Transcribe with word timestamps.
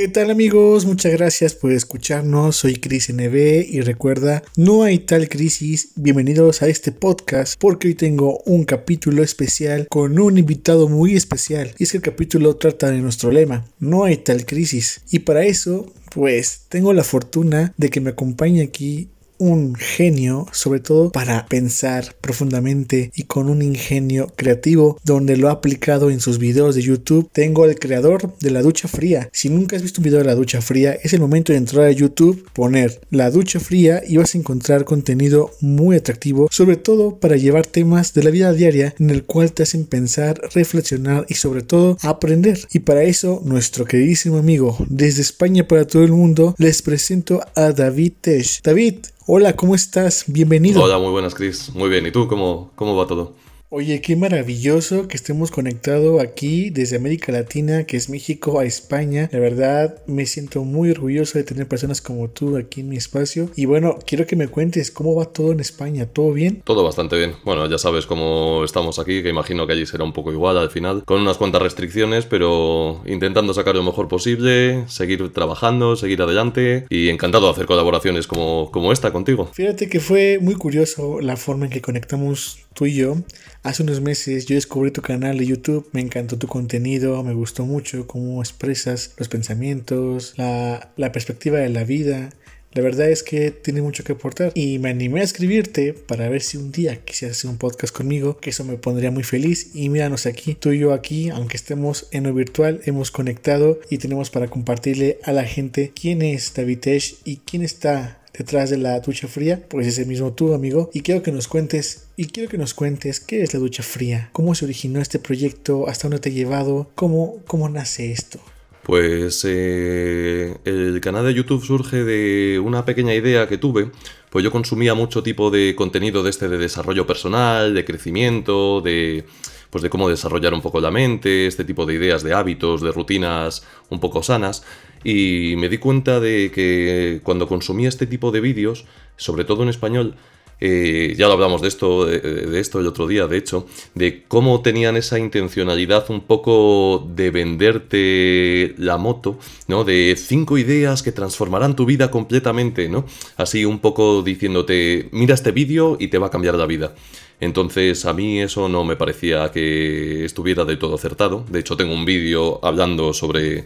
¿Qué 0.00 0.08
tal 0.08 0.30
amigos? 0.30 0.86
Muchas 0.86 1.12
gracias 1.12 1.54
por 1.54 1.72
escucharnos. 1.72 2.56
Soy 2.56 2.76
Chris 2.76 3.12
NB 3.12 3.66
y 3.68 3.82
recuerda, 3.82 4.42
no 4.56 4.82
hay 4.82 5.00
tal 5.00 5.28
crisis. 5.28 5.90
Bienvenidos 5.94 6.62
a 6.62 6.68
este 6.68 6.90
podcast 6.90 7.60
porque 7.60 7.88
hoy 7.88 7.94
tengo 7.94 8.40
un 8.46 8.64
capítulo 8.64 9.22
especial 9.22 9.86
con 9.90 10.18
un 10.18 10.38
invitado 10.38 10.88
muy 10.88 11.16
especial. 11.16 11.74
Y 11.76 11.82
es 11.82 11.90
que 11.90 11.98
el 11.98 12.02
capítulo 12.02 12.56
trata 12.56 12.90
de 12.90 12.96
nuestro 12.96 13.30
lema, 13.30 13.66
no 13.78 14.04
hay 14.04 14.16
tal 14.16 14.46
crisis. 14.46 15.02
Y 15.10 15.18
para 15.18 15.44
eso, 15.44 15.92
pues 16.14 16.62
tengo 16.70 16.94
la 16.94 17.04
fortuna 17.04 17.74
de 17.76 17.90
que 17.90 18.00
me 18.00 18.08
acompañe 18.08 18.62
aquí 18.62 19.10
un 19.40 19.74
genio, 19.74 20.46
sobre 20.52 20.80
todo 20.80 21.10
para 21.10 21.46
pensar 21.46 22.14
profundamente 22.20 23.10
y 23.16 23.24
con 23.24 23.48
un 23.48 23.62
ingenio 23.62 24.32
creativo 24.36 24.98
donde 25.02 25.36
lo 25.36 25.48
ha 25.48 25.52
aplicado 25.52 26.10
en 26.10 26.20
sus 26.20 26.38
videos 26.38 26.74
de 26.74 26.82
YouTube. 26.82 27.28
Tengo 27.32 27.64
al 27.64 27.74
creador 27.74 28.36
de 28.38 28.50
la 28.50 28.62
ducha 28.62 28.86
fría. 28.86 29.28
Si 29.32 29.48
nunca 29.48 29.76
has 29.76 29.82
visto 29.82 30.00
un 30.00 30.04
video 30.04 30.18
de 30.18 30.26
la 30.26 30.34
ducha 30.34 30.60
fría, 30.60 30.92
es 31.02 31.14
el 31.14 31.20
momento 31.20 31.52
de 31.52 31.58
entrar 31.58 31.86
a 31.86 31.90
YouTube, 31.90 32.46
poner 32.52 33.00
la 33.10 33.30
ducha 33.30 33.58
fría 33.58 34.02
y 34.06 34.18
vas 34.18 34.34
a 34.34 34.38
encontrar 34.38 34.84
contenido 34.84 35.50
muy 35.60 35.96
atractivo, 35.96 36.48
sobre 36.50 36.76
todo 36.76 37.18
para 37.18 37.36
llevar 37.36 37.66
temas 37.66 38.12
de 38.12 38.22
la 38.22 38.30
vida 38.30 38.52
diaria 38.52 38.94
en 38.98 39.10
el 39.10 39.24
cual 39.24 39.52
te 39.52 39.62
hacen 39.62 39.86
pensar, 39.86 40.40
reflexionar 40.54 41.24
y 41.28 41.34
sobre 41.34 41.62
todo 41.62 41.96
aprender. 42.02 42.60
Y 42.72 42.80
para 42.80 43.04
eso, 43.04 43.40
nuestro 43.44 43.86
queridísimo 43.86 44.36
amigo 44.36 44.76
desde 44.88 45.22
España 45.22 45.66
para 45.66 45.86
todo 45.86 46.04
el 46.04 46.12
mundo, 46.12 46.54
les 46.58 46.82
presento 46.82 47.40
a 47.54 47.72
David 47.72 48.12
Tesh. 48.20 48.60
David, 48.62 48.96
Hola, 49.26 49.54
¿cómo 49.54 49.74
estás? 49.74 50.24
Bienvenido. 50.26 50.82
Hola, 50.82 50.98
muy 50.98 51.10
buenas, 51.10 51.34
Chris. 51.34 51.70
Muy 51.74 51.90
bien. 51.90 52.06
¿Y 52.06 52.10
tú 52.10 52.26
cómo, 52.26 52.72
cómo 52.74 52.96
va 52.96 53.06
todo? 53.06 53.34
Oye, 53.72 54.00
qué 54.00 54.16
maravilloso 54.16 55.06
que 55.06 55.16
estemos 55.16 55.52
conectados 55.52 56.20
aquí 56.20 56.70
desde 56.70 56.96
América 56.96 57.30
Latina, 57.30 57.84
que 57.84 57.96
es 57.96 58.10
México, 58.10 58.58
a 58.58 58.64
España. 58.64 59.28
La 59.30 59.38
verdad, 59.38 60.02
me 60.08 60.26
siento 60.26 60.64
muy 60.64 60.90
orgulloso 60.90 61.38
de 61.38 61.44
tener 61.44 61.68
personas 61.68 62.00
como 62.00 62.28
tú 62.28 62.56
aquí 62.56 62.80
en 62.80 62.88
mi 62.88 62.96
espacio. 62.96 63.48
Y 63.54 63.66
bueno, 63.66 63.96
quiero 64.04 64.26
que 64.26 64.34
me 64.34 64.48
cuentes 64.48 64.90
cómo 64.90 65.14
va 65.14 65.26
todo 65.26 65.52
en 65.52 65.60
España. 65.60 66.06
¿Todo 66.06 66.32
bien? 66.32 66.62
Todo 66.64 66.82
bastante 66.82 67.16
bien. 67.16 67.34
Bueno, 67.44 67.70
ya 67.70 67.78
sabes 67.78 68.06
cómo 68.06 68.64
estamos 68.64 68.98
aquí, 68.98 69.22
que 69.22 69.28
imagino 69.28 69.68
que 69.68 69.74
allí 69.74 69.86
será 69.86 70.02
un 70.02 70.14
poco 70.14 70.32
igual 70.32 70.58
al 70.58 70.70
final, 70.70 71.04
con 71.04 71.20
unas 71.20 71.38
cuantas 71.38 71.62
restricciones, 71.62 72.26
pero 72.26 73.00
intentando 73.06 73.54
sacar 73.54 73.76
lo 73.76 73.84
mejor 73.84 74.08
posible, 74.08 74.82
seguir 74.88 75.32
trabajando, 75.32 75.94
seguir 75.94 76.20
adelante 76.22 76.86
y 76.90 77.08
encantado 77.08 77.46
de 77.46 77.52
hacer 77.52 77.66
colaboraciones 77.66 78.26
como, 78.26 78.72
como 78.72 78.90
esta 78.90 79.12
contigo. 79.12 79.48
Fíjate 79.52 79.88
que 79.88 80.00
fue 80.00 80.40
muy 80.40 80.56
curioso 80.56 81.20
la 81.20 81.36
forma 81.36 81.66
en 81.66 81.70
que 81.70 81.80
conectamos 81.80 82.66
tú 82.74 82.86
y 82.86 82.94
yo. 82.94 83.22
Hace 83.62 83.82
unos 83.82 84.00
meses 84.00 84.46
yo 84.46 84.54
descubrí 84.54 84.90
tu 84.90 85.02
canal 85.02 85.38
de 85.38 85.46
YouTube, 85.46 85.88
me 85.92 86.00
encantó 86.00 86.38
tu 86.38 86.46
contenido, 86.46 87.22
me 87.22 87.34
gustó 87.34 87.66
mucho 87.66 88.06
cómo 88.06 88.40
expresas 88.40 89.14
los 89.18 89.28
pensamientos, 89.28 90.34
la, 90.36 90.92
perspectiva 91.12 91.58
de 91.58 91.68
la 91.68 91.84
vida. 91.84 92.30
La 92.72 92.82
verdad 92.82 93.10
es 93.10 93.24
que 93.24 93.50
tiene 93.50 93.82
mucho 93.82 94.04
que 94.04 94.12
aportar 94.12 94.52
y 94.54 94.78
me 94.78 94.90
animé 94.90 95.22
a 95.22 95.24
escribirte 95.24 95.92
para 95.92 96.28
ver 96.28 96.40
si 96.40 96.56
un 96.56 96.70
día 96.70 97.04
quisieras 97.04 97.36
hacer 97.36 97.50
un 97.50 97.58
podcast 97.58 97.92
conmigo, 97.92 98.38
que 98.38 98.50
eso 98.50 98.62
me 98.62 98.76
pondría 98.76 99.10
muy 99.10 99.24
feliz. 99.24 99.74
Y 99.74 99.88
míranos 99.88 100.26
aquí, 100.26 100.54
tú 100.54 100.70
y 100.70 100.78
yo 100.78 100.92
aquí, 100.92 101.30
aunque 101.30 101.56
estemos 101.56 102.06
en 102.12 102.24
lo 102.24 102.32
virtual, 102.32 102.80
hemos 102.84 103.10
conectado 103.10 103.80
y 103.90 103.98
tenemos 103.98 104.30
para 104.30 104.48
compartirle 104.48 105.18
a 105.24 105.32
la 105.32 105.44
gente 105.44 105.92
quién 106.00 106.22
es 106.22 106.54
David 106.54 106.78
Tesh 106.78 107.16
y 107.24 107.38
quién 107.38 107.62
está 107.62 108.19
detrás 108.36 108.70
de 108.70 108.78
la 108.78 109.00
ducha 109.00 109.28
fría, 109.28 109.62
pues 109.68 109.86
ese 109.86 110.04
mismo 110.06 110.32
tú, 110.32 110.54
amigo, 110.54 110.90
y 110.92 111.00
quiero 111.02 111.22
que 111.22 111.32
nos 111.32 111.48
cuentes 111.48 112.08
y 112.16 112.26
quiero 112.26 112.48
que 112.48 112.58
nos 112.58 112.74
cuentes 112.74 113.20
qué 113.20 113.42
es 113.42 113.54
la 113.54 113.60
ducha 113.60 113.82
fría, 113.82 114.30
cómo 114.32 114.54
se 114.54 114.64
originó 114.64 115.00
este 115.00 115.18
proyecto, 115.18 115.88
hasta 115.88 116.08
dónde 116.08 116.20
te 116.20 116.30
ha 116.30 116.32
llevado, 116.32 116.90
cómo, 116.94 117.42
cómo 117.46 117.68
nace 117.68 118.12
esto. 118.12 118.40
Pues 118.82 119.44
eh, 119.46 120.56
el 120.64 121.00
canal 121.00 121.24
de 121.24 121.34
YouTube 121.34 121.64
surge 121.64 122.02
de 122.02 122.58
una 122.58 122.84
pequeña 122.84 123.14
idea 123.14 123.46
que 123.46 123.58
tuve. 123.58 123.90
Pues 124.30 124.44
yo 124.44 124.50
consumía 124.50 124.94
mucho 124.94 125.22
tipo 125.22 125.50
de 125.50 125.74
contenido 125.76 126.22
de 126.22 126.30
este 126.30 126.48
de 126.48 126.56
desarrollo 126.56 127.06
personal, 127.06 127.74
de 127.74 127.84
crecimiento, 127.84 128.80
de 128.80 129.24
pues 129.70 129.82
de 129.82 129.90
cómo 129.90 130.08
desarrollar 130.08 130.52
un 130.54 130.62
poco 130.62 130.80
la 130.80 130.90
mente, 130.90 131.46
este 131.46 131.64
tipo 131.64 131.86
de 131.86 131.94
ideas, 131.94 132.24
de 132.24 132.34
hábitos, 132.34 132.80
de 132.80 132.90
rutinas 132.90 133.64
un 133.88 134.00
poco 134.00 134.22
sanas. 134.22 134.64
Y 135.02 135.54
me 135.56 135.68
di 135.68 135.78
cuenta 135.78 136.20
de 136.20 136.50
que 136.54 137.20
cuando 137.22 137.48
consumía 137.48 137.88
este 137.88 138.06
tipo 138.06 138.30
de 138.30 138.40
vídeos, 138.40 138.84
sobre 139.16 139.44
todo 139.44 139.62
en 139.62 139.68
español, 139.68 140.16
eh, 140.62 141.14
ya 141.16 141.26
lo 141.26 141.32
hablamos 141.32 141.62
de 141.62 141.68
esto, 141.68 142.04
de, 142.04 142.60
esto 142.60 142.80
el 142.80 142.86
otro 142.86 143.06
día, 143.06 143.26
de 143.26 143.38
hecho, 143.38 143.66
de 143.94 144.24
cómo 144.28 144.60
tenían 144.60 144.96
esa 144.96 145.18
intencionalidad 145.18 146.10
un 146.10 146.20
poco 146.20 147.08
de 147.14 147.30
venderte 147.30 148.74
la 148.76 148.98
moto, 148.98 149.38
¿no? 149.68 149.84
De 149.84 150.14
cinco 150.18 150.58
ideas 150.58 151.02
que 151.02 151.12
transformarán 151.12 151.76
tu 151.76 151.86
vida 151.86 152.10
completamente, 152.10 152.90
¿no? 152.90 153.06
Así 153.36 153.64
un 153.64 153.78
poco 153.78 154.22
diciéndote, 154.22 155.08
mira 155.12 155.34
este 155.34 155.50
vídeo 155.50 155.96
y 155.98 156.08
te 156.08 156.18
va 156.18 156.26
a 156.26 156.30
cambiar 156.30 156.56
la 156.56 156.66
vida. 156.66 156.94
Entonces 157.40 158.04
a 158.04 158.12
mí 158.12 158.40
eso 158.40 158.68
no 158.68 158.84
me 158.84 158.96
parecía 158.96 159.50
que 159.50 160.26
estuviera 160.26 160.66
de 160.66 160.76
todo 160.76 160.96
acertado. 160.96 161.44
De 161.48 161.60
hecho 161.60 161.74
tengo 161.76 161.94
un 161.94 162.04
vídeo 162.04 162.62
hablando 162.62 163.14
sobre, 163.14 163.64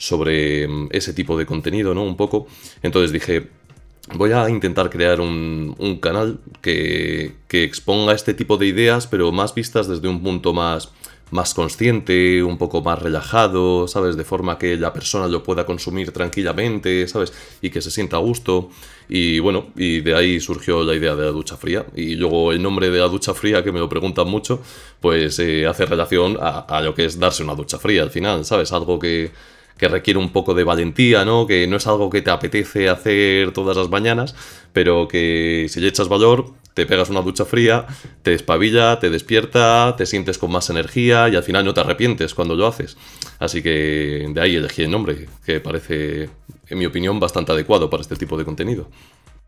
sobre 0.00 0.66
mm, 0.66 0.88
ese 0.92 1.12
tipo 1.12 1.36
de 1.36 1.46
contenido, 1.46 1.94
¿no? 1.94 2.02
Un 2.02 2.16
poco. 2.16 2.46
Entonces 2.82 3.12
dije, 3.12 3.48
voy 4.14 4.32
a 4.32 4.48
intentar 4.48 4.88
crear 4.88 5.20
un, 5.20 5.76
un 5.78 5.98
canal 5.98 6.40
que, 6.62 7.34
que, 7.48 7.64
exponga 7.64 8.14
este 8.14 8.32
tipo 8.32 8.56
de 8.56 8.66
ideas, 8.66 9.06
pero 9.06 9.30
más 9.30 9.54
vistas 9.54 9.88
desde 9.88 10.08
un 10.08 10.22
punto 10.22 10.54
más, 10.54 10.90
más 11.30 11.52
consciente, 11.52 12.42
un 12.42 12.56
poco 12.56 12.80
más 12.80 12.98
relajado, 12.98 13.86
¿sabes? 13.88 14.16
De 14.16 14.24
forma 14.24 14.56
que 14.56 14.78
la 14.78 14.94
persona 14.94 15.28
lo 15.28 15.42
pueda 15.42 15.66
consumir 15.66 16.12
tranquilamente, 16.12 17.06
¿sabes? 17.06 17.34
Y 17.60 17.68
que 17.68 17.82
se 17.82 17.90
sienta 17.90 18.16
a 18.16 18.20
gusto. 18.20 18.70
Y 19.06 19.38
bueno, 19.40 19.66
y 19.76 20.00
de 20.00 20.14
ahí 20.14 20.40
surgió 20.40 20.82
la 20.82 20.94
idea 20.94 21.14
de 21.14 21.26
la 21.26 21.30
ducha 21.30 21.58
fría. 21.58 21.84
Y 21.94 22.14
luego 22.14 22.52
el 22.52 22.62
nombre 22.62 22.90
de 22.90 22.98
la 23.00 23.08
ducha 23.08 23.34
fría, 23.34 23.62
que 23.62 23.70
me 23.70 23.80
lo 23.80 23.88
preguntan 23.88 24.28
mucho, 24.28 24.62
pues 24.98 25.38
eh, 25.40 25.66
hace 25.66 25.84
relación 25.84 26.38
a, 26.40 26.80
lo 26.80 26.94
que 26.94 27.04
es 27.04 27.18
darse 27.18 27.42
una 27.42 27.54
ducha 27.54 27.78
fría 27.78 28.02
al 28.02 28.10
final, 28.10 28.46
¿sabes? 28.46 28.72
Algo 28.72 28.98
que, 28.98 29.30
que 29.80 29.88
requiere 29.88 30.20
un 30.20 30.30
poco 30.30 30.52
de 30.52 30.62
valentía, 30.62 31.24
¿no? 31.24 31.46
Que 31.46 31.66
no 31.66 31.78
es 31.78 31.86
algo 31.86 32.10
que 32.10 32.20
te 32.20 32.30
apetece 32.30 32.90
hacer 32.90 33.52
todas 33.52 33.78
las 33.78 33.88
mañanas, 33.88 34.34
pero 34.74 35.08
que 35.08 35.68
si 35.70 35.80
le 35.80 35.88
echas 35.88 36.08
valor, 36.08 36.52
te 36.74 36.84
pegas 36.84 37.08
una 37.08 37.22
ducha 37.22 37.46
fría, 37.46 37.86
te 38.22 38.34
espabilla, 38.34 38.98
te 38.98 39.08
despierta, 39.08 39.94
te 39.96 40.04
sientes 40.04 40.36
con 40.36 40.52
más 40.52 40.68
energía 40.68 41.30
y 41.30 41.36
al 41.36 41.42
final 41.42 41.64
no 41.64 41.72
te 41.72 41.80
arrepientes 41.80 42.34
cuando 42.34 42.56
lo 42.56 42.66
haces. 42.66 42.98
Así 43.38 43.62
que 43.62 44.30
de 44.30 44.40
ahí 44.42 44.56
elegí 44.56 44.82
el 44.82 44.90
nombre, 44.90 45.28
que 45.46 45.60
parece 45.60 46.28
en 46.68 46.78
mi 46.78 46.84
opinión, 46.84 47.18
bastante 47.18 47.52
adecuado 47.52 47.88
para 47.88 48.02
este 48.02 48.16
tipo 48.16 48.36
de 48.36 48.44
contenido. 48.44 48.86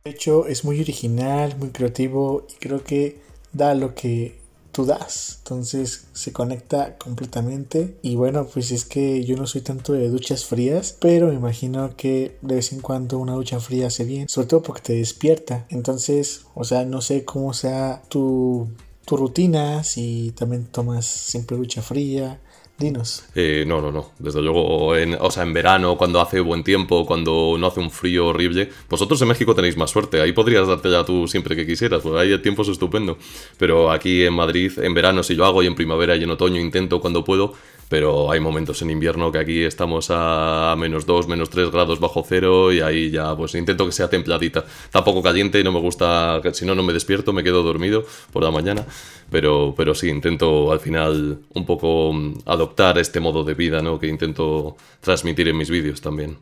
De 0.04 0.12
hecho, 0.12 0.46
es 0.46 0.64
muy 0.64 0.80
original, 0.80 1.56
muy 1.58 1.68
creativo 1.68 2.46
y 2.50 2.54
creo 2.58 2.82
que 2.82 3.18
da 3.52 3.74
lo 3.74 3.94
que 3.94 4.41
tú 4.72 4.86
das. 4.86 5.36
Entonces 5.38 6.06
se 6.12 6.32
conecta 6.32 6.96
completamente. 6.98 7.96
Y 8.02 8.16
bueno, 8.16 8.46
pues 8.46 8.72
es 8.72 8.84
que 8.84 9.24
yo 9.24 9.36
no 9.36 9.46
soy 9.46 9.60
tanto 9.60 9.92
de 9.92 10.08
duchas 10.08 10.44
frías, 10.44 10.96
pero 10.98 11.28
me 11.28 11.34
imagino 11.34 11.94
que 11.96 12.36
de 12.42 12.56
vez 12.56 12.72
en 12.72 12.80
cuando 12.80 13.18
una 13.18 13.34
ducha 13.34 13.60
fría 13.60 13.88
hace 13.88 14.04
bien, 14.04 14.28
sobre 14.28 14.48
todo 14.48 14.62
porque 14.62 14.82
te 14.82 14.94
despierta. 14.94 15.66
Entonces, 15.68 16.46
o 16.54 16.64
sea, 16.64 16.84
no 16.84 17.00
sé 17.00 17.24
cómo 17.24 17.52
sea 17.52 18.02
tu, 18.08 18.68
tu 19.04 19.16
rutina, 19.16 19.84
si 19.84 20.32
también 20.36 20.66
tomas 20.66 21.06
siempre 21.06 21.56
ducha 21.56 21.82
fría 21.82 22.40
Dinos. 22.78 23.24
Eh, 23.34 23.64
no, 23.66 23.80
no, 23.80 23.92
no. 23.92 24.10
Desde 24.18 24.42
luego, 24.42 24.96
en, 24.96 25.16
o 25.20 25.30
sea, 25.30 25.44
en 25.44 25.52
verano, 25.52 25.96
cuando 25.96 26.20
hace 26.20 26.40
buen 26.40 26.64
tiempo, 26.64 27.06
cuando 27.06 27.56
no 27.58 27.66
hace 27.66 27.80
un 27.80 27.90
frío 27.90 28.28
horrible. 28.28 28.70
Vosotros 28.88 29.20
en 29.22 29.28
México 29.28 29.54
tenéis 29.54 29.76
más 29.76 29.90
suerte. 29.90 30.20
Ahí 30.20 30.32
podrías 30.32 30.66
darte 30.66 30.90
ya 30.90 31.04
tú 31.04 31.28
siempre 31.28 31.54
que 31.54 31.66
quisieras, 31.66 32.02
porque 32.02 32.20
ahí 32.20 32.32
el 32.32 32.42
tiempo 32.42 32.62
es 32.62 32.68
estupendo. 32.68 33.18
Pero 33.56 33.90
aquí 33.90 34.24
en 34.24 34.34
Madrid, 34.34 34.72
en 34.78 34.94
verano 34.94 35.22
sí 35.22 35.34
lo 35.34 35.44
hago 35.44 35.62
y 35.62 35.66
en 35.66 35.74
primavera 35.74 36.16
y 36.16 36.24
en 36.24 36.30
otoño 36.30 36.60
intento 36.60 37.00
cuando 37.00 37.24
puedo 37.24 37.54
pero 37.88 38.30
hay 38.30 38.40
momentos 38.40 38.80
en 38.82 38.90
invierno 38.90 39.30
que 39.30 39.38
aquí 39.38 39.62
estamos 39.62 40.08
a 40.10 40.74
menos 40.78 41.06
2, 41.06 41.28
menos 41.28 41.50
3 41.50 41.70
grados 41.70 42.00
bajo 42.00 42.24
cero 42.26 42.72
y 42.72 42.80
ahí 42.80 43.10
ya 43.10 43.36
pues 43.36 43.54
intento 43.54 43.86
que 43.86 43.92
sea 43.92 44.08
templadita. 44.08 44.64
Tampoco 44.90 45.22
caliente, 45.22 45.62
no 45.62 45.72
me 45.72 45.80
gusta, 45.80 46.40
si 46.52 46.64
no, 46.64 46.74
no 46.74 46.82
me 46.82 46.92
despierto, 46.92 47.32
me 47.32 47.44
quedo 47.44 47.62
dormido 47.62 48.04
por 48.32 48.42
la 48.42 48.50
mañana, 48.50 48.86
pero, 49.30 49.74
pero 49.76 49.94
sí, 49.94 50.08
intento 50.08 50.72
al 50.72 50.80
final 50.80 51.40
un 51.54 51.66
poco 51.66 52.12
mm, 52.12 52.40
adoptar 52.46 52.98
este 52.98 53.20
modo 53.20 53.44
de 53.44 53.54
vida 53.54 53.82
¿no? 53.82 53.98
que 53.98 54.06
intento 54.06 54.76
transmitir 55.00 55.48
en 55.48 55.56
mis 55.56 55.70
vídeos 55.70 56.00
también. 56.00 56.38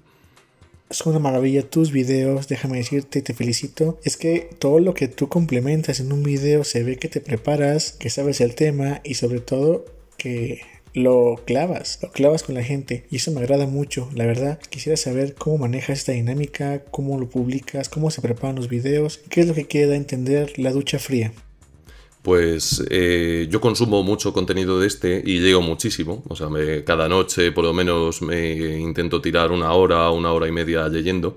son 0.90 1.12
una 1.12 1.20
maravilla 1.20 1.68
tus 1.68 1.92
videos, 1.92 2.48
déjame 2.48 2.78
decirte, 2.78 3.22
te 3.22 3.34
felicito. 3.34 3.98
Es 4.04 4.16
que 4.16 4.50
todo 4.58 4.80
lo 4.80 4.94
que 4.94 5.08
tú 5.08 5.28
complementas 5.28 6.00
en 6.00 6.12
un 6.12 6.22
video 6.22 6.64
se 6.64 6.82
ve 6.82 6.96
que 6.96 7.08
te 7.08 7.20
preparas, 7.20 7.92
que 7.92 8.10
sabes 8.10 8.40
el 8.40 8.54
tema 8.54 9.00
y 9.04 9.14
sobre 9.14 9.40
todo 9.40 9.84
que 10.16 10.60
lo 10.94 11.40
clavas, 11.46 11.98
lo 12.02 12.10
clavas 12.10 12.42
con 12.42 12.54
la 12.54 12.62
gente 12.62 13.06
y 13.10 13.16
eso 13.16 13.30
me 13.30 13.40
agrada 13.40 13.66
mucho, 13.66 14.08
la 14.14 14.26
verdad. 14.26 14.58
Quisiera 14.70 14.96
saber 14.96 15.34
cómo 15.34 15.58
manejas 15.58 15.98
esta 15.98 16.12
dinámica, 16.12 16.84
cómo 16.90 17.18
lo 17.18 17.28
publicas, 17.28 17.88
cómo 17.88 18.10
se 18.10 18.20
preparan 18.22 18.56
los 18.56 18.68
videos, 18.68 19.20
qué 19.28 19.42
es 19.42 19.48
lo 19.48 19.54
que 19.54 19.66
queda 19.66 19.96
entender 19.96 20.58
la 20.58 20.72
ducha 20.72 20.98
fría. 20.98 21.32
Pues 22.22 22.84
eh, 22.90 23.46
yo 23.50 23.60
consumo 23.62 24.02
mucho 24.02 24.34
contenido 24.34 24.78
de 24.78 24.86
este 24.86 25.22
y 25.24 25.38
leo 25.38 25.62
muchísimo. 25.62 26.22
O 26.28 26.36
sea, 26.36 26.48
cada 26.84 27.08
noche 27.08 27.50
por 27.52 27.64
lo 27.64 27.72
menos 27.72 28.20
me 28.20 28.78
intento 28.78 29.20
tirar 29.20 29.52
una 29.52 29.72
hora, 29.72 30.10
una 30.10 30.32
hora 30.32 30.46
y 30.46 30.52
media 30.52 30.86
leyendo. 30.88 31.34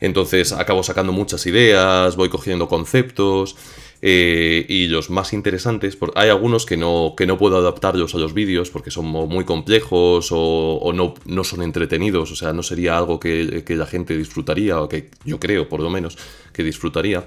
Entonces 0.00 0.52
acabo 0.52 0.82
sacando 0.82 1.12
muchas 1.12 1.46
ideas, 1.46 2.16
voy 2.16 2.28
cogiendo 2.28 2.68
conceptos. 2.68 3.56
Eh, 4.06 4.66
y 4.68 4.88
los 4.88 5.08
más 5.08 5.32
interesantes, 5.32 5.96
hay 6.14 6.28
algunos 6.28 6.66
que 6.66 6.76
no, 6.76 7.14
que 7.16 7.26
no 7.26 7.38
puedo 7.38 7.56
adaptarlos 7.56 8.14
a 8.14 8.18
los 8.18 8.34
vídeos 8.34 8.68
porque 8.68 8.90
son 8.90 9.06
muy 9.06 9.46
complejos 9.46 10.28
o, 10.30 10.92
no, 10.94 11.14
no, 11.24 11.42
son 11.42 11.62
entretenidos, 11.62 12.30
o 12.30 12.36
sea, 12.36 12.52
no 12.52 12.62
sería 12.62 12.98
algo 12.98 13.18
que, 13.18 13.64
la 13.66 13.86
gente 13.86 14.14
disfrutaría, 14.14 14.78
o 14.82 14.90
que 14.90 15.08
yo 15.24 15.40
creo 15.40 15.70
por 15.70 15.80
lo 15.80 15.88
menos 15.88 16.18
que 16.52 16.62
disfrutaría. 16.62 17.24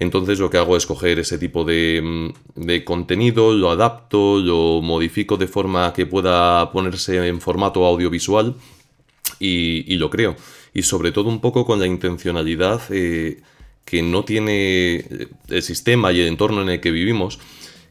Entonces 0.00 0.40
lo 0.40 0.50
que 0.50 0.56
hago 0.56 0.76
es 0.76 0.86
coger 0.86 1.20
ese 1.20 1.38
tipo 1.38 1.62
mm, 1.62 2.32
de, 2.56 2.84
contenido, 2.84 3.54
lo 3.54 3.70
adapto, 3.70 4.40
lo 4.40 4.82
modifico 4.82 5.36
de 5.36 5.46
forma 5.46 5.92
que 5.92 6.06
pueda 6.06 6.72
ponerse 6.72 7.28
en 7.28 7.40
formato 7.40 7.86
audiovisual 7.86 8.56
y, 9.38 9.94
lo 9.94 10.10
creo. 10.10 10.34
Y 10.74 10.82
sobre 10.82 11.12
todo 11.12 11.28
un 11.28 11.40
poco 11.40 11.64
con 11.64 11.78
la 11.78 11.86
intencionalidad 11.86 12.80
eh, 12.90 13.40
que 13.88 14.02
no 14.02 14.22
tiene 14.22 15.02
el 15.48 15.62
sistema 15.62 16.12
y 16.12 16.20
el 16.20 16.28
entorno 16.28 16.60
en 16.60 16.68
el 16.68 16.80
que 16.80 16.90
vivimos 16.90 17.38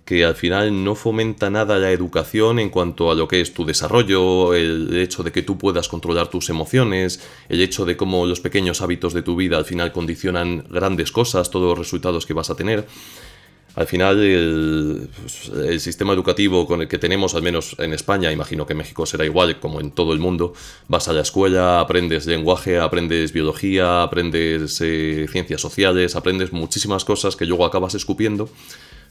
que 0.06 0.24
al 0.24 0.36
final 0.36 0.86
no 0.86 0.94
fomenta 0.94 1.50
nada 1.50 1.80
la 1.80 1.92
educación 1.92 2.60
en 2.60 2.70
cuanto 2.70 3.10
a 3.12 3.16
lo 3.16 3.28
que 3.28 3.42
es 3.42 3.54
tu 3.54 3.66
desarrollo, 3.66 4.54
el 4.54 4.96
hecho 4.96 5.24
de 5.24 5.34
que 5.34 5.42
tú 5.42 5.58
puedas 5.58 5.90
controlar 5.90 6.30
tus 6.30 6.50
emociones, 6.50 7.20
el 7.50 7.62
hecho 7.62 7.84
de 7.84 7.98
cómo 7.98 8.26
los 8.26 8.40
pequeños 8.40 8.82
hábitos 8.82 9.14
de 9.14 9.24
tu 9.24 9.36
vida 9.36 9.58
al 9.58 9.66
final 9.66 9.92
condicionan 9.92 10.64
grandes 10.70 11.12
cosas, 11.12 11.50
todos 11.50 11.68
los 11.68 11.78
resultados 11.80 12.26
que 12.26 12.34
vas 12.34 12.50
a 12.50 12.56
tener. 12.56 12.88
Al 13.78 13.86
final 13.86 14.20
el, 14.20 15.10
sistema 15.80 16.12
educativo 16.12 16.66
con 16.66 16.82
el 16.82 16.88
que 16.88 16.98
tenemos, 16.98 17.36
al 17.36 17.44
menos 17.44 17.76
en 17.78 17.94
España, 17.94 18.32
imagino 18.32 18.66
que 18.66 18.74
México 18.74 19.06
será 19.06 19.24
igual 19.24 19.60
como 19.60 19.80
en 19.80 19.92
todo 19.92 20.14
el 20.14 20.20
mundo, 20.20 20.54
vas 20.88 21.08
a 21.10 21.14
la 21.14 21.22
escuela, 21.22 21.80
aprendes 21.80 22.26
lenguaje, 22.26 22.80
aprendes 22.80 23.34
biología, 23.34 24.02
aprendes 24.02 24.82
eh, 24.82 25.28
ciencias 25.32 25.62
sociales, 25.62 26.16
aprendes 26.16 26.52
muchísimas 26.52 27.06
cosas 27.06 27.36
que 27.36 27.46
luego 27.46 27.66
acabas 27.66 27.94
escupiendo 27.94 28.50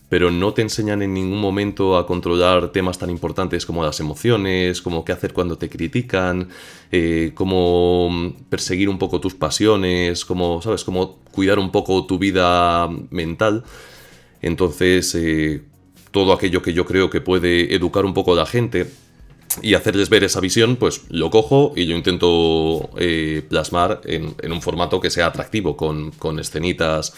pero 0.08 0.30
no 0.30 0.52
te 0.54 0.62
enseñan 0.62 1.02
en 1.02 1.14
ningún 1.14 1.40
momento 1.40 1.96
a 1.96 2.06
controlar 2.06 2.70
temas 2.70 2.96
tan 2.96 3.10
importantes 3.10 3.66
como 3.66 3.82
las 3.82 3.98
emociones, 3.98 4.80
como 4.80 5.04
qué 5.04 5.10
hacer 5.10 5.32
cuando 5.32 5.58
te 5.58 5.68
critican, 5.68 6.48
eh, 6.92 7.32
cómo 7.34 8.32
perseguir 8.48 8.88
un 8.88 8.98
poco 8.98 9.20
tus 9.20 9.34
pasiones, 9.34 10.24
cómo, 10.24 10.62
¿sabes? 10.62 10.84
Cómo 10.84 11.18
cuidar 11.32 11.58
un 11.58 11.72
poco 11.72 12.06
tu 12.06 12.18
vida 12.20 12.88
mental. 13.10 13.64
Entonces, 14.42 15.14
eh, 15.14 15.62
todo 16.10 16.32
aquello 16.32 16.62
que 16.62 16.72
yo 16.72 16.84
creo 16.84 17.10
que 17.10 17.20
puede 17.20 17.74
educar 17.74 18.04
un 18.04 18.14
poco 18.14 18.32
a 18.32 18.36
la 18.36 18.46
gente 18.46 18.90
y 19.62 19.74
hacerles 19.74 20.10
ver 20.10 20.24
esa 20.24 20.40
visión, 20.40 20.76
pues 20.76 21.02
lo 21.08 21.30
cojo 21.30 21.72
y 21.76 21.86
yo 21.86 21.96
intento 21.96 22.90
eh, 22.98 23.42
plasmar 23.48 24.02
en, 24.04 24.34
un 24.50 24.62
formato 24.62 25.00
que 25.00 25.10
sea 25.10 25.26
atractivo, 25.26 25.76
con, 25.76 26.38
escenitas 26.38 27.14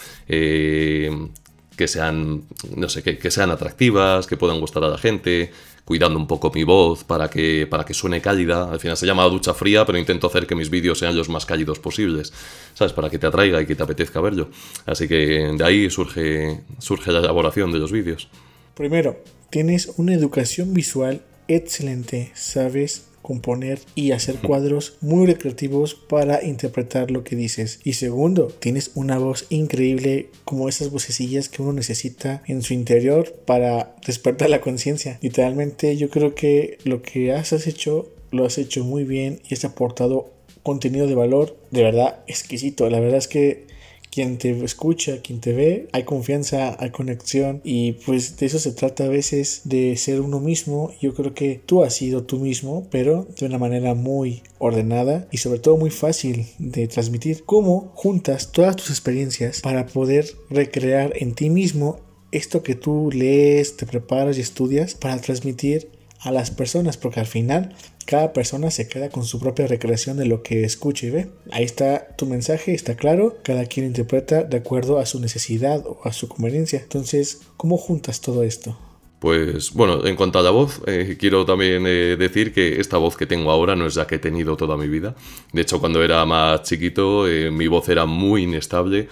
que 1.79 1.87
sean, 1.87 2.43
no 2.75 2.89
sé, 2.89 3.03
que, 3.03 3.31
sean 3.31 3.51
atractivas, 3.51 4.27
que 4.27 4.35
puedan 4.35 4.59
gustar 4.59 4.83
a 4.83 4.89
la 4.89 4.97
gente, 4.97 5.49
cuidando 5.89 6.19
un 6.19 6.27
poco 6.27 6.51
mi 6.53 6.63
voz 6.63 7.03
para 7.03 7.31
que, 7.31 7.65
para 7.67 7.83
que 7.83 7.95
suene 7.95 8.21
cálida. 8.21 8.69
Al 8.71 8.79
final 8.79 8.95
se 8.95 9.07
llama 9.07 9.23
ducha 9.23 9.55
fría, 9.55 9.87
pero 9.87 9.97
intento 9.97 10.27
hacer 10.27 10.45
que 10.45 10.53
mis 10.53 10.69
vídeos 10.69 10.99
sean 10.99 11.17
los 11.17 11.29
más 11.29 11.47
cálidos 11.47 11.79
posibles, 11.79 12.31
¿sabes? 12.75 12.93
Para 12.93 13.09
que 13.09 13.17
te 13.17 13.25
atraiga 13.25 13.59
y 13.59 13.65
que 13.65 13.73
te 13.73 13.81
apetezca 13.81 14.21
verlo. 14.21 14.51
Así 14.85 15.07
que 15.07 15.51
de 15.57 15.65
ahí 15.65 15.89
surge, 15.89 16.59
surge 16.77 17.11
la 17.11 17.17
elaboración 17.17 17.71
de 17.71 17.79
los 17.79 17.91
vídeos. 17.91 18.29
Primero, 18.75 19.23
tienes 19.49 19.91
una 19.97 20.13
educación 20.13 20.75
visual 20.75 21.23
excelente, 21.47 22.31
sabes 22.35 23.08
componer 23.21 23.79
y 23.95 24.11
hacer 24.11 24.35
cuadros 24.35 24.97
muy 25.01 25.27
recreativos 25.27 25.95
para 25.95 26.43
interpretar 26.43 27.11
lo 27.11 27.23
que 27.23 27.35
dices. 27.35 27.79
Y 27.83 27.93
segundo, 27.93 28.47
tienes 28.47 28.91
una 28.95 29.17
voz 29.17 29.45
increíble 29.49 30.29
como 30.45 30.69
esas 30.69 30.91
vocecillas 30.91 31.49
que 31.49 31.61
uno 31.61 31.73
necesita 31.73 32.43
en 32.47 32.61
su 32.61 32.73
interior 32.73 33.33
para 33.45 33.95
despertar 34.05 34.49
la 34.49 34.61
conciencia. 34.61 35.19
Literalmente 35.21 35.97
yo 35.97 36.09
creo 36.09 36.35
que 36.35 36.77
lo 36.83 37.01
que 37.01 37.33
has 37.33 37.51
hecho 37.67 38.11
lo 38.31 38.45
has 38.45 38.57
hecho 38.57 38.83
muy 38.83 39.03
bien 39.03 39.41
y 39.49 39.55
has 39.55 39.65
aportado 39.65 40.31
contenido 40.63 41.07
de 41.07 41.15
valor 41.15 41.57
de 41.71 41.83
verdad 41.83 42.19
exquisito. 42.27 42.89
La 42.89 42.99
verdad 42.99 43.17
es 43.17 43.27
que 43.27 43.65
quien 44.11 44.37
te 44.37 44.51
escucha, 44.63 45.21
quien 45.21 45.39
te 45.39 45.53
ve, 45.53 45.87
hay 45.91 46.03
confianza, 46.03 46.75
hay 46.79 46.91
conexión 46.91 47.61
y 47.63 47.93
pues 47.93 48.37
de 48.37 48.45
eso 48.45 48.59
se 48.59 48.71
trata 48.71 49.05
a 49.05 49.09
veces 49.09 49.61
de 49.65 49.95
ser 49.97 50.21
uno 50.21 50.39
mismo. 50.39 50.91
Yo 51.01 51.13
creo 51.13 51.33
que 51.33 51.61
tú 51.65 51.83
has 51.83 51.95
sido 51.95 52.23
tú 52.23 52.39
mismo, 52.39 52.87
pero 52.89 53.27
de 53.39 53.45
una 53.45 53.57
manera 53.57 53.93
muy 53.93 54.41
ordenada 54.57 55.27
y 55.31 55.37
sobre 55.37 55.59
todo 55.59 55.77
muy 55.77 55.89
fácil 55.89 56.47
de 56.57 56.87
transmitir. 56.87 57.43
Cómo 57.45 57.91
juntas 57.95 58.51
todas 58.51 58.75
tus 58.75 58.89
experiencias 58.89 59.61
para 59.61 59.85
poder 59.85 60.25
recrear 60.49 61.13
en 61.15 61.33
ti 61.33 61.49
mismo 61.49 61.99
esto 62.31 62.61
que 62.63 62.75
tú 62.75 63.09
lees, 63.11 63.77
te 63.77 63.85
preparas 63.85 64.37
y 64.37 64.41
estudias 64.41 64.93
para 64.93 65.19
transmitir 65.19 65.89
a 66.19 66.31
las 66.31 66.51
personas, 66.51 66.97
porque 66.97 67.21
al 67.21 67.25
final 67.25 67.75
cada 68.09 68.33
persona 68.33 68.71
se 68.71 68.87
queda 68.87 69.09
con 69.09 69.23
su 69.23 69.39
propia 69.39 69.67
recreación 69.67 70.17
de 70.17 70.25
lo 70.25 70.41
que 70.41 70.63
escucha 70.63 71.05
y 71.05 71.11
ve. 71.11 71.29
Ahí 71.51 71.63
está 71.63 72.07
tu 72.15 72.25
mensaje, 72.25 72.73
está 72.73 72.95
claro, 72.95 73.37
cada 73.43 73.65
quien 73.65 73.85
interpreta 73.85 74.41
de 74.43 74.57
acuerdo 74.57 74.97
a 74.97 75.05
su 75.05 75.19
necesidad 75.19 75.85
o 75.85 75.99
a 76.03 76.11
su 76.11 76.27
conveniencia. 76.27 76.79
Entonces, 76.79 77.41
¿cómo 77.55 77.77
juntas 77.77 78.19
todo 78.19 78.41
esto? 78.41 78.75
Pues 79.19 79.73
bueno, 79.73 80.05
en 80.05 80.15
cuanto 80.15 80.39
a 80.39 80.41
la 80.41 80.49
voz, 80.49 80.81
eh, 80.85 81.17
quiero 81.19 81.45
también 81.45 81.83
eh, 81.85 82.15
decir 82.17 82.53
que 82.53 82.79
esta 82.79 82.97
voz 82.97 83.17
que 83.17 83.25
tengo 83.25 83.51
ahora 83.51 83.75
no 83.75 83.85
es 83.85 83.97
la 83.97 84.07
que 84.07 84.15
he 84.15 84.19
tenido 84.19 84.55
toda 84.55 84.77
mi 84.77 84.87
vida. 84.87 85.13
De 85.51 85.61
hecho, 85.61 85.81
cuando 85.81 86.01
era 86.01 86.25
más 86.25 86.63
chiquito, 86.63 87.27
eh, 87.27 87.51
mi 87.51 87.67
voz 87.67 87.89
era 87.89 88.05
muy 88.05 88.43
inestable, 88.43 89.09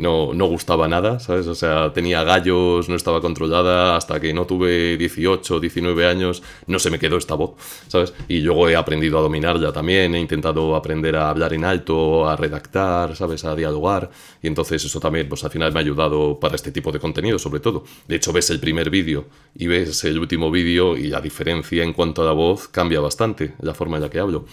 no, 0.00 0.34
no 0.34 0.46
gustaba 0.46 0.88
nada, 0.88 1.20
¿sabes? 1.20 1.46
O 1.46 1.54
sea, 1.54 1.92
tenía 1.92 2.24
gallos, 2.24 2.88
no 2.88 2.96
estaba 2.96 3.20
controlada, 3.20 3.96
hasta 3.96 4.18
que 4.20 4.32
no 4.32 4.46
tuve 4.46 4.96
18, 4.96 5.60
19 5.60 6.06
años, 6.06 6.42
no 6.66 6.80
se 6.80 6.90
me 6.90 6.98
quedó 6.98 7.16
esta 7.16 7.36
voz, 7.36 7.52
¿sabes? 7.86 8.12
Y 8.26 8.40
luego 8.40 8.68
he 8.68 8.74
aprendido 8.74 9.18
a 9.18 9.22
dominarla 9.22 9.72
también, 9.72 10.14
he 10.16 10.20
intentado 10.20 10.74
aprender 10.74 11.14
a 11.14 11.30
hablar 11.30 11.52
en 11.52 11.64
alto, 11.64 12.28
a 12.28 12.34
redactar, 12.34 13.14
¿sabes? 13.14 13.44
A 13.44 13.54
dialogar, 13.54 14.10
y 14.42 14.48
entonces 14.48 14.84
eso 14.84 14.98
también, 14.98 15.28
pues 15.28 15.44
al 15.44 15.50
final 15.50 15.72
me 15.72 15.78
ha 15.78 15.82
ayudado 15.82 16.40
para 16.40 16.56
este 16.56 16.72
tipo 16.72 16.90
de 16.90 16.98
contenido, 16.98 17.38
sobre 17.38 17.60
todo. 17.60 17.84
De 18.08 18.16
hecho, 18.16 18.32
ves 18.32 18.50
el 18.50 18.58
primer 18.58 18.90
vídeo 18.90 19.19
y 19.54 19.66
ves 19.66 20.04
el 20.04 20.18
último 20.18 20.50
vídeo 20.50 20.96
y 20.96 21.08
la 21.08 21.20
diferencia 21.20 21.82
en 21.82 21.92
cuanto 21.92 22.22
a 22.22 22.24
la 22.24 22.32
voz 22.32 22.68
cambia 22.68 23.00
bastante, 23.00 23.54
la 23.60 23.74
forma 23.74 23.96
en 23.96 24.02
la 24.02 24.10
que 24.10 24.20
hablo. 24.20 24.46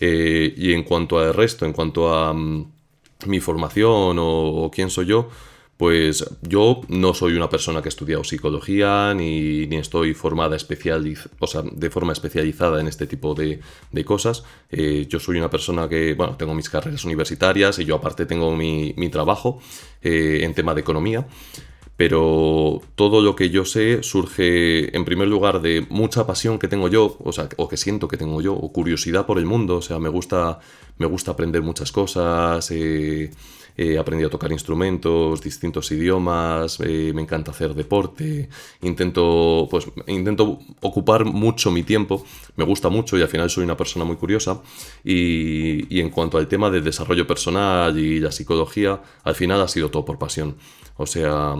Eh, 0.00 0.52
y 0.56 0.72
en 0.72 0.82
cuanto 0.82 1.18
al 1.20 1.32
resto, 1.32 1.64
en 1.64 1.72
cuanto 1.72 2.12
a 2.12 2.32
mm, 2.32 2.72
mi 3.26 3.40
formación 3.40 4.16
o, 4.18 4.70
quién 4.74 4.90
soy 4.90 5.06
yo, 5.06 5.28
pues 5.76 6.24
yo 6.42 6.80
no 6.88 7.14
soy 7.14 7.34
una 7.34 7.48
persona 7.48 7.80
que 7.82 7.88
ha 7.88 7.90
estudiado 7.90 8.24
psicología 8.24 9.14
ni, 9.14 9.62
estoy 9.76 10.12
formada 10.14 10.56
especial, 10.56 11.16
o 11.38 11.46
sea, 11.46 11.62
de 11.62 11.90
forma 11.90 12.12
especializada 12.12 12.80
en 12.80 12.88
este 12.88 13.06
tipo 13.06 13.34
de, 13.34 13.60
cosas. 14.04 14.44
Eh, 14.70 15.06
yo 15.08 15.20
soy 15.20 15.38
una 15.38 15.50
persona 15.50 15.88
que, 15.88 16.14
bueno, 16.14 16.36
tengo 16.36 16.54
mis 16.54 16.68
carreras 16.68 17.04
universitarias 17.04 17.78
y 17.78 17.84
yo 17.84 17.96
aparte 17.96 18.26
tengo 18.26 18.54
mi, 18.56 19.08
trabajo 19.08 19.60
eh, 20.02 20.40
en 20.42 20.52
tema 20.54 20.74
de 20.74 20.80
economía 20.80 21.26
pero 22.04 22.82
todo 22.96 23.20
lo 23.20 23.36
que 23.36 23.50
yo 23.50 23.64
sé 23.64 24.02
surge 24.02 24.96
en 24.96 25.04
primer 25.04 25.28
lugar 25.28 25.62
de 25.62 25.86
mucha 25.88 26.26
pasión 26.26 26.58
que 26.58 26.66
tengo 26.66 26.88
yo, 26.88 27.16
o 27.22 27.30
sea, 27.30 27.48
o 27.58 27.68
que 27.68 27.76
siento 27.76 28.08
que 28.08 28.16
tengo 28.16 28.42
yo, 28.42 28.54
o 28.54 28.72
curiosidad 28.72 29.24
por 29.24 29.38
el 29.38 29.46
mundo, 29.46 29.76
o 29.76 29.82
sea, 29.82 30.00
me 30.00 30.08
gusta, 30.08 30.58
me 30.98 31.06
gusta 31.06 31.30
aprender 31.30 31.62
muchas 31.62 31.92
cosas, 31.92 32.68
eh, 32.72 33.30
he 33.76 33.98
aprendido 33.98 34.26
a 34.26 34.30
tocar 34.32 34.50
instrumentos, 34.50 35.42
distintos 35.42 35.92
idiomas, 35.92 36.80
eh, 36.80 37.12
me 37.14 37.22
encanta 37.22 37.52
hacer 37.52 37.72
deporte, 37.72 38.48
intento, 38.80 39.68
pues, 39.70 39.86
intento 40.08 40.58
ocupar 40.80 41.24
mucho 41.24 41.70
mi 41.70 41.84
tiempo, 41.84 42.24
me 42.56 42.64
gusta 42.64 42.88
mucho 42.88 43.16
y 43.16 43.22
al 43.22 43.28
final 43.28 43.48
soy 43.48 43.62
una 43.62 43.76
persona 43.76 44.04
muy 44.04 44.16
curiosa. 44.16 44.60
Y, 45.04 45.86
y 45.96 46.00
en 46.00 46.10
cuanto 46.10 46.36
al 46.36 46.48
tema 46.48 46.68
del 46.68 46.82
desarrollo 46.82 47.28
personal 47.28 47.96
y 47.96 48.18
la 48.18 48.32
psicología, 48.32 49.00
al 49.22 49.36
final 49.36 49.60
ha 49.62 49.68
sido 49.68 49.88
todo 49.88 50.04
por 50.04 50.18
pasión. 50.18 50.56
O 50.96 51.06
sea, 51.06 51.54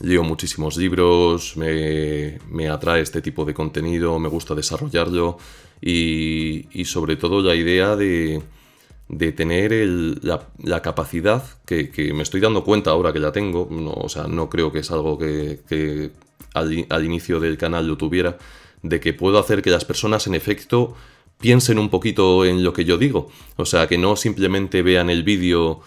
leo 0.00 0.24
muchísimos 0.24 0.76
libros, 0.76 1.56
me, 1.56 2.68
atrae 2.68 3.02
este 3.02 3.22
tipo 3.22 3.44
de 3.44 3.54
contenido, 3.54 4.18
me 4.18 4.28
gusta 4.28 4.54
desarrollarlo 4.54 5.38
y, 5.80 6.84
sobre 6.84 7.16
todo 7.16 7.42
la 7.42 7.54
idea 7.54 7.96
de, 7.96 8.42
de 9.08 9.32
tener 9.32 9.72
la, 10.22 10.82
capacidad 10.82 11.44
que, 11.66 12.12
me 12.14 12.22
estoy 12.22 12.40
dando 12.40 12.64
cuenta 12.64 12.90
ahora 12.90 13.12
que 13.12 13.18
la 13.18 13.32
tengo, 13.32 13.68
no, 13.70 13.92
o 13.92 14.08
sea, 14.08 14.26
no 14.26 14.48
creo 14.48 14.72
que 14.72 14.80
es 14.80 14.90
algo 14.90 15.18
que, 15.18 16.10
al, 16.54 16.86
al, 16.88 17.04
inicio 17.04 17.38
del 17.40 17.58
canal 17.58 17.86
lo 17.86 17.96
tuviera, 17.96 18.38
de 18.82 18.98
que 18.98 19.12
puedo 19.12 19.38
hacer 19.38 19.60
que 19.62 19.70
las 19.70 19.84
personas 19.84 20.26
en 20.26 20.34
efecto 20.34 20.94
piensen 21.38 21.78
un 21.78 21.90
poquito 21.90 22.44
en 22.44 22.64
lo 22.64 22.72
que 22.72 22.84
yo 22.84 22.96
digo, 22.98 23.30
o 23.56 23.66
sea, 23.66 23.86
que 23.86 23.98
no 23.98 24.16
simplemente 24.16 24.82
vean 24.82 25.10
el 25.10 25.22
vídeo 25.24 25.80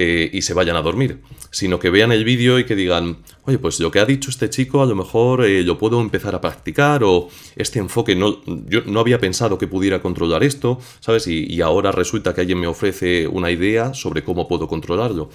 eh, 0.00 0.30
y 0.32 0.42
se 0.42 0.54
vayan 0.54 0.76
a 0.76 0.80
dormir, 0.82 1.22
sino 1.50 1.80
que 1.80 1.90
vean 1.90 2.12
el 2.12 2.22
vídeo 2.22 2.60
y 2.60 2.64
que 2.64 2.76
digan, 2.76 3.16
oye, 3.46 3.58
pues 3.58 3.80
lo 3.80 3.90
que 3.90 3.98
ha 3.98 4.04
dicho 4.04 4.30
este 4.30 4.48
chico 4.48 4.80
a 4.80 4.86
lo 4.86 4.94
mejor 4.94 5.44
eh, 5.44 5.64
lo 5.64 5.76
puedo 5.76 6.00
empezar 6.00 6.36
a 6.36 6.40
practicar 6.40 7.02
o 7.02 7.28
este 7.56 7.80
enfoque 7.80 8.14
no, 8.14 8.40
yo 8.68 8.82
no 8.86 9.00
había 9.00 9.18
pensado 9.18 9.58
que 9.58 9.66
pudiera 9.66 10.00
controlar 10.00 10.44
esto, 10.44 10.78
¿sabes? 11.00 11.26
Y, 11.26 11.60
ahora 11.62 11.90
resulta 11.90 12.32
que 12.32 12.42
alguien 12.42 12.60
me 12.60 12.68
ofrece 12.68 13.26
una 13.26 13.50
idea 13.50 13.92
sobre 13.92 14.22
cómo 14.22 14.46
puedo 14.46 14.68
controlarlo. 14.68 15.30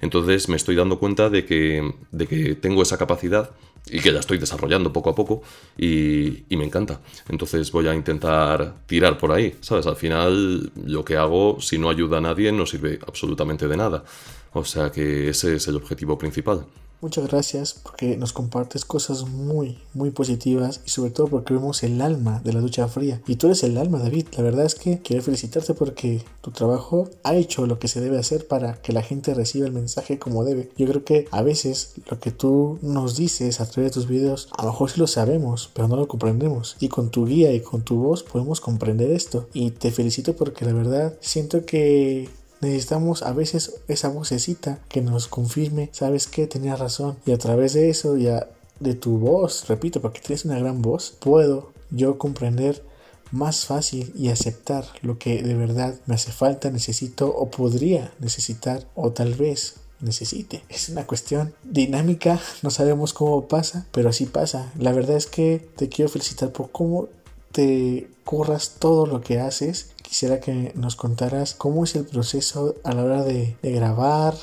Entonces 0.00 0.48
me 0.48 0.56
estoy 0.56 0.76
dando 0.76 0.98
cuenta 0.98 1.28
de 1.28 1.44
que, 1.44 1.92
de 2.10 2.26
que 2.26 2.54
tengo 2.54 2.80
esa 2.80 2.96
capacidad 2.96 3.50
y 3.90 4.00
que 4.00 4.12
la 4.12 4.20
estoy 4.20 4.38
desarrollando 4.38 4.92
poco 4.92 5.10
a 5.10 5.14
poco 5.14 5.42
y, 5.76 6.44
y, 6.48 6.56
me 6.56 6.64
encanta. 6.64 7.00
Entonces 7.28 7.70
voy 7.70 7.86
a 7.88 7.94
intentar 7.94 8.74
tirar 8.86 9.16
por 9.18 9.32
ahí, 9.32 9.56
¿sabes? 9.60 9.86
Al 9.86 9.96
final 9.96 10.70
lo 10.84 11.04
que 11.04 11.16
hago, 11.16 11.60
si 11.60 11.78
no 11.78 11.88
ayuda 11.88 12.18
a 12.18 12.20
nadie, 12.20 12.50
no 12.52 12.66
sirve 12.66 12.98
absolutamente 13.06 13.68
de 13.68 13.76
nada. 13.76 14.04
O 14.52 14.64
sea 14.64 14.90
que 14.90 15.28
ese 15.28 15.56
es 15.56 15.68
el 15.68 15.76
objetivo 15.76 16.18
principal. 16.18 16.66
Muchas 17.02 17.28
gracias 17.28 17.74
porque 17.74 18.16
nos 18.16 18.32
compartes 18.32 18.84
cosas 18.84 19.28
muy, 19.28 19.78
muy 19.92 20.10
positivas 20.10 20.80
y 20.86 20.90
sobre 20.90 21.10
todo 21.10 21.26
porque 21.28 21.52
vemos 21.52 21.82
el 21.82 22.00
alma 22.00 22.40
de 22.42 22.54
la 22.54 22.60
ducha 22.60 22.88
fría. 22.88 23.20
Y 23.26 23.36
tú 23.36 23.48
eres 23.48 23.62
el 23.64 23.76
alma, 23.76 23.98
David. 23.98 24.26
La 24.36 24.42
verdad 24.42 24.64
es 24.64 24.74
que 24.74 25.00
quiero 25.00 25.22
felicitarte 25.22 25.74
porque 25.74 26.22
tu 26.40 26.52
trabajo 26.52 27.10
ha 27.22 27.34
hecho 27.34 27.66
lo 27.66 27.78
que 27.78 27.88
se 27.88 28.00
debe 28.00 28.18
hacer 28.18 28.46
para 28.46 28.80
que 28.80 28.94
la 28.94 29.02
gente 29.02 29.34
reciba 29.34 29.66
el 29.66 29.72
mensaje 29.72 30.18
como 30.18 30.44
debe. 30.44 30.70
Yo 30.78 30.86
creo 30.86 31.04
que 31.04 31.28
a 31.30 31.42
veces 31.42 31.92
lo 32.10 32.18
que 32.18 32.30
tú 32.30 32.78
nos 32.80 33.16
dices 33.16 33.60
a 33.60 33.68
través 33.68 33.90
de 33.90 33.94
tus 33.94 34.08
videos, 34.08 34.48
a 34.56 34.64
lo 34.64 34.70
mejor 34.70 34.90
sí 34.90 34.98
lo 34.98 35.06
sabemos, 35.06 35.70
pero 35.74 35.88
no 35.88 35.96
lo 35.96 36.08
comprendemos. 36.08 36.76
Y 36.80 36.88
con 36.88 37.10
tu 37.10 37.26
guía 37.26 37.52
y 37.52 37.60
con 37.60 37.82
tu 37.82 37.96
voz 37.96 38.22
podemos 38.22 38.60
comprender 38.60 39.10
esto. 39.10 39.48
Y 39.52 39.72
te 39.72 39.92
felicito 39.92 40.34
porque 40.34 40.64
la 40.64 40.72
verdad 40.72 41.14
siento 41.20 41.66
que 41.66 42.30
necesitamos 42.60 43.22
a 43.22 43.32
veces 43.32 43.80
esa 43.88 44.08
vocecita 44.08 44.78
que 44.88 45.02
nos 45.02 45.28
confirme, 45.28 45.90
sabes 45.92 46.26
que 46.26 46.46
tenía 46.46 46.76
razón. 46.76 47.16
Y 47.26 47.32
a 47.32 47.38
través 47.38 47.72
de 47.72 47.90
eso, 47.90 48.16
ya 48.16 48.48
de 48.80 48.94
tu 48.94 49.18
voz, 49.18 49.68
repito, 49.68 50.00
porque 50.00 50.20
tienes 50.20 50.44
una 50.44 50.58
gran 50.58 50.82
voz, 50.82 51.14
puedo 51.20 51.72
yo 51.90 52.18
comprender 52.18 52.82
más 53.30 53.64
fácil 53.64 54.12
y 54.16 54.28
aceptar 54.28 54.84
lo 55.02 55.18
que 55.18 55.42
de 55.42 55.54
verdad 55.54 55.94
me 56.06 56.14
hace 56.14 56.32
falta, 56.32 56.70
necesito 56.70 57.28
o 57.28 57.50
podría 57.50 58.12
necesitar 58.20 58.86
o 58.94 59.12
tal 59.12 59.34
vez 59.34 59.76
necesite. 60.00 60.62
Es 60.68 60.88
una 60.88 61.06
cuestión 61.06 61.54
dinámica, 61.64 62.40
no 62.62 62.70
sabemos 62.70 63.12
cómo 63.12 63.48
pasa, 63.48 63.86
pero 63.92 64.10
así 64.10 64.26
pasa. 64.26 64.72
La 64.78 64.92
verdad 64.92 65.16
es 65.16 65.26
que 65.26 65.66
te 65.76 65.88
quiero 65.88 66.10
felicitar 66.10 66.52
por 66.52 66.70
cómo 66.70 67.08
te 67.52 68.08
corras 68.24 68.74
todo 68.78 69.06
lo 69.06 69.20
que 69.22 69.40
haces 69.40 69.90
quisiera 70.06 70.38
que 70.38 70.72
nos 70.76 70.94
contaras 70.94 71.54
cómo 71.54 71.82
es 71.82 71.96
el 71.96 72.04
proceso 72.04 72.76
a 72.84 72.92
la 72.92 73.04
hora 73.04 73.24
de, 73.24 73.56
grabar, 73.60 74.34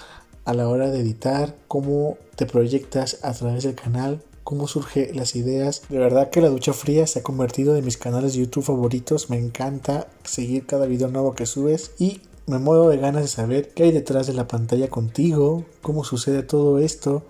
a 0.43 0.53
la 0.53 0.67
hora 0.67 0.91
de 0.91 0.99
editar, 0.99 1.55
cómo 1.69 2.17
te 2.35 2.45
proyectas 2.45 3.19
a 3.23 3.31
través 3.31 3.63
del 3.63 3.73
canal, 3.73 4.21
cómo 4.43 4.67
surgen 4.67 5.15
las 5.15 5.37
ideas. 5.37 5.83
De 5.87 5.99
verdad 5.99 6.29
que 6.29 6.41
la 6.41 6.49
ducha 6.49 6.73
fría 6.73 7.07
se 7.07 7.19
ha 7.19 7.23
convertido 7.23 7.77
en 7.77 7.85
mis 7.85 7.97
canales 7.97 8.33
de 8.33 8.39
YouTube 8.39 8.65
favoritos. 8.65 9.29
Me 9.29 9.37
encanta 9.37 10.07
seguir 10.25 10.65
cada 10.65 10.85
video 10.85 11.07
nuevo 11.07 11.33
que 11.33 11.45
subes 11.45 11.91
y 11.97 12.21
me 12.45 12.59
muevo 12.59 12.89
de 12.89 12.97
ganas 12.97 13.21
de 13.21 13.29
saber 13.29 13.69
qué 13.69 13.83
hay 13.83 13.91
detrás 13.93 14.27
de 14.27 14.33
la 14.33 14.49
pantalla 14.49 14.89
contigo, 14.89 15.63
cómo 15.81 16.03
sucede 16.03 16.43
todo 16.43 16.79
esto. 16.79 17.23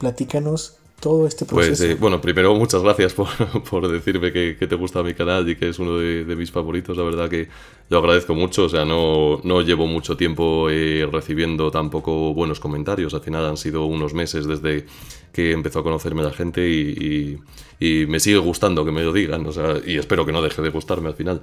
Platícanos 0.00 0.77
todo 1.00 1.26
este 1.26 1.44
pues, 1.44 1.68
proceso? 1.68 1.88
Pues 1.90 2.00
bueno, 2.00 2.20
primero 2.20 2.54
muchas 2.54 2.82
gracias 2.82 3.14
por, 3.14 3.28
por 3.70 3.88
decirme 3.88 4.32
que, 4.32 4.56
que, 4.58 4.66
te 4.66 4.74
gusta 4.74 5.02
mi 5.02 5.14
canal 5.14 5.48
y 5.48 5.56
que 5.56 5.68
es 5.68 5.78
uno 5.78 5.98
de, 5.98 6.24
de, 6.24 6.36
mis 6.36 6.50
favoritos. 6.50 6.96
La 6.96 7.04
verdad 7.04 7.28
que 7.28 7.48
lo 7.88 7.98
agradezco 7.98 8.34
mucho. 8.34 8.64
O 8.64 8.68
sea, 8.68 8.84
no, 8.84 9.40
no 9.44 9.62
llevo 9.62 9.86
mucho 9.86 10.16
tiempo 10.16 10.68
eh, 10.70 11.08
recibiendo 11.10 11.70
tampoco 11.70 12.34
buenos 12.34 12.60
comentarios. 12.60 13.14
Al 13.14 13.20
final 13.20 13.46
han 13.46 13.56
sido 13.56 13.86
unos 13.86 14.14
meses 14.14 14.46
desde 14.46 14.86
que 15.32 15.52
empezó 15.52 15.80
a 15.80 15.82
conocerme 15.84 16.22
la 16.22 16.32
gente 16.32 16.68
y, 16.68 17.38
y, 17.80 18.02
y 18.02 18.06
me 18.06 18.18
sigue 18.18 18.38
gustando 18.38 18.84
que 18.84 18.92
me 18.92 19.02
lo 19.02 19.12
digan. 19.12 19.46
O 19.46 19.52
sea, 19.52 19.76
y 19.84 19.96
espero 19.96 20.26
que 20.26 20.32
no 20.32 20.42
deje 20.42 20.62
de 20.62 20.70
gustarme 20.70 21.08
al 21.08 21.14
final. 21.14 21.42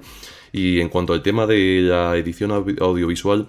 Y 0.52 0.80
en 0.80 0.88
cuanto 0.88 1.12
al 1.12 1.22
tema 1.22 1.46
de 1.46 1.80
la 1.82 2.16
edición 2.16 2.52
audiovisual, 2.52 3.46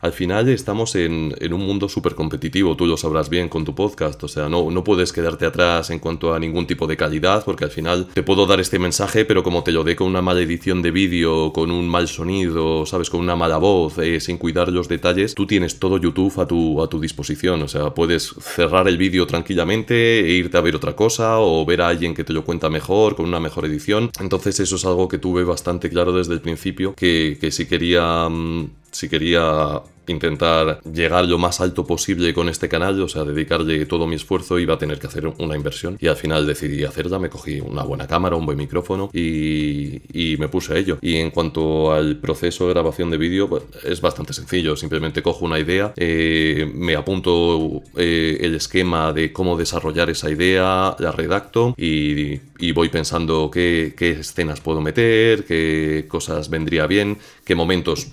al 0.00 0.12
final 0.12 0.48
estamos 0.48 0.94
en, 0.94 1.34
un 1.52 1.60
mundo 1.60 1.88
súper 1.88 2.14
competitivo, 2.14 2.76
tú 2.76 2.86
lo 2.86 2.96
sabrás 2.96 3.28
bien 3.28 3.48
con 3.48 3.64
tu 3.64 3.74
podcast, 3.74 4.22
o 4.24 4.28
sea, 4.28 4.48
no, 4.48 4.70
no 4.70 4.82
puedes 4.84 5.12
quedarte 5.12 5.46
atrás 5.46 5.90
en 5.90 5.98
cuanto 5.98 6.32
a 6.32 6.38
ningún 6.38 6.66
tipo 6.66 6.86
de 6.86 6.96
calidad, 6.96 7.44
porque 7.44 7.64
al 7.64 7.70
final 7.70 8.06
te 8.12 8.22
puedo 8.22 8.46
dar 8.46 8.60
este 8.60 8.78
mensaje, 8.78 9.24
pero 9.24 9.42
como 9.42 9.62
te 9.62 9.72
lo 9.72 9.84
dé 9.84 9.96
con 9.96 10.06
una 10.06 10.22
mala 10.22 10.40
edición 10.40 10.80
de 10.82 10.90
vídeo, 10.90 11.52
con 11.52 11.70
un 11.70 11.88
mal 11.88 12.08
sonido, 12.08 12.86
sabes, 12.86 13.10
con 13.10 13.20
una 13.20 13.36
mala 13.36 13.58
voz, 13.58 13.98
eh, 13.98 14.20
sin 14.20 14.38
cuidar 14.38 14.70
los 14.70 14.88
detalles, 14.88 15.34
tú 15.34 15.46
tienes 15.46 15.78
todo 15.78 15.98
YouTube 15.98 16.40
a 16.40 16.46
tu, 16.46 17.00
disposición, 17.00 17.62
o 17.62 17.68
sea, 17.68 17.94
puedes 17.94 18.34
cerrar 18.40 18.86
el 18.88 18.98
vídeo 18.98 19.26
tranquilamente 19.26 20.20
e 20.20 20.32
irte 20.32 20.56
a 20.56 20.60
ver 20.60 20.76
otra 20.76 20.94
cosa 20.94 21.40
o 21.40 21.64
ver 21.64 21.80
a 21.80 21.88
alguien 21.88 22.14
que 22.14 22.24
te 22.24 22.32
lo 22.32 22.44
cuenta 22.44 22.68
mejor, 22.68 23.16
con 23.16 23.26
una 23.26 23.40
mejor 23.40 23.64
edición. 23.64 24.10
Entonces 24.20 24.60
eso 24.60 24.76
es 24.76 24.84
algo 24.84 25.08
que 25.08 25.18
tuve 25.18 25.44
bastante 25.44 25.88
claro 25.88 26.12
desde 26.12 26.34
el 26.34 26.40
principio, 26.40 26.94
que, 26.94 27.38
que 27.40 27.50
si 27.50 27.66
quería... 27.66 28.28
Mm, 28.28 28.79
si 28.90 29.08
quería 29.08 29.82
intentar 30.10 30.80
llegar 30.82 31.26
lo 31.26 31.38
más 31.38 31.60
alto 31.60 31.86
posible 31.86 32.34
con 32.34 32.48
este 32.48 32.68
canal, 32.68 33.00
o 33.00 33.08
sea, 33.08 33.24
dedicarle 33.24 33.86
todo 33.86 34.06
mi 34.06 34.16
esfuerzo, 34.16 34.58
iba 34.58 34.74
a 34.74 34.78
tener 34.78 34.98
que 34.98 35.06
hacer 35.06 35.26
una 35.26 35.56
inversión. 35.56 35.96
Y 36.00 36.08
al 36.08 36.16
final 36.16 36.46
decidí 36.46 36.84
hacerla, 36.84 37.18
me 37.18 37.30
cogí 37.30 37.60
una 37.60 37.82
buena 37.82 38.06
cámara, 38.06 38.36
un 38.36 38.46
buen 38.46 38.58
micrófono 38.58 39.10
y, 39.12 40.00
me 40.38 40.48
puse 40.48 40.72
a 40.72 40.78
ello. 40.78 40.98
Y 41.02 41.16
en 41.16 41.30
cuanto 41.30 41.92
al 41.92 42.16
proceso 42.16 42.66
de 42.66 42.72
grabación 42.72 43.10
de 43.10 43.18
vídeo, 43.18 43.48
pues, 43.48 43.64
es 43.84 44.00
bastante 44.00 44.32
sencillo. 44.32 44.74
Simplemente 44.76 45.22
cojo 45.22 45.44
una 45.44 45.58
idea, 45.58 45.92
eh, 45.96 46.70
me 46.74 46.96
apunto 46.96 47.82
eh, 47.96 48.38
el 48.40 48.54
esquema 48.54 49.12
de 49.12 49.32
cómo 49.32 49.56
desarrollar 49.56 50.08
esa 50.08 50.30
idea, 50.30 50.96
la 50.98 51.12
redacto 51.12 51.74
y, 51.76 52.40
voy 52.72 52.88
pensando 52.88 53.50
qué, 53.50 53.94
qué 53.96 54.12
escenas 54.12 54.60
puedo 54.60 54.80
meter, 54.80 55.44
qué 55.44 56.06
cosas 56.08 56.48
vendría 56.48 56.86
bien, 56.86 57.18
qué 57.44 57.54
momentos 57.54 58.08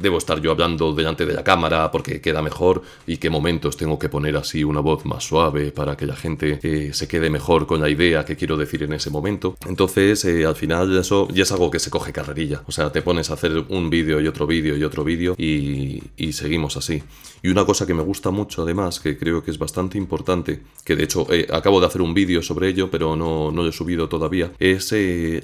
debo 0.00 0.18
estar 0.18 0.40
yo 0.40 0.50
hablando 0.50 0.92
delante 0.92 1.26
de 1.26 1.34
la 1.34 1.44
cámara 1.44 1.90
porque 1.90 2.20
queda 2.20 2.42
mejor 2.42 2.82
y 3.06 3.18
qué 3.18 3.30
momentos 3.30 3.76
tengo 3.76 3.98
que 3.98 4.08
poner 4.08 4.36
así 4.36 4.64
una 4.64 4.80
voz 4.80 5.04
más 5.04 5.24
suave 5.24 5.72
para 5.72 5.96
que 5.96 6.06
la 6.06 6.16
gente 6.16 6.58
eh, 6.62 6.90
se 6.92 7.06
quede 7.06 7.30
mejor 7.30 7.66
con 7.66 7.80
la 7.80 7.88
idea 7.88 8.24
que 8.24 8.36
quiero 8.36 8.56
decir 8.56 8.82
en 8.82 8.92
ese 8.92 9.10
momento. 9.10 9.56
Entonces, 9.66 10.24
eh, 10.24 10.46
al 10.46 10.56
final 10.56 10.96
eso 10.96 11.28
ya 11.32 11.42
es 11.42 11.52
algo 11.52 11.70
que 11.70 11.78
se 11.78 11.90
coge 11.90 12.12
carrerilla. 12.12 12.62
O 12.66 12.72
sea, 12.72 12.90
te 12.90 13.02
pones 13.02 13.30
a 13.30 13.34
hacer 13.34 13.64
un 13.68 13.90
vídeo 13.90 14.20
y 14.20 14.26
otro 14.26 14.46
vídeo 14.46 14.76
y 14.76 14.84
otro 14.84 15.04
vídeo 15.04 15.34
y, 15.36 16.00
seguimos 16.32 16.76
así. 16.76 17.02
Y 17.42 17.48
una 17.48 17.66
cosa 17.66 17.86
que 17.86 17.92
me 17.92 18.02
gusta 18.02 18.30
mucho 18.30 18.62
además, 18.62 19.00
que 19.00 19.18
creo 19.18 19.42
que 19.42 19.50
es 19.50 19.58
bastante 19.58 19.98
importante, 19.98 20.62
que 20.84 20.94
de 20.94 21.04
hecho 21.04 21.26
eh, 21.30 21.46
acabo 21.52 21.80
de 21.80 21.86
hacer 21.86 22.00
un 22.00 22.14
vídeo 22.14 22.40
sobre 22.40 22.68
ello, 22.68 22.90
pero 22.90 23.16
no, 23.16 23.50
no 23.50 23.62
lo 23.62 23.68
he 23.68 23.72
subido 23.72 24.08
todavía, 24.08 24.52
es 24.58 24.94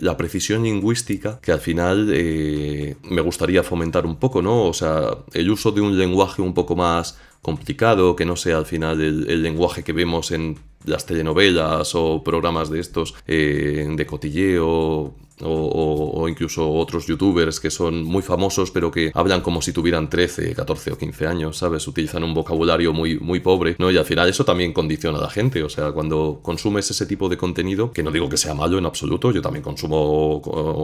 la 0.01 0.17
precisión 0.17 0.63
lingüística 0.63 1.41
que 1.41 1.53
al 1.53 1.61
final 1.61 2.07
me 2.07 3.21
gustaría 3.21 3.63
fomentar 3.63 4.07
un 4.07 4.17
poco, 4.17 4.43
o 4.55 4.73
sea, 4.73 5.19
el 5.33 5.51
uso 5.51 5.73
de 5.73 5.81
un 5.81 5.99
lenguaje 5.99 6.43
un 6.43 6.55
poco 6.55 6.77
más 6.77 7.19
complicado, 7.43 8.17
que 8.17 8.25
no 8.25 8.37
sea 8.37 8.59
al 8.59 8.67
final 8.67 9.01
el, 9.01 9.43
lenguaje 9.43 9.85
que 9.85 9.93
vemos 9.93 10.33
en 10.33 10.59
las 10.85 11.07
telenovelas 11.07 11.95
o 11.95 12.23
programas 12.25 12.71
de 12.71 12.81
estos 12.81 13.15
eh, 13.27 13.87
de 13.89 14.07
cotilleo 14.07 15.15
o, 15.43 16.27
incluso 16.29 16.71
otros 16.71 17.07
youtubers 17.07 17.61
que 17.61 17.71
son 17.71 18.05
muy 18.05 18.23
famosos 18.23 18.71
pero 18.71 18.91
que 18.91 19.11
hablan 19.15 19.41
como 19.41 19.63
si 19.63 19.73
tuvieran 19.73 20.09
13, 20.09 20.55
14 20.55 20.93
o 20.93 20.99
15 20.99 21.27
años, 21.27 21.59
¿sabes? 21.59 21.87
Utilizan 21.87 22.25
un 22.25 22.35
vocabulario 22.35 22.93
muy, 22.93 23.19
muy 23.19 23.41
pobre, 23.41 23.77
¿no? 23.79 23.91
Y 23.91 23.99
al 23.99 24.05
final 24.05 24.29
eso 24.29 24.45
también 24.45 24.73
condiciona 24.73 25.19
a 25.19 25.23
la 25.23 25.31
gente, 25.31 25.63
o 25.63 25.69
sea, 25.69 25.93
cuando 25.93 26.41
consumes 26.43 26.91
ese 26.91 27.07
tipo 27.07 27.29
de 27.29 27.37
contenido, 27.37 27.93
que 27.93 28.03
no 28.03 28.11
digo 28.11 28.29
que 28.29 28.37
sea 28.37 28.55
malo 28.55 28.79
en 28.79 28.87
absoluto, 28.87 29.31
yo 29.31 29.43
también 29.43 29.63
consumo 29.63 30.41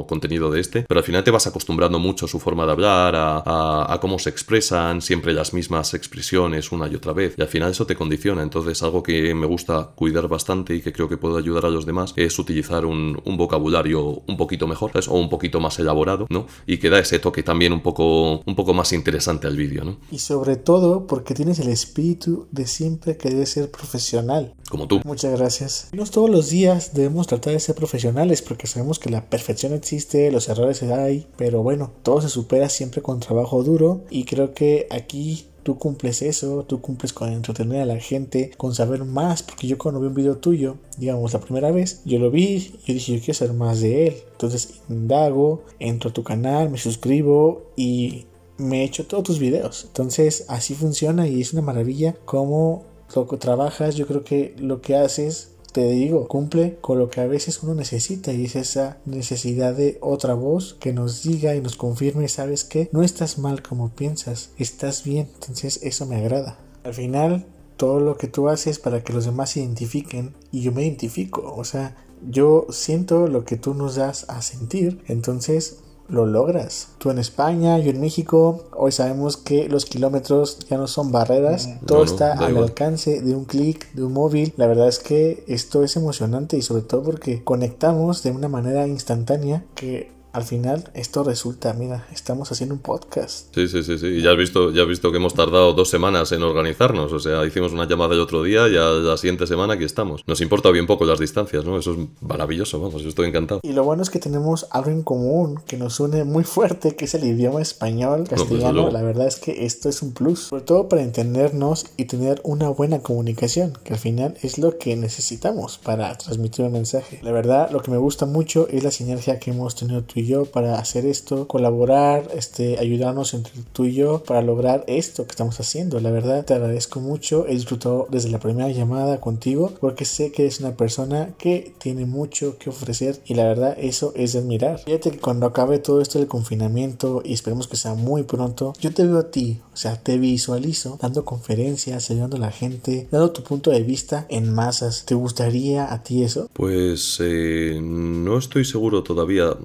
contenido 0.09 0.51
de 0.51 0.61
este, 0.61 0.83
pero 0.83 0.99
al 0.99 1.05
final 1.05 1.25
te 1.25 1.31
vas 1.31 1.47
acostumbrando 1.47 1.99
mucho 1.99 2.27
a 2.27 2.29
su 2.29 2.39
forma 2.39 2.67
de 2.67 2.73
hablar, 2.73 3.15
a, 3.17 3.99
cómo 4.01 4.19
se 4.19 4.31
expresan, 4.31 5.01
siempre 5.01 5.33
las 5.33 5.55
mismas 5.55 5.95
expresiones 5.95 6.73
una 6.73 6.89
y 6.89 6.95
otra 6.95 7.13
vez, 7.13 7.35
y 7.37 7.43
al 7.43 7.49
final 7.49 7.71
eso 7.71 7.87
te 7.87 7.95
condiciona, 7.95 8.43
entonces 8.43 8.83
algo 8.83 9.03
que 9.03 9.35
me 9.35 9.47
gusta 9.47 9.91
cuidar 9.95 10.29
bastante 10.29 10.75
y 10.75 10.81
que 10.81 10.93
creo 10.93 11.09
que 11.09 11.17
puede 11.17 11.39
ayudar 11.39 11.67
a 11.67 11.71
los 11.71 11.87
demás 11.87 12.13
es 12.17 12.39
utilizar 12.39 12.85
un, 12.85 13.21
un 13.25 13.37
vocabulario 13.37 14.23
un 14.27 14.37
poquito 14.43 14.67
mejor, 14.67 14.91
O 15.09 15.19
un 15.19 15.29
poquito 15.29 15.61
más 15.61 15.79
elaborado, 15.79 16.27
¿no? 16.29 16.47
Y 16.67 16.79
que 16.79 16.91
da 16.91 16.99
ese 16.99 17.19
toque 17.19 17.43
también 17.43 17.73
un 17.73 17.81
poco, 17.81 18.43
un 18.45 18.55
poco 18.55 18.75
más 18.75 18.93
interesante 18.93 19.47
al 19.47 19.57
vídeo, 19.57 19.85
¿no? 19.85 19.97
Y 20.11 20.19
sobre 20.19 20.57
todo 20.57 21.07
porque 21.07 21.35
tienes 21.35 21.59
el 21.61 21.69
espíritu 21.69 22.47
de 22.51 22.67
siempre 22.67 23.17
querer 23.17 23.47
ser 23.47 23.71
profesional. 23.71 24.55
Como 24.69 24.87
tú. 24.89 25.01
Muchas 25.05 25.39
gracias. 25.39 25.89
No 25.93 26.05
todos 26.13 26.31
los 26.31 26.51
días 26.51 26.93
debemos 26.95 27.27
tratar 27.27 27.53
de 27.55 27.61
ser 27.61 27.75
profesionales 27.75 28.43
porque 28.43 28.67
sabemos 28.67 28.99
que 28.99 29.11
la 29.11 29.25
perfección 29.29 29.73
existe, 29.73 30.31
los 30.31 30.49
errores 30.49 30.83
hay, 30.83 31.27
pero 31.37 31.63
bueno, 31.63 31.93
todo 32.03 32.21
se 32.21 32.29
supera 32.29 32.69
siempre 32.69 33.03
con 33.03 33.21
trabajo 33.21 33.63
duro 33.63 34.05
y 34.11 34.25
creo 34.25 34.53
que 34.55 34.87
aquí 34.91 35.47
tú 35.63 35.79
cumples 35.79 36.23
eso, 36.23 36.65
tú 36.65 36.81
cumples 36.81 37.13
con 37.13 37.31
entretener 37.31 37.83
a 37.83 37.87
la 37.87 37.99
gente, 37.99 38.51
con 38.57 38.75
saber 38.75 39.05
más, 39.05 39.43
porque 39.43 39.67
yo 39.67 39.79
cuando 39.79 40.01
vi 40.01 40.07
un 40.07 40.15
video 40.15 40.37
tuyo, 40.37 40.77
digamos 40.99 41.33
la 41.33 41.41
primera 41.41 41.71
vez, 41.71 42.03
yo 42.05 42.19
lo 42.19 42.31
vi, 42.31 42.73
yo 42.85 42.95
dije 42.95 43.13
yo 43.15 43.21
quiero 43.21 43.35
saber 43.35 43.55
más 43.55 43.81
de 43.81 44.09
él, 44.09 44.15
entonces 44.33 44.81
indago, 44.89 45.65
entro 45.79 46.11
a 46.11 46.13
tu 46.13 46.23
canal, 46.23 46.71
me 46.71 46.79
suscribo 46.79 47.71
y 47.77 48.27
me 48.59 48.85
echo 48.85 49.07
todos 49.07 49.25
tus 49.25 49.39
videos, 49.39 49.85
entonces 49.87 50.45
así 50.49 50.75
funciona 50.75 51.27
y 51.27 51.41
es 51.41 51.53
una 51.53 51.63
maravilla 51.63 52.17
cómo 52.25 52.85
lo 53.15 53.27
que 53.27 53.37
trabajas, 53.37 53.95
yo 53.97 54.07
creo 54.07 54.25
que 54.25 54.55
lo 54.59 54.81
que 54.81 54.97
haces 54.97 55.52
te 55.73 55.89
digo, 55.89 56.29
cumple 56.29 56.77
con 56.81 56.99
lo 56.99 57.09
que 57.09 57.23
a 57.23 57.27
veces 57.27 57.63
uno 57.63 57.75
necesita 57.75 58.33
y 58.33 58.45
es 58.45 58.57
esa 58.57 58.99
necesidad 59.07 59.75
de 59.75 59.99
otra 60.03 60.35
voz 60.35 60.75
que 60.79 60.93
nos 60.93 61.23
diga 61.23 61.55
y 61.57 61.63
nos 61.63 61.77
confirme, 61.77 62.29
sabes 62.29 62.65
que 62.65 62.91
no 62.93 63.03
estás 63.03 63.39
mal 63.39 63.63
como 63.63 63.89
piensas, 63.89 64.51
estás 64.59 65.03
bien, 65.03 65.29
entonces 65.35 65.81
eso 65.83 66.07
me 66.07 66.17
agrada. 66.17 66.59
Al 66.85 66.93
final, 66.93 67.47
todo 67.79 68.01
lo 68.01 68.19
que 68.19 68.29
tú 68.29 68.49
haces 68.49 68.79
para 68.79 69.03
que 69.03 69.15
los 69.15 69.25
demás 69.25 69.51
se 69.51 69.61
identifiquen 69.61 70.35
y 70.53 70.61
yo 70.61 70.73
me 70.73 70.83
identifico, 70.85 71.55
o 71.57 71.65
sea, 71.65 71.97
yo 72.29 72.67
siento 72.71 73.27
lo 73.27 73.45
que 73.45 73.57
tú 73.57 73.75
nos 73.75 73.97
das 73.97 74.29
a 74.29 74.43
sentir, 74.43 75.03
entonces 75.09 75.79
lo 76.09 76.27
logras. 76.27 76.89
Tú 76.99 77.11
en 77.11 77.19
España, 77.19 77.79
yo 77.79 77.91
en 77.91 78.01
México, 78.01 78.65
hoy 78.77 78.93
sabemos 78.93 79.37
que 79.37 79.69
los 79.69 79.87
kilómetros 79.87 80.59
ya 80.69 80.77
no 80.77 80.87
son 80.87 81.13
barreras, 81.13 81.69
todo 81.87 82.05
está 82.05 82.33
al 82.33 82.57
alcance 82.57 83.21
de 83.21 83.35
un 83.35 83.45
clic, 83.45 83.93
de 83.93 84.05
un 84.05 84.13
móvil. 84.13 84.53
La 84.57 84.67
verdad 84.67 84.89
es 84.89 84.99
que 84.99 85.45
esto 85.47 85.83
es 85.83 85.97
emocionante 85.97 86.57
y 86.57 86.63
sobre 86.63 86.83
todo 86.83 87.03
porque 87.03 87.43
conectamos 87.43 88.23
de 88.23 88.31
una 88.31 88.49
manera 88.49 88.87
instantánea 88.87 89.65
que 89.75 90.11
al 90.33 90.45
final 90.45 90.91
esto 90.95 91.25
resulta, 91.25 91.73
mira, 91.75 92.07
estamos 92.13 92.51
haciendo 92.51 92.75
un 92.75 92.81
podcast. 92.81 93.55
Sí, 93.55 93.69
sí, 93.69 93.83
sí, 93.83 93.99
sí. 93.99 94.07
Y 94.07 94.23
ya 94.23 94.31
has 94.31 94.37
visto, 94.37 94.71
ya 94.71 94.83
has 94.83 94.89
visto 94.89 95.11
que 95.11 95.19
hemos 95.19 95.35
tardado 95.35 95.73
dos 95.75 95.91
semanas 95.91 96.33
en 96.33 96.43
organizarnos. 96.43 97.13
O 97.13 97.19
sea, 97.19 97.45
hicimos 97.47 97.73
una 97.73 97.87
llamada 97.87 98.15
el 98.15 98.21
otro 98.21 98.43
día 98.43 98.69
y 98.69 98.77
a 98.77 98.85
la 98.85 99.17
siguiente 99.17 99.47
semana 99.47 99.75
aquí 99.75 99.85
estamos. 99.85 100.23
Nos 100.27 100.41
importa 100.41 100.71
bien 100.71 100.87
poco 100.87 101.05
las 101.05 101.19
distancias, 101.19 101.65
¿no? 101.65 101.79
Eso 101.79 101.93
es 101.93 101.99
maravilloso, 102.21 102.81
vamos, 102.81 103.03
yo 103.03 103.09
estoy 103.09 103.29
encantado. 103.29 103.61
Y 103.63 103.73
lo 103.73 103.85
bueno 103.85 104.03
es 104.03 104.11
que 104.11 104.19
tenemos 104.19 104.67
algo 104.71 104.91
en 104.91 105.03
común 105.03 105.61
que 105.67 105.77
nos 105.77 106.01
une 106.01 106.25
muy 106.25 106.45
fuerte, 106.45 106.97
que 106.97 107.05
es 107.05 107.15
el 107.15 107.25
idioma 107.25 107.61
español, 107.61 108.27
castellano. 108.29 108.91
la 108.91 109.03
verdad 109.03 109.27
es 109.27 109.37
que 109.37 109.67
esto 109.67 109.89
es 109.89 110.03
un 110.03 110.13
plus, 110.13 110.45
sobre 110.45 110.63
todo 110.63 110.89
para 110.89 111.03
entendernos 111.03 111.87
y 111.97 112.07
tener 112.07 112.41
una 112.45 112.69
buena 112.71 113.01
comunicación, 113.01 113.79
que 113.85 113.93
al 113.93 113.99
final 113.99 114.35
es 114.43 114.59
lo 114.59 114.79
que 114.79 114.97
necesitamos 114.97 115.79
para 115.79 116.17
transmitir 116.17 116.65
un 116.65 116.73
mensaje. 116.73 117.21
La 117.23 117.33
verdad, 117.33 117.71
lo 117.71 117.83
que 117.83 117.91
me 117.91 117.99
gusta 117.99 118.27
mucho 118.27 118.67
es 118.69 118.83
la 118.83 118.91
sinergia 118.91 119.39
que 119.39 119.51
hemos 119.51 119.75
tenido 119.75 120.03
tú 120.03 120.22
yo 120.27 120.47
para 120.47 120.79
hacer 120.79 121.07
esto, 121.07 121.47
colaborar, 121.47 122.29
este, 122.35 122.79
ayudarnos 122.79 123.35
entre 123.35 123.53
tú 123.73 123.85
y 123.85 123.95
yo 123.95 124.23
para 124.25 124.43
lograr 124.43 124.85
esto 124.87 125.25
que 125.25 125.31
estamos 125.31 125.59
haciendo. 125.61 126.01
La 126.01 126.11
verdad 126.11 126.45
te 126.45 126.55
agradezco 126.55 127.01
mucho, 127.01 127.47
he 127.47 127.53
disfrutado 127.53 128.07
desde 128.11 128.31
la 128.31 128.41
primera 128.41 128.71
llamada 128.71 129.21
contigo 129.21 129.73
porque 129.81 130.05
sé 130.05 130.33
que 130.33 130.43
eres 130.43 130.61
una 130.61 130.77
persona 130.77 131.35
que 131.39 131.75
tiene 131.79 132.07
mucho 132.07 132.59
que 132.59 132.71
ofrecer 132.71 133.21
y 133.25 133.35
la 133.35 133.45
verdad 133.45 133.77
eso 133.79 134.13
es 134.17 134.33
de 134.33 134.41
admirar. 134.41 134.79
Fíjate 134.79 135.11
que 135.11 135.19
cuando 135.19 135.47
acabe 135.47 135.79
todo 135.79 136.01
esto 136.01 136.19
del 136.19 136.29
confinamiento 136.29 137.23
y 137.25 137.33
esperemos 137.33 137.69
que 137.69 137.77
sea 137.77 137.95
muy 137.95 138.23
pronto, 138.23 138.73
yo 138.81 138.93
te 138.93 139.07
veo 139.07 139.19
a 139.19 139.31
ti, 139.31 139.61
o 139.73 139.77
sea, 139.77 140.03
te 140.03 140.19
visualizo 140.19 140.99
dando 141.01 141.25
conferencias, 141.25 142.11
ayudando 142.11 142.37
a 142.37 142.41
la 142.41 142.51
gente, 142.51 143.09
dando 143.11 143.31
tu 143.31 143.43
punto 143.43 143.71
de 143.71 143.83
vista 143.83 144.27
en 144.29 144.53
masas. 144.53 145.05
¿Te 145.05 145.15
gustaría 145.15 145.93
a 145.93 146.03
ti 146.03 146.23
eso? 146.23 146.49
Pues 146.53 147.19
eh, 147.21 147.81
no 147.83 148.39
estoy 148.39 148.65
seguro 148.65 149.03
todavía, 149.03 149.57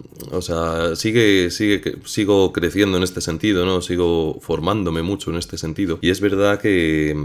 sigue, 0.96 1.52
sigue, 1.52 1.98
sigo 2.06 2.54
creciendo 2.54 2.98
en 2.98 3.04
este 3.04 3.22
sentido, 3.22 3.66
¿no? 3.66 3.82
Sigo 3.82 4.40
formándome 4.42 5.02
mucho 5.02 5.32
en 5.32 5.38
este 5.38 5.58
sentido. 5.58 6.00
Y 6.02 6.10
es 6.10 6.22
verdad 6.22 6.60
que 6.60 7.16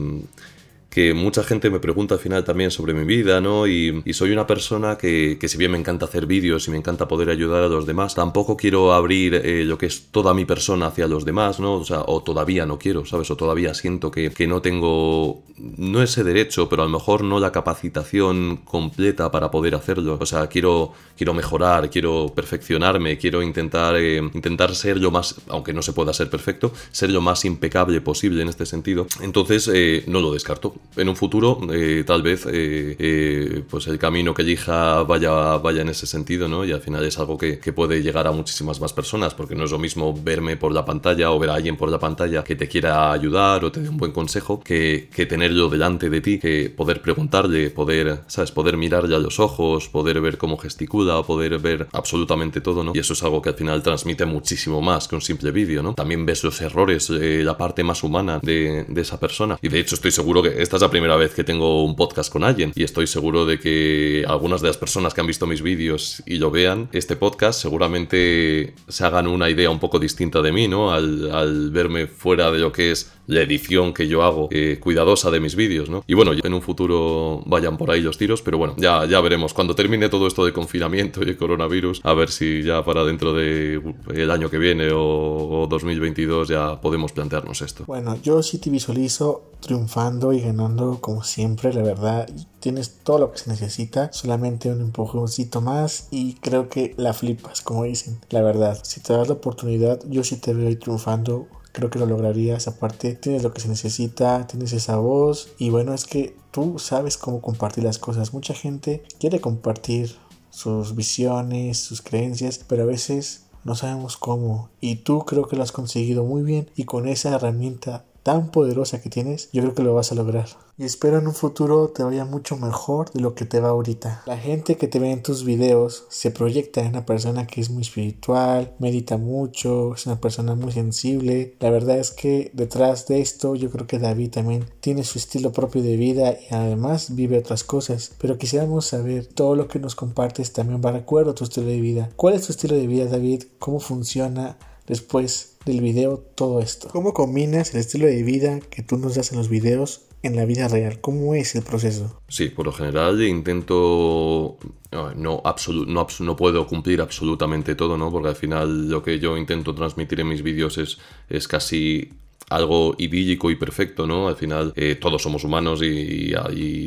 que 0.92 1.14
mucha 1.14 1.42
gente 1.42 1.70
me 1.70 1.80
pregunta 1.80 2.16
al 2.16 2.20
final 2.20 2.44
también 2.44 2.70
sobre 2.70 2.92
mi 2.92 3.04
vida, 3.04 3.40
¿no? 3.40 3.66
Y, 3.66 4.02
soy 4.12 4.30
una 4.30 4.46
persona 4.46 4.98
que, 4.98 5.38
que, 5.40 5.48
si 5.48 5.56
bien 5.56 5.70
me 5.70 5.78
encanta 5.78 6.04
hacer 6.04 6.26
vídeos 6.26 6.68
y 6.68 6.70
me 6.70 6.76
encanta 6.76 7.08
poder 7.08 7.30
ayudar 7.30 7.62
a 7.62 7.68
los 7.68 7.86
demás, 7.86 8.14
tampoco 8.14 8.58
quiero 8.58 8.92
abrir 8.92 9.34
eh, 9.36 9.64
lo 9.64 9.78
que 9.78 9.86
es 9.86 10.08
toda 10.10 10.34
mi 10.34 10.44
persona 10.44 10.88
hacia 10.88 11.08
los 11.08 11.24
demás, 11.24 11.60
¿no? 11.60 11.76
O 11.76 11.84
sea, 11.84 12.02
o 12.06 12.22
todavía 12.22 12.66
no 12.66 12.78
quiero, 12.78 13.06
¿sabes? 13.06 13.30
O 13.30 13.36
todavía 13.36 13.72
siento 13.72 14.10
que, 14.10 14.32
que 14.32 14.46
no 14.46 14.60
tengo, 14.60 15.44
no 15.56 16.02
ese 16.02 16.24
derecho, 16.24 16.68
pero 16.68 16.82
a 16.82 16.84
lo 16.84 16.90
mejor 16.90 17.24
no 17.24 17.40
la 17.40 17.52
capacitación 17.52 18.58
completa 18.58 19.30
para 19.30 19.50
poder 19.50 19.74
hacerlo. 19.74 20.18
O 20.20 20.26
sea, 20.26 20.48
quiero, 20.48 20.92
quiero 21.16 21.32
mejorar, 21.32 21.88
quiero 21.88 22.34
perfeccionarme, 22.34 23.16
quiero 23.16 23.42
intentar, 23.42 23.96
eh, 23.96 24.18
intentar 24.18 24.74
ser 24.74 24.98
lo 24.98 25.10
más, 25.10 25.36
aunque 25.48 25.72
no 25.72 25.80
se 25.80 25.94
pueda 25.94 26.12
ser 26.12 26.28
perfecto, 26.28 26.70
ser 26.90 27.08
lo 27.08 27.22
más 27.22 27.46
impecable 27.46 28.02
posible 28.02 28.42
en 28.42 28.50
este 28.50 28.66
sentido. 28.66 29.06
Entonces, 29.22 29.70
eh, 29.72 30.04
no 30.06 30.20
lo 30.20 30.34
descarto 30.34 30.74
en 30.96 31.08
un 31.08 31.16
futuro 31.16 31.58
eh, 31.72 32.04
tal 32.06 32.22
vez 32.22 32.46
eh, 32.46 32.96
eh, 32.98 33.62
pues 33.68 33.86
el 33.86 33.98
camino 33.98 34.34
que 34.34 34.42
elija 34.42 35.02
vaya, 35.02 35.58
vaya 35.58 35.82
en 35.82 35.88
ese 35.88 36.06
sentido, 36.06 36.48
¿no? 36.48 36.64
Y 36.64 36.72
al 36.72 36.80
final 36.80 37.04
es 37.04 37.18
algo 37.18 37.38
que, 37.38 37.60
puede 37.72 38.02
llegar 38.02 38.26
a 38.26 38.32
muchísimas 38.32 38.80
más 38.80 38.92
personas, 38.92 39.34
porque 39.34 39.54
no 39.54 39.64
es 39.64 39.70
lo 39.70 39.78
mismo 39.78 40.12
verme 40.12 40.58
por 40.58 40.72
la 40.72 40.84
pantalla 40.84 41.30
o 41.30 41.38
ver 41.38 41.48
a 41.48 41.54
alguien 41.54 41.76
por 41.76 41.90
la 41.90 41.98
pantalla 41.98 42.44
que 42.44 42.54
te 42.54 42.68
quiera 42.68 43.10
ayudar 43.10 43.64
o 43.64 43.72
te 43.72 43.80
dé 43.80 43.88
un 43.88 43.96
buen 43.96 44.12
consejo 44.12 44.60
que, 44.60 45.08
que 45.14 45.24
tenerlo 45.24 45.70
delante 45.70 46.10
de 46.10 46.20
ti, 46.20 46.38
que 46.38 46.68
poder 46.68 47.00
preguntarle, 47.00 47.70
poder, 47.70 48.24
¿sabes? 48.26 48.52
Poder 48.52 48.76
mirarle 48.76 49.16
a 49.16 49.18
los 49.18 49.40
ojos, 49.40 49.88
poder 49.88 50.20
ver 50.20 50.36
cómo 50.36 50.58
gesticula, 50.58 51.22
poder 51.22 51.58
ver 51.60 51.88
absolutamente 51.92 52.60
todo, 52.60 52.84
¿no? 52.84 52.92
Y 52.94 52.98
eso 52.98 53.14
es 53.14 53.22
algo 53.22 53.40
que 53.40 53.48
al 53.48 53.54
final 53.54 53.82
transmite 53.82 54.26
muchísimo 54.26 54.82
más 54.82 55.08
que 55.08 55.14
un 55.14 55.22
simple 55.22 55.50
vídeo, 55.50 55.82
¿no? 55.82 55.94
También 55.94 56.26
ves 56.26 56.44
los 56.44 56.60
errores, 56.60 57.08
la 57.08 57.56
parte 57.56 57.82
más 57.82 58.02
humana 58.02 58.38
de, 58.42 58.84
de 58.86 59.00
esa 59.00 59.18
persona. 59.18 59.58
Y 59.62 59.68
de 59.68 59.80
hecho 59.80 59.94
estoy 59.94 60.10
seguro 60.10 60.42
que 60.42 60.60
esta 60.72 60.86
es 60.86 60.88
la 60.88 60.90
primera 60.90 61.16
vez 61.16 61.34
que 61.34 61.44
tengo 61.44 61.84
un 61.84 61.94
podcast 61.94 62.32
con 62.32 62.44
alguien 62.44 62.72
y 62.74 62.82
estoy 62.82 63.06
seguro 63.06 63.44
de 63.44 63.58
que 63.58 64.24
algunas 64.26 64.62
de 64.62 64.68
las 64.68 64.78
personas 64.78 65.12
que 65.12 65.20
han 65.20 65.26
visto 65.26 65.46
mis 65.46 65.60
vídeos 65.60 66.22
y 66.24 66.36
lo 66.36 66.50
vean, 66.50 66.88
este 66.92 67.14
podcast 67.14 67.60
seguramente 67.60 68.72
se 68.88 69.04
hagan 69.04 69.26
una 69.26 69.50
idea 69.50 69.68
un 69.68 69.78
poco 69.78 69.98
distinta 69.98 70.40
de 70.40 70.50
mí, 70.50 70.68
¿no? 70.68 70.90
Al, 70.90 71.70
verme 71.72 72.06
fuera 72.06 72.50
de 72.50 72.58
lo 72.58 72.72
que 72.72 72.90
es 72.90 73.12
la 73.26 73.42
edición 73.42 73.92
que 73.92 74.08
yo 74.08 74.22
hago 74.22 74.48
eh, 74.50 74.78
cuidadosa 74.80 75.30
de 75.30 75.40
mis 75.40 75.56
vídeos, 75.56 75.90
¿no? 75.90 76.04
Y 76.06 76.14
bueno, 76.14 76.32
en 76.42 76.54
un 76.54 76.62
futuro 76.62 77.42
vayan 77.44 77.76
por 77.76 77.90
ahí 77.90 78.00
los 78.00 78.16
tiros, 78.16 78.40
pero 78.40 78.56
bueno, 78.56 78.74
ya, 78.78 79.04
ya 79.04 79.20
veremos. 79.20 79.52
Cuando 79.52 79.74
termine 79.74 80.08
todo 80.08 80.26
esto 80.26 80.44
de 80.44 80.54
confinamiento 80.54 81.20
y 81.22 81.28
el 81.28 81.36
coronavirus, 81.36 82.00
a 82.02 82.14
ver 82.14 82.30
si 82.30 82.62
ya 82.62 82.82
para 82.82 83.04
dentro 83.04 83.34
del 83.34 83.94
el 84.14 84.30
año 84.30 84.48
que 84.48 84.56
viene 84.56 84.88
o, 84.92 85.66
2022 85.68 86.48
ya 86.48 86.80
podemos 86.80 87.12
plantearnos 87.12 87.60
esto. 87.60 87.84
Bueno, 87.86 88.16
yo 88.22 88.42
sí 88.42 88.58
te 88.58 88.70
visualizo 88.70 89.42
triunfando 89.60 90.32
y 90.32 90.40
ganando 90.40 90.61
como 91.00 91.22
siempre, 91.24 91.72
la 91.72 91.82
verdad. 91.82 92.28
Tienes 92.60 92.98
todo 93.02 93.18
lo 93.18 93.32
que 93.32 93.38
se 93.38 93.50
necesita, 93.50 94.12
solamente 94.12 94.70
un 94.70 94.80
empujoncito 94.80 95.60
más 95.60 96.08
y 96.10 96.34
creo 96.34 96.68
que 96.68 96.94
la 96.96 97.12
flipas, 97.12 97.60
como 97.60 97.84
dicen. 97.84 98.18
La 98.30 98.42
verdad, 98.42 98.78
si 98.82 99.00
te 99.00 99.12
das 99.12 99.28
la 99.28 99.34
oportunidad, 99.34 100.00
yo 100.08 100.24
sí 100.24 100.36
te 100.36 100.54
veo 100.54 100.68
ahí 100.68 100.76
triunfando 100.76 101.48
creo 101.72 101.90
que 101.90 101.98
lo 101.98 102.06
lograrías. 102.06 102.68
Aparte, 102.68 103.14
tienes 103.14 103.42
lo 103.42 103.52
que 103.52 103.60
se 103.60 103.68
necesita, 103.68 104.46
tienes 104.46 104.72
esa 104.72 104.96
voz 104.96 105.48
y 105.58 105.70
bueno, 105.70 105.94
es 105.94 106.04
que 106.04 106.36
tú 106.50 106.78
sabes 106.78 107.16
cómo 107.16 107.40
compartir 107.40 107.84
las 107.84 107.98
cosas. 107.98 108.32
Mucha 108.32 108.54
gente 108.54 109.02
quiere 109.18 109.40
compartir 109.40 110.14
sus 110.50 110.94
visiones, 110.94 111.78
sus 111.78 112.02
creencias, 112.02 112.58
pero 112.58 112.82
a 112.82 112.86
veces 112.86 113.46
no 113.64 113.74
sabemos 113.74 114.16
cómo. 114.16 114.68
Y 114.80 114.96
tú 114.96 115.20
creo 115.20 115.48
que 115.48 115.56
lo 115.56 115.62
has 115.62 115.72
conseguido 115.72 116.24
muy 116.24 116.42
bien 116.42 116.70
y 116.76 116.84
con 116.84 117.08
esa 117.08 117.34
herramienta 117.34 118.04
tan 118.22 118.50
poderosa 118.50 119.00
que 119.00 119.10
tienes, 119.10 119.50
yo 119.52 119.62
creo 119.62 119.74
que 119.74 119.82
lo 119.82 119.94
vas 119.94 120.12
a 120.12 120.14
lograr 120.14 120.46
y 120.78 120.84
espero 120.84 121.18
en 121.18 121.26
un 121.26 121.34
futuro 121.34 121.90
te 121.90 122.02
vaya 122.02 122.24
mucho 122.24 122.56
mejor 122.56 123.12
de 123.12 123.20
lo 123.20 123.34
que 123.34 123.44
te 123.44 123.60
va 123.60 123.68
ahorita. 123.68 124.22
La 124.26 124.38
gente 124.38 124.76
que 124.76 124.88
te 124.88 124.98
ve 124.98 125.10
en 125.10 125.22
tus 125.22 125.44
videos 125.44 126.06
se 126.08 126.30
proyecta 126.30 126.80
en 126.80 126.88
una 126.88 127.06
persona 127.06 127.46
que 127.46 127.60
es 127.60 127.70
muy 127.70 127.82
espiritual, 127.82 128.74
medita 128.78 129.16
mucho, 129.16 129.94
es 129.94 130.06
una 130.06 130.20
persona 130.20 130.54
muy 130.54 130.72
sensible. 130.72 131.54
La 131.60 131.70
verdad 131.70 131.98
es 131.98 132.10
que 132.10 132.50
detrás 132.54 133.06
de 133.06 133.20
esto 133.20 133.54
yo 133.54 133.70
creo 133.70 133.86
que 133.86 133.98
David 133.98 134.30
también 134.30 134.64
tiene 134.80 135.04
su 135.04 135.18
estilo 135.18 135.52
propio 135.52 135.82
de 135.82 135.96
vida 135.96 136.32
y 136.32 136.54
además 136.54 137.14
vive 137.14 137.38
otras 137.38 137.64
cosas. 137.64 138.12
Pero 138.18 138.38
quisiéramos 138.38 138.86
saber 138.86 139.26
todo 139.26 139.54
lo 139.54 139.68
que 139.68 139.78
nos 139.78 139.94
compartes 139.94 140.52
también 140.52 140.80
va 140.84 140.92
de 140.92 140.98
acuerdo 140.98 141.32
a 141.32 141.34
tu 141.34 141.44
estilo 141.44 141.66
de 141.66 141.80
vida. 141.80 142.10
¿Cuál 142.16 142.34
es 142.34 142.46
tu 142.46 142.52
estilo 142.52 142.74
de 142.74 142.86
vida 142.86 143.04
David? 143.06 143.44
¿Cómo 143.58 143.78
funciona? 143.78 144.56
Después 144.86 145.56
del 145.64 145.80
video 145.80 146.18
todo 146.18 146.60
esto. 146.60 146.88
¿Cómo 146.88 147.14
combinas 147.14 147.74
el 147.74 147.80
estilo 147.80 148.06
de 148.06 148.22
vida 148.22 148.60
que 148.70 148.82
tú 148.82 148.96
nos 148.96 149.14
das 149.14 149.32
en 149.32 149.38
los 149.38 149.48
videos 149.48 150.02
en 150.22 150.36
la 150.36 150.44
vida 150.44 150.68
real? 150.68 151.00
¿Cómo 151.00 151.34
es 151.34 151.54
el 151.54 151.62
proceso? 151.62 152.20
Sí, 152.28 152.48
por 152.48 152.66
lo 152.66 152.72
general 152.72 153.22
intento... 153.22 154.56
No, 154.90 155.14
no, 155.14 155.42
no, 155.86 156.06
no, 156.20 156.36
puedo 156.36 156.66
cumplir 156.66 157.00
absolutamente 157.00 157.74
todo, 157.74 157.96
¿no? 157.96 158.10
Porque 158.10 158.28
al 158.28 158.36
final 158.36 158.90
lo 158.90 159.02
que 159.02 159.18
yo 159.18 159.38
intento 159.38 159.74
transmitir 159.74 160.20
en 160.20 160.28
mis 160.28 160.42
vídeos 160.42 160.76
es, 160.76 160.98
es 161.30 161.48
casi 161.48 162.12
algo 162.50 162.94
idílico 162.98 163.50
y 163.50 163.56
perfecto, 163.56 164.06
¿no? 164.06 164.28
Al 164.28 164.36
final 164.36 164.72
eh, 164.76 164.96
todos 164.96 165.22
somos 165.22 165.44
humanos 165.44 165.80
y, 165.82 166.32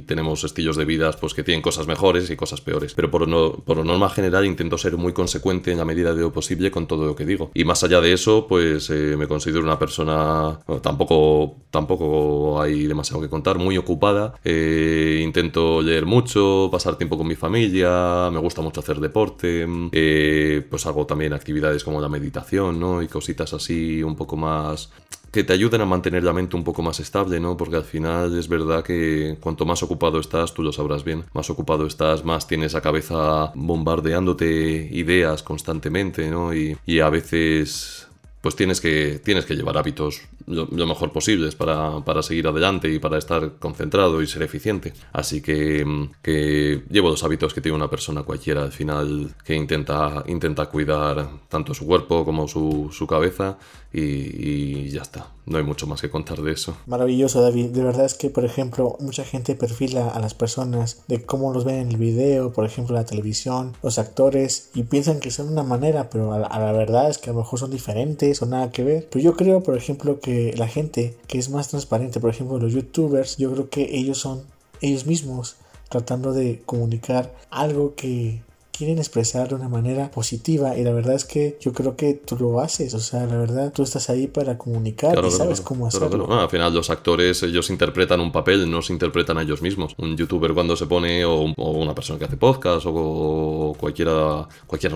tenemos 0.05 0.43
estilos 0.43 0.75
de 0.77 0.85
vida 0.85 1.11
pues, 1.19 1.33
que 1.33 1.43
tienen 1.43 1.61
cosas 1.61 1.87
mejores 1.87 2.29
y 2.29 2.35
cosas 2.35 2.61
peores. 2.61 2.93
Pero 2.93 3.09
por, 3.09 3.25
por 3.63 3.85
norma 3.85 4.09
general 4.09 4.45
intento 4.45 4.77
ser 4.77 4.97
muy 4.97 5.13
consecuente 5.13 5.71
en 5.71 5.77
la 5.77 5.85
medida 5.85 6.13
de 6.13 6.21
lo 6.21 6.31
posible 6.31 6.71
con 6.71 6.87
todo 6.87 7.05
lo 7.05 7.15
que 7.15 7.25
digo. 7.25 7.51
Y 7.53 7.63
más 7.63 7.83
allá 7.83 8.01
de 8.01 8.13
eso, 8.13 8.45
pues 8.47 8.89
eh, 8.89 9.15
me 9.17 9.27
considero 9.27 9.63
una 9.63 9.79
persona, 9.79 10.59
tampoco, 10.81 11.57
tampoco 11.71 12.61
hay 12.61 12.87
demasiado 12.87 13.21
que 13.21 13.29
contar, 13.29 13.57
muy 13.57 13.77
ocupada. 13.77 14.35
Eh, 14.43 15.21
intento 15.23 15.81
leer 15.81 16.05
mucho, 16.05 16.69
pasar 16.71 16.97
tiempo 16.97 17.17
con 17.17 17.27
mi 17.27 17.35
familia, 17.35 18.29
me 18.31 18.39
gusta 18.39 18.61
mucho 18.61 18.79
hacer 18.81 18.99
deporte, 18.99 19.67
pues 20.69 20.85
hago 20.85 21.05
también 21.05 21.33
actividades 21.33 21.83
como 21.83 22.01
la 22.01 22.09
meditación, 22.09 22.79
¿no? 22.79 23.01
Y 23.01 23.07
cositas 23.07 23.53
así 23.53 24.03
un 24.03 24.15
poco 24.15 24.37
más 24.37 24.89
que 25.35 25.43
te 25.43 25.51
ayuden 25.51 25.81
a 25.81 25.85
mantener 25.85 26.23
la 26.23 26.31
mente 26.31 26.55
un 26.55 26.63
poco 26.63 26.81
más 26.81 27.01
estable, 27.01 27.41
¿no? 27.41 27.57
Porque 27.57 27.75
al 27.75 27.83
final 27.83 28.39
es 28.39 28.47
verdad 28.47 28.85
que 28.85 29.37
cuanto 29.41 29.65
más 29.65 29.83
ocupado 29.83 30.17
estás, 30.17 30.53
tú 30.53 30.63
lo 30.63 30.71
sabrás 30.71 31.03
bien, 31.03 31.25
más 31.33 31.49
ocupado 31.49 31.85
estás, 31.85 32.23
más 32.23 32.47
tienes 32.47 32.71
la 32.71 32.79
cabeza 32.79 33.51
bombardeándote 33.53 34.87
ideas 34.93 35.43
constantemente, 35.43 36.29
¿no? 36.29 36.53
Y, 36.55 36.77
y 36.85 37.01
a 37.01 37.09
veces 37.09 38.07
pues 38.39 38.55
tienes 38.55 38.79
que, 38.79 39.19
tienes 39.21 39.45
que 39.45 39.55
llevar 39.55 39.77
hábitos 39.77 40.21
lo, 40.47 40.85
mejor 40.85 41.11
posibles 41.11 41.55
para, 41.55 42.03
para, 42.03 42.21
seguir 42.21 42.47
adelante 42.47 42.91
y 42.91 42.99
para 42.99 43.17
estar 43.17 43.53
concentrado 43.59 44.21
y 44.21 44.27
ser 44.27 44.43
eficiente. 44.43 44.93
Así 45.11 45.41
que, 45.41 46.09
que, 46.21 46.83
llevo 46.89 47.09
los 47.09 47.23
hábitos 47.23 47.53
que 47.53 47.61
tiene 47.61 47.75
una 47.75 47.89
persona 47.89 48.23
cualquiera 48.23 48.63
al 48.63 48.71
final 48.71 49.33
que 49.43 49.55
intenta, 49.55 50.23
intenta 50.27 50.67
cuidar 50.67 51.27
tanto 51.49 51.73
su 51.73 51.85
cuerpo 51.85 52.25
como 52.25 52.47
su, 52.47 52.89
su 52.91 53.07
cabeza 53.07 53.57
y, 53.91 54.01
y, 54.01 54.89
ya 54.89 55.01
está. 55.01 55.27
No 55.45 55.57
hay 55.57 55.63
mucho 55.63 55.87
más 55.87 56.01
que 56.01 56.09
contar 56.09 56.41
de 56.41 56.51
eso. 56.51 56.75
Maravilloso, 56.85 57.41
David. 57.41 57.67
De 57.67 57.83
verdad 57.83 58.05
es 58.05 58.15
que, 58.15 58.29
por 58.29 58.43
ejemplo, 58.43 58.97
mucha 58.99 59.23
gente 59.23 59.55
perfila 59.55 60.09
a 60.09 60.19
las 60.19 60.33
personas 60.33 61.03
de 61.07 61.23
cómo 61.23 61.53
los 61.53 61.65
ven 61.65 61.75
en 61.75 61.89
el 61.89 61.97
video, 61.97 62.51
por 62.51 62.65
ejemplo, 62.65 62.95
la 62.95 63.05
televisión, 63.05 63.73
los 63.83 63.99
actores, 63.99 64.69
y 64.73 64.83
piensan 64.83 65.19
que 65.19 65.31
son 65.31 65.49
una 65.49 65.63
manera, 65.63 66.09
pero 66.09 66.33
a 66.33 66.39
la 66.39 66.71
verdad 66.71 67.09
es 67.09 67.19
que 67.19 67.29
a 67.29 67.33
lo 67.33 67.39
mejor 67.39 67.59
son 67.59 67.71
diferentes 67.71 68.41
o 68.41 68.47
nada 68.47 68.71
que 68.71 68.83
ver. 68.83 69.07
Pero 69.09 69.23
yo 69.23 69.35
creo, 69.35 69.61
por 69.61 69.77
ejemplo, 69.77 70.19
que 70.19 70.34
la 70.55 70.67
gente 70.67 71.15
que 71.27 71.37
es 71.37 71.49
más 71.49 71.69
transparente, 71.69 72.19
por 72.19 72.29
ejemplo, 72.29 72.57
los 72.59 72.73
youtubers, 72.73 73.37
yo 73.37 73.51
creo 73.51 73.69
que 73.69 73.97
ellos 73.97 74.17
son 74.17 74.43
ellos 74.81 75.05
mismos 75.05 75.55
tratando 75.89 76.33
de 76.33 76.61
comunicar 76.65 77.33
algo 77.49 77.95
que 77.95 78.41
quieren 78.75 78.97
expresar 78.97 79.49
de 79.49 79.55
una 79.55 79.69
manera 79.69 80.11
positiva 80.11 80.77
y 80.77 80.83
la 80.83 80.91
verdad 80.91 81.15
es 81.15 81.25
que 81.25 81.57
yo 81.61 81.73
creo 81.73 81.95
que 81.95 82.13
tú 82.13 82.37
lo 82.37 82.59
haces, 82.59 82.93
o 82.93 82.99
sea, 82.99 83.25
la 83.25 83.37
verdad 83.37 83.71
tú 83.73 83.83
estás 83.83 84.09
ahí 84.09 84.27
para 84.27 84.57
comunicar 84.57 85.23
y 85.25 85.31
sabes 85.31 85.61
cómo 85.61 85.87
hacerlo. 85.87 86.31
al 86.39 86.49
final 86.49 86.73
los 86.73 86.89
actores 86.89 87.41
ellos 87.43 87.69
interpretan 87.69 88.19
un 88.19 88.31
papel, 88.31 88.69
no 88.69 88.81
se 88.81 88.93
interpretan 88.93 89.37
a 89.37 89.43
ellos 89.43 89.61
mismos. 89.61 89.93
Un 89.97 90.17
youtuber 90.17 90.53
cuando 90.53 90.75
se 90.75 90.85
pone 90.85 91.25
o, 91.25 91.53
una 91.55 91.95
persona 91.95 92.19
que 92.19 92.25
hace 92.25 92.37
podcast 92.37 92.85
o, 92.87 93.75
cualquiera 93.79 94.47
cualquier 94.67 94.93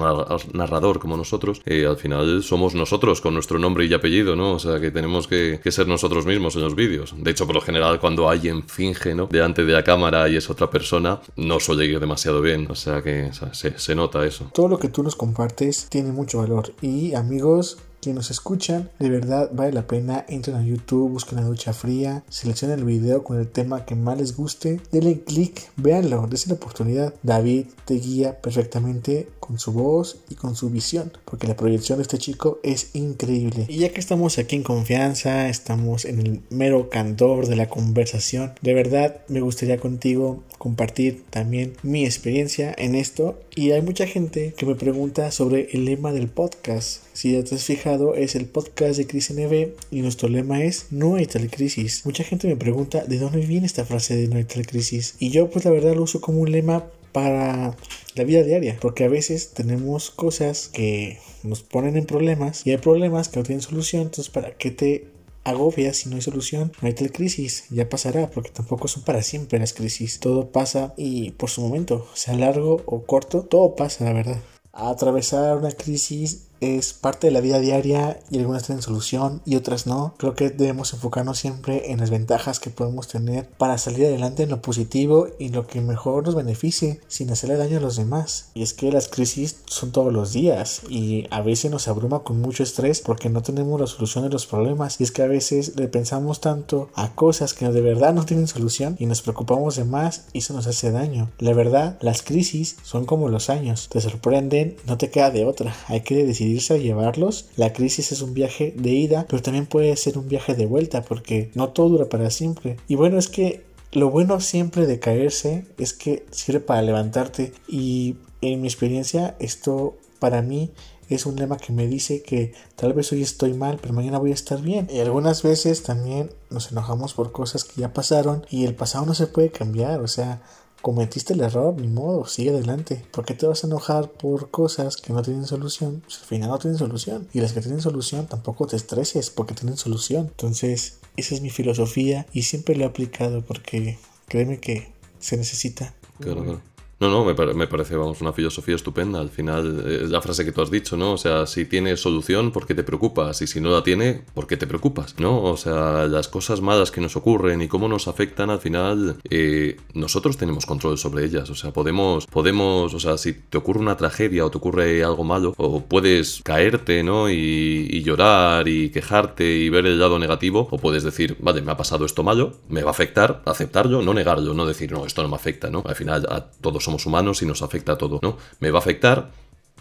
narrador 0.54 1.00
como 1.00 1.18
nosotros, 1.18 1.62
eh, 1.66 1.86
al 1.86 1.98
final 1.98 2.44
somos 2.44 2.76
nosotros 2.76 3.22
con 3.22 3.34
nuestro 3.34 3.60
nombre 3.60 3.86
y 3.86 3.94
apellido, 3.94 4.36
¿no? 4.36 4.54
O 4.54 4.60
sea, 4.60 4.80
que 4.80 4.92
tenemos 4.92 5.28
que, 5.28 5.60
ser 5.70 5.88
nosotros 5.88 6.26
mismos 6.26 6.56
en 6.56 6.62
los 6.62 6.74
vídeos. 6.74 7.14
De 7.16 7.30
hecho, 7.30 7.46
por 7.46 7.54
lo 7.54 7.62
general 7.62 8.00
cuando 8.00 8.28
alguien 8.28 8.64
finge, 8.68 9.14
¿no? 9.14 9.28
Delante 9.28 9.64
de 9.64 9.72
la 9.72 9.84
cámara 9.84 10.28
y 10.28 10.36
es 10.36 10.50
otra 10.50 10.70
persona, 10.70 11.22
no 11.36 11.60
suele 11.60 11.86
ir 11.86 12.00
demasiado 12.00 12.42
bien, 12.42 12.68
o 12.70 12.76
sea 12.76 13.04
que 13.04 13.30
se, 13.52 13.69
nota 13.96 14.26
eso. 14.26 14.50
Todo 14.54 14.68
lo 14.68 14.80
que 14.80 14.90
tú 14.90 15.04
nos 15.04 15.16
compartes 15.16 15.88
tiene 15.90 16.12
mucho 16.12 16.40
valor. 16.40 16.74
Y 16.82 17.14
amigos, 17.14 17.78
que 18.02 18.14
nos 18.14 18.32
escuchan, 18.32 18.90
de 19.00 19.10
verdad 19.10 19.50
vale 19.54 19.74
la 19.74 19.88
pena. 19.88 20.26
Entren 20.28 20.58
a 20.58 20.64
YouTube, 20.64 21.12
busquen 21.12 21.40
la 21.40 21.46
ducha 21.46 21.74
fría, 21.74 22.24
seleccionen 22.30 22.80
el 22.80 22.86
video 22.86 23.24
con 23.24 23.40
el 23.40 23.48
tema 23.48 23.86
que 23.86 23.96
más 23.96 24.18
les 24.18 24.36
guste, 24.36 24.82
denle 24.92 25.22
clic, 25.22 25.72
véanlo, 25.76 26.28
dense 26.28 26.50
la 26.50 26.56
oportunidad. 26.56 27.14
David 27.24 27.68
te 27.86 27.96
guía 27.96 28.40
perfectamente 28.42 29.30
con 29.50 29.58
su 29.58 29.72
voz 29.72 30.18
y 30.30 30.36
con 30.36 30.56
su 30.56 30.70
visión, 30.70 31.12
porque 31.26 31.48
la 31.48 31.56
proyección 31.56 31.98
de 31.98 32.04
este 32.04 32.20
chico 32.20 32.60
es 32.62 32.92
increíble. 32.94 33.66
Y 33.68 33.78
ya 33.80 33.90
que 33.90 34.00
estamos 34.00 34.38
aquí 34.38 34.56
en 34.56 34.62
confianza, 34.62 35.50
estamos 35.50 36.06
en 36.06 36.20
el 36.20 36.42
mero 36.52 36.92
candor 36.92 37.48
de 37.48 37.56
la 37.56 37.68
conversación, 37.68 38.54
de 38.62 38.76
verdad 38.76 39.22
me 39.28 39.42
gustaría 39.42 39.80
contigo 39.80 40.44
compartir 40.60 41.24
también 41.32 41.74
mi 41.82 42.06
experiencia 42.06 42.76
en 42.78 42.94
esto. 42.94 43.40
Y 43.56 43.72
hay 43.72 43.82
mucha 43.82 44.06
gente 44.06 44.54
que 44.56 44.68
me 44.68 44.76
pregunta 44.76 45.32
sobre 45.32 45.70
el 45.72 45.86
lema 45.86 46.12
del 46.12 46.28
podcast. 46.28 47.02
Si 47.14 47.34
ya 47.34 47.44
te 47.44 47.56
has 47.56 47.64
fijado, 47.64 48.14
es 48.14 48.36
el 48.36 48.46
podcast 48.46 48.98
de 48.98 49.08
Crisis 49.08 49.36
NB 49.36 49.70
y 49.90 50.02
nuestro 50.02 50.30
lema 50.30 50.64
es 50.64 50.88
No 50.92 51.16
hay 51.16 51.26
tal 51.26 51.50
crisis. 51.50 52.06
Mucha 52.06 52.24
gente 52.24 52.48
me 52.48 52.56
pregunta 52.56 53.04
de 53.04 53.18
dónde 53.18 53.40
viene 53.40 53.66
esta 53.66 53.84
frase 53.84 54.16
de 54.16 54.28
No 54.28 54.36
hay 54.36 54.44
tal 54.44 54.68
crisis. 54.68 55.16
Y 55.18 55.32
yo 55.32 55.50
pues 55.50 55.66
la 55.66 55.72
verdad 55.72 55.96
lo 55.96 56.04
uso 56.04 56.22
como 56.22 56.42
un 56.42 56.52
lema 56.52 56.86
para 57.12 57.76
la 58.16 58.24
vida 58.24 58.44
diaria, 58.44 58.78
porque 58.82 59.04
a 59.04 59.10
veces 59.10 59.52
tenemos 59.54 60.12
cosas 60.12 60.70
que 60.70 61.20
nos 61.44 61.64
ponen 61.64 61.98
en 61.98 62.06
problemas 62.06 62.66
y 62.66 62.72
hay 62.72 62.78
problemas 62.78 63.30
que 63.30 63.40
no 63.40 63.46
tienen 63.46 63.62
solución, 63.62 64.04
entonces 64.04 64.30
para 64.30 64.56
qué 64.58 64.72
te 64.72 65.08
agobias 65.44 65.98
si 65.98 66.10
no 66.10 66.16
hay 66.16 66.22
solución, 66.22 66.72
no 66.82 66.88
hay 66.88 66.94
tal 66.94 67.12
crisis, 67.12 67.66
ya 67.70 67.90
pasará, 67.90 68.30
porque 68.30 68.52
tampoco 68.52 68.88
son 68.88 69.04
para 69.04 69.22
siempre 69.22 69.60
las 69.60 69.74
crisis, 69.74 70.20
todo 70.20 70.52
pasa 70.52 70.94
y 70.98 71.32
por 71.32 71.50
su 71.50 71.62
momento, 71.62 72.08
sea 72.14 72.36
largo 72.36 72.82
o 72.86 73.04
corto, 73.04 73.44
todo 73.44 73.76
pasa, 73.76 74.06
la 74.06 74.14
verdad. 74.14 74.38
Atravesar 74.72 75.58
una 75.58 75.72
crisis 75.72 76.49
es 76.62 76.94
parte 76.94 77.28
de 77.28 77.32
la 77.32 77.42
vida 77.42 77.60
diaria 77.60 78.20
y 78.30 78.40
algunas 78.40 78.64
tienen 78.64 78.82
solución 78.82 79.42
y 79.46 79.56
otras 79.56 79.88
no. 79.88 80.14
Creo 80.18 80.36
que 80.36 80.50
debemos 80.50 80.94
enfocarnos 80.94 81.40
siempre 81.40 81.92
en 81.92 82.00
las 82.00 82.10
ventajas 82.10 82.60
que 82.60 82.70
podemos 82.70 83.08
tener 83.08 83.50
para 83.50 83.78
salir 83.78 84.06
adelante 84.06 84.44
en 84.44 84.50
lo 84.50 84.62
positivo 84.62 85.28
y 85.40 85.50
lo 85.50 85.68
que 85.68 85.82
mejor 85.82 86.26
nos 86.26 86.36
beneficie 86.36 87.00
sin 87.08 87.32
hacerle 87.32 87.58
daño 87.58 87.78
a 87.78 87.82
los 87.82 87.96
demás. 87.96 88.50
Y 88.54 88.64
es 88.64 88.74
que 88.74 88.92
las 88.92 89.08
crisis 89.08 89.58
son 89.66 89.92
todos 89.92 90.12
los 90.12 90.34
días 90.34 90.82
y 90.90 91.28
a 91.32 91.42
veces 91.42 91.72
nos 91.72 91.88
abruma 91.88 92.24
con 92.24 92.42
mucho 92.42 92.64
estrés 92.64 93.02
porque 93.02 93.30
no 93.30 93.42
tenemos 93.42 93.80
la 93.80 93.88
solución 93.88 94.24
de 94.24 94.30
los 94.30 94.46
problemas 94.46 95.00
y 95.00 95.04
es 95.04 95.12
que 95.12 95.22
a 95.22 95.28
veces 95.28 95.76
le 95.76 95.88
pensamos 95.88 96.42
tanto 96.42 96.90
a 96.96 97.16
cosas 97.16 97.54
que 97.54 97.70
de 97.70 97.82
verdad 97.82 98.14
no 98.14 98.26
tienen 98.26 98.48
solución 98.48 98.96
y 99.00 99.06
nos 99.06 99.22
preocupamos 99.22 99.76
de 99.76 99.86
más 99.86 100.26
y 100.34 100.40
eso 100.40 100.54
nos 100.54 100.68
hace 100.68 100.92
daño. 100.92 101.30
La 101.40 101.54
verdad, 101.54 101.98
las 102.02 102.22
crisis 102.22 102.78
son 102.84 103.06
como 103.06 103.30
los 103.30 103.50
años, 103.50 103.90
te 103.90 104.02
sorprenden, 104.02 104.78
no 104.86 104.98
te 104.98 105.10
queda 105.10 105.32
de 105.32 105.46
otra, 105.46 105.76
hay 105.88 106.02
que 106.02 106.26
decidir 106.26 106.49
a 106.70 106.78
llevarlos. 106.78 107.46
La 107.56 107.74
crisis 107.74 108.12
es 108.12 108.22
un 108.22 108.34
viaje 108.34 108.74
de 108.78 108.90
ida, 108.90 109.26
pero 109.30 109.42
también 109.42 109.66
puede 109.66 109.96
ser 109.96 110.18
un 110.18 110.28
viaje 110.28 110.56
de 110.56 110.66
vuelta 110.66 111.04
porque 111.04 111.52
no 111.56 111.70
todo 111.70 111.90
dura 111.90 112.10
para 112.10 112.30
siempre. 112.30 112.78
Y 112.88 112.96
bueno, 112.96 113.18
es 113.18 113.28
que 113.28 113.64
lo 113.92 114.10
bueno 114.10 114.40
siempre 114.40 114.86
de 114.86 115.00
caerse 115.00 115.66
es 115.78 115.94
que 115.94 116.26
sirve 116.32 116.60
para 116.60 116.82
levantarte 116.82 117.54
y 117.68 118.18
en 118.42 118.62
mi 118.62 118.68
experiencia 118.68 119.36
esto 119.40 119.98
para 120.20 120.42
mí 120.42 120.72
es 121.10 121.26
un 121.26 121.36
lema 121.38 121.58
que 121.58 121.74
me 121.74 121.88
dice 121.88 122.22
que 122.22 122.54
tal 122.76 122.94
vez 122.94 123.12
hoy 123.12 123.24
estoy 123.24 123.54
mal, 123.54 123.80
pero 123.82 123.96
mañana 123.96 124.20
voy 124.20 124.30
a 124.30 124.36
estar 124.36 124.62
bien. 124.62 124.88
Y 124.92 125.00
algunas 125.00 125.42
veces 125.42 125.82
también 125.82 126.32
nos 126.52 126.72
enojamos 126.72 127.16
por 127.16 127.32
cosas 127.32 127.64
que 127.64 127.82
ya 127.82 127.94
pasaron 127.94 128.46
y 128.50 128.66
el 128.66 128.76
pasado 128.76 129.08
no 129.08 129.16
se 129.16 129.26
puede 129.26 129.50
cambiar, 129.50 130.02
o 130.02 130.08
sea, 130.08 130.44
cometiste 130.82 131.34
el 131.34 131.42
error, 131.42 131.80
ni 131.80 131.88
modo, 131.88 132.26
sigue 132.26 132.52
adelante. 132.52 133.04
¿Por 133.12 133.26
qué 133.26 133.34
te 133.34 133.46
vas 133.46 133.64
a 133.64 133.68
enojar 133.68 134.12
por 134.12 134.50
cosas 134.50 134.98
que 134.98 135.14
no 135.14 135.22
tienen 135.22 135.46
solución? 135.46 136.04
Al 136.06 136.26
final 136.26 136.50
no 136.50 136.60
tienen 136.60 136.78
solución. 136.78 137.28
Y 137.34 137.42
las 137.42 137.54
que 137.54 137.62
tienen 137.62 137.82
solución 137.82 138.28
tampoco 138.28 138.68
te 138.68 138.76
estreses 138.76 139.30
porque 139.30 139.54
tienen 139.54 139.78
solución. 139.78 140.28
Entonces, 140.28 141.00
esa 141.18 141.36
es 141.36 141.42
mi 141.42 141.50
filosofía 141.50 142.26
y 142.34 142.44
siempre 142.44 142.76
lo 142.76 142.84
he 142.84 142.88
aplicado 142.88 143.44
porque 143.44 143.98
créeme 144.28 144.60
que 144.60 144.92
se 145.20 145.38
necesita. 145.38 145.94
Claro, 146.20 146.62
no, 147.00 147.10
no, 147.10 147.24
me, 147.24 147.34
me, 147.54 147.68
parece, 147.68 147.96
vamos, 147.96 148.20
una 148.20 148.34
filosofía 148.34 148.76
estupenda. 148.76 149.22
Al 149.22 149.30
final, 149.30 149.84
eh, 149.88 150.06
la 150.10 150.22
frase 150.22 150.44
que 150.44 150.52
tú 150.52 150.62
has 150.62 150.70
dicho, 150.70 150.98
¿no? 150.98 151.14
O 151.14 151.18
sea, 151.18 151.48
si 151.48 151.64
tiene 151.64 151.96
solución, 151.96 152.52
¿por 152.52 152.68
qué 152.68 152.76
te 152.76 152.84
preocupas? 152.84 153.42
Y 153.42 153.48
si 153.48 153.62
no 153.62 153.70
la 153.70 153.84
tiene, 153.84 154.26
¿por 154.34 154.48
qué 154.48 154.58
te 154.58 154.68
preocupas? 154.68 155.16
¿No? 155.18 155.42
O 155.44 155.56
sea, 155.56 156.08
las 156.08 156.28
cosas 156.28 156.60
malas 156.60 156.92
que 156.92 157.00
nos 157.00 157.16
ocurren 157.16 157.62
y 157.62 157.70
cómo 157.70 157.88
nos 157.88 158.10
afectan, 158.10 158.50
al 158.50 158.60
final, 158.60 159.16
eh, 159.30 159.78
nosotros 159.94 160.36
tenemos 160.36 160.66
control 160.66 160.98
sobre 160.98 161.24
ellas. 161.24 161.50
O 161.50 161.56
sea, 161.56 161.72
podemos, 161.72 162.28
podemos, 162.28 162.94
o 162.94 163.00
sea, 163.00 163.18
si 163.18 163.32
te 163.32 163.58
ocurre 163.58 163.80
una 163.80 163.96
tragedia 163.96 164.46
o 164.46 164.52
te 164.52 164.58
ocurre 164.58 165.02
algo 165.02 165.24
malo, 165.24 165.54
o 165.56 165.82
puedes 165.86 166.42
caerte, 166.44 167.02
¿no? 167.04 167.30
Y, 167.30 167.88
y 167.90 168.04
llorar 168.04 168.68
y 168.68 168.90
quejarte 168.90 169.50
y 169.50 169.70
ver 169.70 169.86
el 169.86 170.00
lado 170.00 170.20
negativo, 170.20 170.68
o 170.70 170.78
puedes 170.78 171.04
decir, 171.04 171.38
vale, 171.40 171.62
me 171.62 171.72
ha 171.72 171.78
pasado 171.78 172.04
esto 172.06 172.24
malo, 172.24 172.58
me 172.68 172.84
va 172.84 172.90
a 172.90 172.92
afectar, 172.92 173.42
aceptarlo, 173.46 174.02
no 174.02 174.14
negarlo, 174.14 174.54
no 174.54 174.66
decir, 174.66 174.92
no, 174.92 175.06
esto 175.06 175.24
no 175.24 175.30
me 175.30 175.38
afecta, 175.38 175.70
¿no? 175.70 175.82
Al 175.86 175.96
final, 175.96 176.28
a 176.30 176.42
todos 176.42 176.89
somos 176.90 177.06
humanos 177.06 177.42
y 177.44 177.46
nos 177.46 177.62
afecta 177.62 177.94
a 177.94 177.98
todo, 177.98 178.20
¿no? 178.24 178.38
Me 178.60 178.72
va 178.72 178.80
a 178.80 178.82
afectar, 178.82 179.32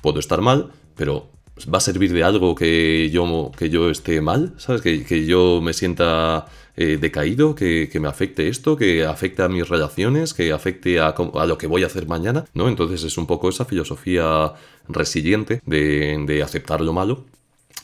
puedo 0.03 0.21
estar 0.21 0.43
mal, 0.43 0.71
pero 0.95 1.31
va 1.73 1.79
a 1.79 1.81
servir 1.81 2.13
de 2.13 2.23
algo 2.23 2.55
que 2.55 3.09
yo, 3.11 3.51
que 3.57 3.71
yo 3.71 3.89
esté 3.91 4.21
mal, 4.21 4.53
¿sabes? 4.59 4.83
Que, 4.83 5.27
yo 5.27 5.61
me 5.63 5.73
sienta 5.73 6.47
eh, 6.77 6.99
decaído, 7.01 7.55
que, 7.55 7.91
me 7.99 8.09
afecte 8.09 8.49
esto, 8.49 8.77
que 8.77 9.07
afecte 9.07 9.43
a 9.43 9.49
mis 9.49 9.69
relaciones, 9.69 10.35
que 10.35 10.53
afecte 10.53 11.01
a, 11.01 11.09
a, 11.09 11.47
lo 11.47 11.57
que 11.57 11.67
voy 11.67 11.83
a 11.83 11.87
hacer 11.87 12.07
mañana, 12.07 12.45
¿no? 12.53 12.69
Entonces 12.69 13.03
es 13.05 13.17
un 13.17 13.27
poco 13.27 13.49
esa 13.49 13.65
filosofía 13.65 14.53
resiliente 14.87 15.63
de, 15.65 16.23
de 16.27 16.43
aceptar 16.43 16.83
lo 16.83 16.93
malo 16.93 17.25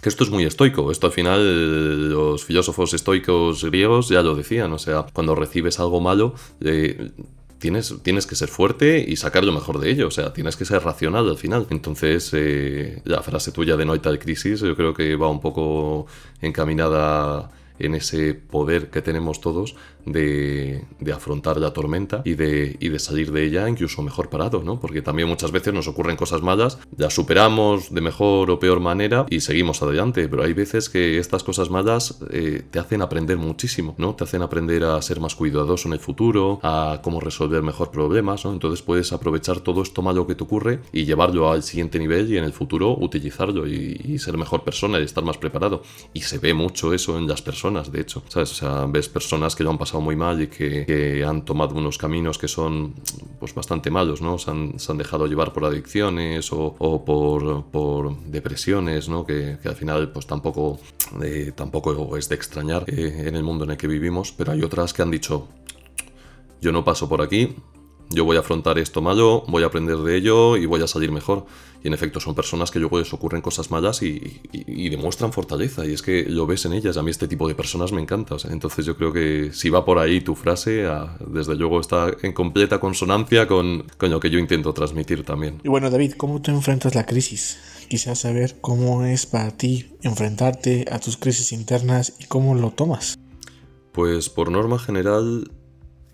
que 0.04 0.10
esto 0.10 0.22
es 0.22 0.28
muy 0.28 0.44
estoico. 0.44 0.90
Esto 0.90 1.06
al 1.06 1.14
final 1.14 2.10
los 2.10 2.44
filósofos 2.44 2.92
estoicos 2.92 3.64
griegos 3.64 4.10
ya 4.10 4.20
lo 4.20 4.34
decían. 4.34 4.70
O 4.74 4.78
sea, 4.78 5.06
cuando 5.14 5.34
recibes 5.34 5.80
algo 5.80 5.98
malo, 6.02 6.34
eh, 6.60 7.10
Tienes, 7.64 7.94
tienes, 8.03 8.27
que 8.27 8.35
ser 8.35 8.50
fuerte 8.50 9.03
y 9.09 9.16
sacar 9.16 9.42
lo 9.42 9.50
mejor 9.50 9.79
de 9.79 9.90
ello, 9.90 10.09
o 10.09 10.11
sea, 10.11 10.35
tienes 10.35 10.55
que 10.55 10.66
ser 10.66 10.83
racional 10.83 11.27
al 11.31 11.38
final. 11.38 11.66
Entonces, 11.70 12.29
eh, 12.35 13.00
la 13.05 13.22
frase 13.22 13.53
tuya 13.53 13.74
de 13.79 13.87
no 13.87 13.94
hay 13.94 14.00
tal 14.00 14.18
crisis, 14.18 14.61
yo 14.61 14.77
creo 14.77 14.92
que 14.92 15.16
va 15.16 15.31
un 15.31 15.40
poco 15.40 16.07
encaminada 16.42 17.50
en 17.79 17.94
ese 17.94 18.35
poder 18.35 18.90
que 18.90 19.00
tenemos 19.00 19.40
todos 19.40 19.77
de, 20.07 20.85
afrontar 21.14 21.59
la 21.59 21.73
tormenta 21.73 22.23
y 22.25 22.35
de, 22.35 22.77
y 22.81 22.88
de 22.88 22.99
salir 22.99 23.31
de 23.31 23.45
ella 23.45 23.69
incluso 23.69 24.03
mejor 24.03 24.31
parado, 24.31 24.62
¿no? 24.62 24.81
Porque 24.81 25.03
también 25.03 25.29
muchas 25.29 25.53
veces 25.53 25.73
nos 25.73 25.87
ocurren 25.87 26.17
cosas 26.17 26.43
malas, 26.43 26.79
las 26.97 27.14
superamos 27.14 27.93
de 27.95 28.01
mejor 28.01 28.51
o 28.51 28.59
peor 28.59 28.81
manera 28.81 29.27
y 29.31 29.40
seguimos 29.40 29.83
adelante, 29.83 30.29
pero 30.29 30.43
hay 30.43 30.53
veces 30.53 30.88
que 30.88 31.19
estas 31.19 31.45
cosas 31.45 31.71
malas 31.71 32.19
eh, 32.31 32.62
te 32.71 32.79
hacen 32.79 33.03
aprender 33.03 33.37
muchísimo, 33.37 33.95
¿no? 33.99 34.14
Te 34.14 34.25
hacen 34.25 34.43
aprender 34.43 34.85
a 34.85 35.01
ser 35.03 35.21
más 35.21 35.35
cuidadoso 35.35 35.88
en 35.88 35.95
el 35.95 36.01
futuro, 36.01 36.59
a 36.62 37.01
cómo 37.03 37.21
resolver 37.21 37.62
mejor 37.62 37.90
problemas, 37.90 38.45
¿no? 38.45 38.53
Entonces 38.53 38.83
puedes 38.83 39.12
aprovechar 39.12 39.61
todo 39.61 39.83
esto 39.83 40.03
malo 40.03 40.27
que 40.27 40.35
te 40.35 40.45
ocurre 40.45 40.81
y 40.93 41.05
llevarlo 41.05 41.51
al 41.51 41.62
siguiente 41.62 41.99
nivel 41.99 42.33
y 42.33 42.38
en 42.38 42.45
el 42.45 42.53
futuro 42.53 42.97
utilizarlo 42.99 43.67
y, 43.67 44.19
ser 44.19 44.38
mejor 44.38 44.62
persona 44.62 44.99
y 45.01 45.03
estar 45.03 45.25
más 45.25 45.37
preparado. 45.38 45.83
Y 46.14 46.21
se 46.23 46.38
ve 46.38 46.55
mucho 46.55 46.95
eso 46.95 47.19
en 47.19 47.27
las 47.27 47.43
personas, 47.43 47.93
de 47.93 48.01
hecho, 48.01 48.23
¿sabes? 48.29 48.53
O 48.53 48.55
sea, 48.55 48.87
ves 48.87 49.09
personas 49.09 49.55
que 49.55 49.64
lo 49.64 49.71
han 49.71 49.79
pasado 49.79 49.93
muy 50.00 50.16
mal 50.16 50.42
y 50.42 50.46
que, 50.48 51.24
han 51.26 51.44
tomado 51.44 51.74
unos 51.74 51.98
caminos 51.98 52.38
que 52.38 52.48
son 52.48 52.94
pues 53.38 53.54
bastante 53.54 53.90
malos, 53.90 54.20
¿no? 54.20 54.38
Se 54.38 54.50
han, 54.50 54.98
dejado 54.98 55.26
llevar 55.26 55.52
por 55.52 55.64
adicciones 55.64 56.50
o, 56.52 57.04
por, 57.04 58.16
depresiones, 58.26 59.09
¿no? 59.09 59.24
Que, 59.24 59.59
al 59.64 59.76
final 59.76 60.12
pues 60.12 60.26
tampoco, 60.26 60.78
eh, 61.22 61.52
tampoco 61.54 62.16
es 62.16 62.28
de 62.28 62.35
extrañar 62.35 62.85
eh, 62.88 63.24
en 63.26 63.37
el 63.37 63.42
mundo 63.42 63.64
en 63.64 63.72
el 63.72 63.76
que 63.76 63.87
vivimos, 63.87 64.33
pero 64.33 64.52
hay 64.52 64.62
otras 64.62 64.92
que 64.92 65.02
han 65.02 65.11
dicho, 65.11 65.48
yo 66.61 66.72
no 66.72 66.85
paso 66.85 67.09
por 67.09 67.22
aquí, 67.22 67.57
yo 68.11 68.25
voy 68.25 68.37
a 68.37 68.40
afrontar 68.40 68.79
esto 68.79 69.01
malo, 69.01 69.45
voy 69.49 69.62
a 69.62 69.67
aprender 69.67 69.99
de 69.99 70.17
ello 70.17 70.57
y 70.57 70.67
voy 70.67 70.83
a 70.83 70.87
salir 70.87 71.11
mejor. 71.11 71.47
Y 71.83 71.88
en 71.88 71.95
efecto, 71.95 72.19
son 72.19 72.35
personas 72.35 72.71
que 72.71 72.79
luego 72.79 72.99
les 72.99 73.12
ocurren 73.12 73.43
cosas 73.43 73.71
malas 73.71 74.03
y, 74.03 74.40
demuestran 74.88 75.35
fortaleza. 75.35 75.85
Y 75.85 75.93
es 75.93 76.01
que 76.01 76.25
lo 76.25 76.47
ves 76.47 76.64
en 76.64 76.73
ellas. 76.73 76.97
A 76.97 77.03
mí 77.03 77.11
este 77.11 77.29
tipo 77.29 77.47
de 77.47 77.55
personas 77.55 77.93
me 77.93 78.01
encanta. 78.01 78.37
entonces 78.51 78.87
yo 78.87 78.97
creo 78.97 79.12
que 79.12 79.51
si 79.53 79.69
va 79.69 79.85
por 79.85 79.99
ahí 79.99 80.23
tu 80.23 80.35
frase, 80.35 80.87
ah, 80.87 81.19
desde 81.27 81.55
luego 81.57 81.81
está 81.81 82.11
en 82.23 82.33
completa 82.33 82.81
consonancia 82.81 83.47
con, 83.47 83.85
con 83.99 84.11
lo 84.11 84.19
que 84.19 84.31
yo 84.31 84.38
intento 84.38 84.73
transmitir 84.73 85.25
también. 85.25 85.61
Y 85.62 85.69
bueno, 85.69 85.90
David, 85.90 86.14
¿cómo 86.17 86.40
tú 86.40 86.51
enfrentas 86.53 86.95
la 86.95 87.05
crisis? 87.05 87.59
Quisiera 87.88 88.14
saber 88.14 88.57
cómo 88.62 89.05
es 89.05 89.27
para 89.27 89.51
ti 89.51 89.90
enfrentarte 90.03 90.87
a 90.90 90.99
tus 91.01 91.19
crisis 91.19 91.53
internas 91.53 92.14
y 92.19 92.25
cómo 92.25 92.55
lo 92.55 92.71
tomas. 92.71 93.19
Pues 93.93 94.31
por 94.31 94.51
norma 94.51 94.79
general 94.79 95.51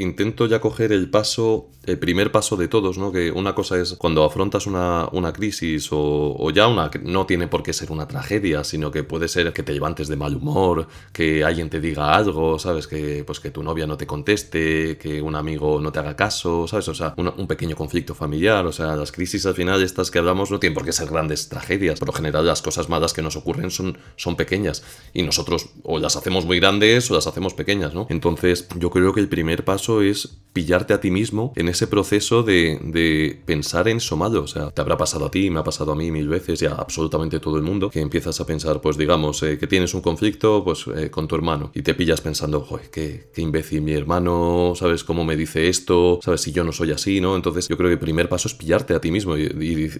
intento 0.00 0.46
ya 0.46 0.60
coger 0.60 0.92
el 0.92 1.10
paso, 1.10 1.70
el 1.84 1.98
primer 1.98 2.30
paso 2.30 2.56
de 2.56 2.68
todos, 2.68 2.98
¿no? 2.98 3.10
Que 3.10 3.30
una 3.30 3.54
cosa 3.54 3.78
es 3.80 3.94
cuando 3.94 4.24
afrontas 4.24 4.66
una, 4.66 5.08
una 5.12 5.32
crisis 5.32 5.88
o, 5.90 6.50
ya 6.50 6.68
una, 6.68 6.90
no 7.02 7.26
tiene 7.26 7.48
por 7.48 7.62
qué 7.62 7.72
ser 7.72 7.90
una 7.90 8.06
tragedia, 8.06 8.64
sino 8.64 8.90
que 8.90 9.02
puede 9.02 9.28
ser 9.28 9.52
que 9.52 9.62
te 9.62 9.72
levantes 9.72 10.08
de 10.08 10.16
mal 10.16 10.36
humor, 10.36 10.88
que 11.12 11.42
alguien 11.42 11.70
te 11.70 11.80
diga 11.80 12.14
algo, 12.14 12.58
¿sabes? 12.58 12.86
Que, 12.86 13.24
pues 13.24 13.40
que 13.40 13.50
tu 13.50 13.62
novia 13.62 13.86
no 13.86 13.96
te 13.96 14.06
conteste, 14.06 14.98
que 14.98 15.22
un 15.22 15.34
amigo 15.34 15.80
no 15.80 15.90
te 15.90 15.98
haga 15.98 16.16
caso, 16.16 16.68
¿sabes? 16.68 16.88
O 16.88 16.94
sea, 16.94 17.14
un, 17.16 17.46
pequeño 17.46 17.74
conflicto 17.74 18.14
familiar, 18.14 18.64
o 18.66 18.72
sea, 18.72 18.94
las 18.94 19.10
crisis 19.10 19.44
al 19.46 19.54
final 19.54 19.82
estas 19.82 20.10
que 20.10 20.18
hablamos 20.18 20.50
no 20.50 20.60
tienen 20.60 20.74
por 20.74 20.84
qué 20.84 20.92
ser 20.92 21.08
grandes 21.08 21.48
tragedias, 21.48 21.98
por 21.98 22.08
lo 22.08 22.12
general 22.12 22.46
las 22.46 22.62
cosas 22.62 22.88
malas 22.88 23.12
que 23.12 23.22
nos 23.22 23.36
ocurren 23.36 23.70
son, 23.70 23.98
son 24.16 24.36
pequeñas 24.36 24.82
y 25.12 25.22
nosotros 25.22 25.70
o 25.82 25.98
las 25.98 26.16
hacemos 26.16 26.44
muy 26.44 26.60
grandes 26.60 27.10
o 27.10 27.14
las 27.14 27.26
hacemos 27.26 27.54
pequeñas, 27.54 27.94
¿no? 27.94 28.06
Entonces 28.10 28.68
yo 28.76 28.90
creo 28.90 29.12
que 29.12 29.20
el 29.20 29.28
primer 29.28 29.64
paso 29.64 30.02
es 30.02 30.38
pillarte 30.52 30.94
a 30.94 31.00
ti 31.00 31.10
mismo 31.10 31.52
en 31.56 31.68
ese 31.68 31.79
proceso 31.86 32.42
de, 32.42 33.40
pensar 33.44 33.88
en 33.88 33.98
eso 33.98 34.16
malo. 34.16 34.42
O 34.42 34.46
sea, 34.46 34.70
te 34.70 34.80
habrá 34.80 34.96
pasado 34.96 35.26
a 35.26 35.30
ti, 35.30 35.50
me 35.50 35.60
ha 35.60 35.64
pasado 35.64 35.92
a 35.92 35.94
mí 35.96 36.10
mil 36.10 36.28
veces 36.28 36.62
y 36.62 36.66
a 36.66 36.72
absolutamente 36.72 37.40
todo 37.40 37.56
el 37.56 37.62
mundo, 37.62 37.90
que 37.90 38.00
empiezas 38.00 38.40
a 38.40 38.46
pensar, 38.46 38.80
pues 38.80 38.96
digamos, 38.96 39.42
eh, 39.42 39.58
que 39.58 39.66
tienes 39.66 39.94
un 39.94 40.00
conflicto 40.00 40.62
pues 40.64 40.86
eh, 40.96 41.10
con 41.10 41.28
tu 41.28 41.34
hermano 41.34 41.70
y 41.74 41.82
te 41.82 41.94
pillas 41.94 42.20
pensando, 42.20 42.60
joder, 42.60 42.90
qué, 42.90 43.30
qué, 43.34 43.42
imbécil 43.42 43.82
mi 43.82 43.92
hermano, 43.92 44.72
¿sabes 44.76 45.04
cómo 45.04 45.24
me 45.24 45.36
dice 45.36 45.68
esto? 45.68 46.18
¿Sabes 46.22 46.40
si 46.40 46.52
yo 46.52 46.64
no 46.64 46.72
soy 46.72 46.92
así, 46.92 47.20
no? 47.20 47.36
Entonces 47.36 47.68
yo 47.68 47.76
creo 47.76 47.88
que 47.88 47.94
el 47.94 48.00
primer 48.00 48.28
paso 48.28 48.48
es 48.48 48.54
pillarte 48.54 48.94
a 48.94 49.00
ti 49.00 49.10
mismo 49.10 49.36
y, 49.36 49.90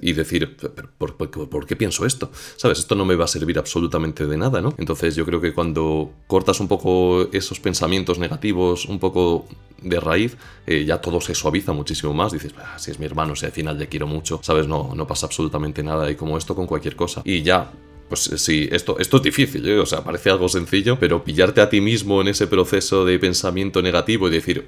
y, 0.00 0.12
decir, 0.12 0.56
¿por, 0.98 1.16
por, 1.16 1.66
qué 1.66 1.76
pienso 1.76 2.06
esto? 2.06 2.30
¿Sabes? 2.56 2.78
Esto 2.78 2.94
no 2.94 3.04
me 3.04 3.16
va 3.16 3.24
a 3.24 3.28
servir 3.28 3.58
absolutamente 3.58 4.26
de 4.26 4.36
nada, 4.36 4.60
¿no? 4.60 4.74
Entonces 4.78 5.14
yo 5.14 5.24
creo 5.24 5.40
que 5.40 5.52
cuando 5.52 6.12
cortas 6.26 6.60
un 6.60 6.68
poco 6.68 7.28
esos 7.32 7.60
pensamientos 7.60 8.18
negativos, 8.18 8.86
un 8.86 8.98
poco 8.98 9.46
de 9.82 10.00
raíz, 10.00 10.36
eh, 10.66 10.84
ya 10.84 11.00
todo 11.00 11.20
se 11.20 11.34
suaviza 11.34 11.72
muchísimo 11.72 12.14
más. 12.14 12.32
Dices, 12.32 12.54
si 12.76 12.90
es 12.90 12.98
mi 12.98 13.06
hermano, 13.06 13.36
si 13.36 13.46
al 13.46 13.52
final 13.52 13.78
le 13.78 13.88
quiero 13.88 14.06
mucho, 14.06 14.40
¿sabes? 14.42 14.66
No, 14.66 14.92
no 14.94 15.06
pasa 15.06 15.26
absolutamente 15.26 15.82
nada. 15.82 16.10
Y 16.10 16.14
como 16.14 16.38
esto 16.38 16.54
con 16.54 16.66
cualquier 16.66 16.96
cosa. 16.96 17.22
Y 17.24 17.42
ya 17.42 17.70
pues 18.12 18.26
eh, 18.30 18.36
sí, 18.36 18.68
esto, 18.70 18.98
esto 18.98 19.16
es 19.16 19.22
difícil, 19.22 19.66
¿eh? 19.66 19.78
o 19.78 19.86
sea, 19.86 20.04
parece 20.04 20.28
algo 20.28 20.46
sencillo, 20.46 20.98
pero 21.00 21.24
pillarte 21.24 21.62
a 21.62 21.70
ti 21.70 21.80
mismo 21.80 22.20
en 22.20 22.28
ese 22.28 22.46
proceso 22.46 23.06
de 23.06 23.18
pensamiento 23.18 23.80
negativo 23.80 24.28
y 24.28 24.32
decir, 24.32 24.66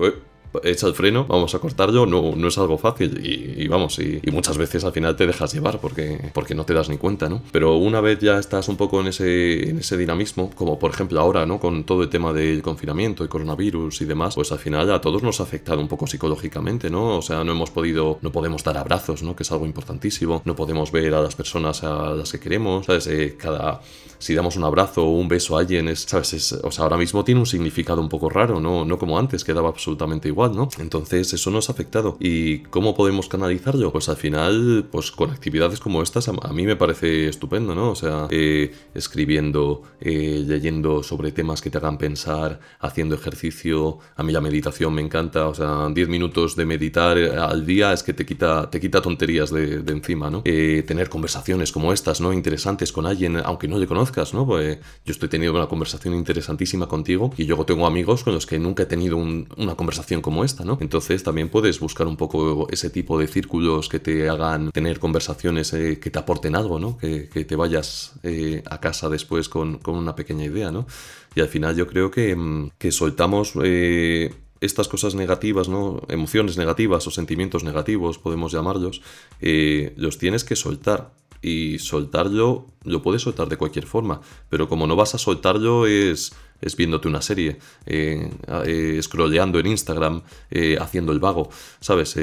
echa 0.62 0.86
el 0.86 0.94
freno, 0.94 1.26
vamos 1.26 1.54
a 1.54 1.58
cortarlo, 1.58 2.06
no, 2.06 2.34
no 2.36 2.48
es 2.48 2.58
algo 2.58 2.78
fácil 2.78 3.20
y, 3.24 3.66
vamos, 3.68 3.98
y, 3.98 4.20
muchas 4.30 4.58
veces 4.58 4.84
al 4.84 4.92
final 4.92 5.16
te 5.16 5.26
dejas 5.26 5.52
llevar 5.54 5.80
porque, 5.80 6.30
porque 6.32 6.54
no 6.54 6.64
te 6.64 6.74
das 6.74 6.88
ni 6.88 6.98
cuenta, 6.98 7.28
¿no? 7.28 7.42
Pero 7.52 7.76
una 7.76 8.00
vez 8.00 8.18
ya 8.20 8.38
estás 8.38 8.68
un 8.68 8.76
poco 8.76 9.00
en 9.00 9.08
ese, 9.08 9.68
en 9.70 9.78
ese 9.78 9.96
dinamismo, 9.96 10.50
como 10.54 10.78
por 10.78 10.90
ejemplo 10.90 11.20
ahora, 11.20 11.46
¿no? 11.46 11.60
Con 11.60 11.84
todo 11.84 12.02
el 12.02 12.08
tema 12.08 12.32
del 12.32 12.62
confinamiento, 12.62 13.22
el 13.22 13.28
coronavirus 13.28 14.00
y 14.02 14.04
demás, 14.04 14.34
pues 14.34 14.52
al 14.52 14.58
final 14.58 14.92
a 14.92 15.00
todos 15.00 15.22
nos 15.22 15.40
ha 15.40 15.44
afectado 15.44 15.80
un 15.80 15.88
poco 15.88 16.06
psicológicamente, 16.06 16.90
¿no? 16.90 17.18
O 17.18 17.22
sea, 17.22 17.44
no 17.44 17.52
hemos 17.52 17.70
podido, 17.70 18.18
no 18.22 18.32
podemos 18.32 18.62
dar 18.64 18.76
abrazos, 18.76 19.22
¿no? 19.22 19.34
Que 19.36 19.42
es 19.42 19.52
algo 19.52 19.66
importantísimo, 19.66 20.42
no 20.44 20.54
podemos 20.54 20.92
ver 20.92 21.14
a 21.14 21.20
las 21.20 21.34
personas 21.34 21.84
a 21.84 22.10
las 22.10 22.32
que 22.32 22.40
queremos, 22.40 22.86
¿sabes? 22.86 23.06
Eh, 23.06 23.36
cada, 23.38 23.80
si 24.24 24.34
damos 24.34 24.56
un 24.56 24.64
abrazo 24.64 25.04
o 25.04 25.10
un 25.10 25.28
beso 25.28 25.54
a 25.54 25.60
alguien, 25.60 25.86
es, 25.86 26.06
¿sabes? 26.08 26.52
o 26.62 26.70
sea, 26.70 26.84
ahora 26.84 26.96
mismo 26.96 27.24
tiene 27.24 27.40
un 27.40 27.46
significado 27.46 28.00
un 28.00 28.08
poco 28.08 28.30
raro, 28.30 28.58
¿no? 28.58 28.86
No 28.86 28.98
como 28.98 29.18
antes, 29.18 29.44
que 29.44 29.52
daba 29.52 29.68
absolutamente 29.68 30.28
igual. 30.28 30.56
¿no? 30.56 30.70
Entonces 30.78 31.30
eso 31.34 31.50
nos 31.50 31.68
ha 31.68 31.72
afectado. 31.72 32.16
¿Y 32.18 32.60
cómo 32.60 32.94
podemos 32.94 33.28
canalizarlo? 33.28 33.92
Pues 33.92 34.08
al 34.08 34.16
final, 34.16 34.86
pues 34.90 35.10
con 35.10 35.30
actividades 35.30 35.78
como 35.78 36.02
estas, 36.02 36.28
a, 36.28 36.52
mí 36.54 36.64
me 36.64 36.74
parece 36.74 37.28
estupendo, 37.28 37.74
¿no? 37.74 37.90
O 37.90 37.94
sea, 37.94 38.26
eh, 38.30 38.72
escribiendo, 38.94 39.82
eh, 40.00 40.42
leyendo 40.46 41.02
sobre 41.02 41.30
temas 41.30 41.60
que 41.60 41.68
te 41.68 41.76
hagan 41.76 41.98
pensar, 41.98 42.60
haciendo 42.80 43.16
ejercicio. 43.16 43.98
A 44.16 44.22
mí 44.22 44.32
la 44.32 44.40
meditación 44.40 44.94
me 44.94 45.02
encanta, 45.02 45.48
o 45.48 45.54
sea, 45.54 45.86
10 45.92 46.08
minutos 46.08 46.56
de 46.56 46.64
meditar 46.64 47.18
eh, 47.18 47.36
al 47.36 47.66
día 47.66 47.92
es 47.92 48.02
que 48.02 48.14
te 48.14 48.24
quita, 48.24 48.70
te 48.70 48.80
quita 48.80 49.02
tonterías 49.02 49.50
de, 49.50 49.84
encima, 49.86 50.30
¿no? 50.30 50.42
tener 50.42 51.08
conversaciones 51.10 51.72
como 51.72 51.92
estas, 51.92 52.22
¿no? 52.22 52.32
Interesantes 52.32 52.90
con 52.90 53.04
alguien, 53.04 53.36
aunque 53.44 53.68
no 53.68 53.78
le 53.78 53.86
conozcas, 53.86 54.13
Pues 54.14 54.78
yo 55.04 55.12
estoy 55.12 55.28
teniendo 55.28 55.58
una 55.58 55.68
conversación 55.68 56.14
interesantísima 56.14 56.86
contigo 56.86 57.32
y 57.36 57.44
luego 57.44 57.66
tengo 57.66 57.86
amigos 57.86 58.22
con 58.22 58.34
los 58.34 58.46
que 58.46 58.58
nunca 58.58 58.84
he 58.84 58.86
tenido 58.86 59.16
una 59.16 59.74
conversación 59.74 60.20
como 60.20 60.44
esta, 60.44 60.64
¿no? 60.64 60.78
Entonces 60.80 61.22
también 61.22 61.48
puedes 61.48 61.80
buscar 61.80 62.06
un 62.06 62.16
poco 62.16 62.68
ese 62.70 62.90
tipo 62.90 63.18
de 63.18 63.26
círculos 63.26 63.88
que 63.88 63.98
te 63.98 64.28
hagan 64.28 64.70
tener 64.70 65.00
conversaciones 65.00 65.72
eh, 65.72 65.98
que 65.98 66.10
te 66.10 66.18
aporten 66.18 66.54
algo. 66.54 66.74
Que, 66.98 67.44
te 67.44 67.56
vayas 67.56 68.14
eh, 68.22 68.62
a 68.68 68.80
casa 68.80 69.08
después 69.08 69.48
con, 69.48 69.80
una 69.86 70.14
pequeña 70.14 70.44
idea, 70.44 70.70
¿no? 70.70 70.86
Y 71.34 71.40
al 71.40 71.48
final 71.48 71.76
yo 71.76 71.86
creo 71.86 72.10
que, 72.10 72.34
mm, 72.34 72.70
que 72.78 72.90
soltamos 72.90 73.52
eh, 73.62 74.34
estas 74.60 74.88
cosas 74.88 75.14
negativas. 75.14 75.68
Emociones 76.08 76.56
negativas 76.56 77.06
o 77.06 77.10
sentimientos 77.10 77.64
negativos, 77.64 78.18
podemos 78.18 78.52
llamarlos, 78.52 79.02
los 79.40 80.18
tienes 80.18 80.44
que 80.44 80.56
soltar. 80.56 81.12
Y 81.44 81.78
soltarlo 81.78 82.68
lo 82.84 83.02
puedes 83.02 83.20
soltar 83.20 83.48
de 83.48 83.58
cualquier 83.58 83.86
forma, 83.86 84.22
pero 84.48 84.66
como 84.66 84.86
no 84.86 84.96
vas 84.96 85.14
a 85.14 85.18
soltarlo 85.18 85.86
es 85.86 86.32
es 86.64 86.76
viéndote 86.76 87.08
una 87.08 87.20
serie, 87.20 87.58
eh, 87.86 88.30
eh, 88.64 88.98
scrolleando 89.02 89.58
en 89.58 89.66
Instagram, 89.66 90.22
eh, 90.50 90.78
haciendo 90.80 91.12
el 91.12 91.18
vago, 91.18 91.50
¿sabes? 91.80 92.14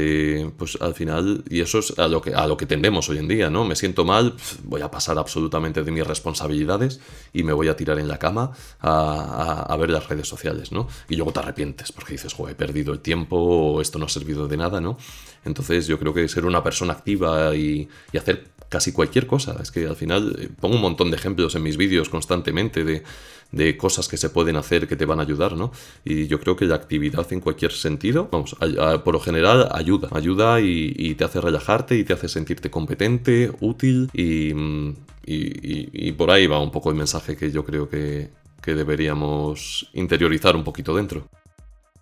pues 0.57 0.77
al 0.81 0.93
final, 0.93 1.43
y 1.49 1.61
eso 1.61 1.79
es 1.79 1.97
a 1.99 2.07
lo, 2.07 2.21
que, 2.21 2.33
a 2.33 2.47
lo 2.47 2.57
que 2.57 2.65
tendemos 2.65 3.09
hoy 3.09 3.17
en 3.17 3.27
día, 3.27 3.49
¿no? 3.49 3.65
Me 3.65 3.75
siento 3.75 4.05
mal, 4.05 4.35
voy 4.63 4.81
a 4.81 4.89
pasar 4.89 5.17
absolutamente 5.17 5.83
de 5.83 5.91
mis 5.91 6.05
responsabilidades 6.05 6.99
y 7.33 7.43
me 7.43 7.53
voy 7.53 7.67
a 7.67 7.75
tirar 7.75 7.99
en 7.99 8.07
la 8.07 8.17
cama 8.17 8.51
a, 8.79 9.75
ver 9.79 9.89
las 9.89 10.07
redes 10.07 10.27
sociales, 10.27 10.71
¿no? 10.71 10.87
Y 11.09 11.15
luego 11.15 11.33
te 11.33 11.39
arrepientes 11.39 11.91
porque 11.91 12.13
dices, 12.13 12.33
joder, 12.33 12.53
he 12.53 12.55
perdido 12.55 12.93
el 12.93 12.99
tiempo 12.99 13.79
esto 13.81 13.99
no 13.99 14.05
ha 14.05 14.09
servido 14.09 14.47
de 14.47 14.57
nada, 14.57 14.79
¿no? 14.79 14.97
Entonces 15.43 15.87
yo 15.87 15.97
creo 15.99 16.13
que 16.13 16.27
ser 16.27 16.45
una 16.45 16.63
persona 16.63 16.93
activa 16.93 17.55
y, 17.55 17.87
y 18.11 18.17
hacer 18.17 18.50
casi 18.71 18.93
cualquier 18.93 19.27
cosa. 19.27 19.57
Es 19.61 19.69
que 19.69 19.85
al 19.85 19.97
final 19.97 20.35
eh, 20.39 20.49
pongo 20.59 20.75
un 20.77 20.81
montón 20.81 21.11
de 21.11 21.17
ejemplos 21.17 21.53
en 21.55 21.61
mis 21.61 21.75
vídeos 21.75 22.07
constantemente 22.09 22.85
de, 22.85 23.03
de 23.51 23.75
cosas 23.75 24.07
que 24.07 24.15
se 24.15 24.29
pueden 24.29 24.55
hacer 24.55 24.87
que 24.87 24.95
te 24.95 25.05
van 25.05 25.19
a 25.19 25.23
ayudar, 25.23 25.57
¿no? 25.57 25.73
Y 26.05 26.27
yo 26.27 26.39
creo 26.39 26.55
que 26.55 26.65
la 26.65 26.75
actividad 26.75 27.31
en 27.33 27.41
cualquier 27.41 27.73
sentido, 27.73 28.29
vamos, 28.31 28.55
por 29.03 29.13
lo 29.13 29.19
general 29.19 29.67
ayuda, 29.73 30.07
ayuda 30.11 30.61
y, 30.61 31.13
te 31.15 31.25
hace 31.25 31.41
relajarte 31.41 31.97
y 31.97 32.05
te 32.05 32.13
hace 32.13 32.29
sentirte 32.29 32.71
competente, 32.71 33.51
útil 33.59 34.09
mm, 34.13 34.89
y, 35.25 36.07
y, 36.07 36.11
por 36.13 36.31
ahí 36.31 36.47
va 36.47 36.59
un 36.59 36.71
poco 36.71 36.89
el 36.89 36.95
mensaje 36.95 37.35
que 37.35 37.51
yo 37.51 37.65
creo 37.65 37.89
que, 37.89 38.29
que 38.61 38.73
deberíamos 38.73 39.89
interiorizar 39.93 40.55
un 40.55 40.63
poquito 40.63 40.95
dentro. 40.95 41.27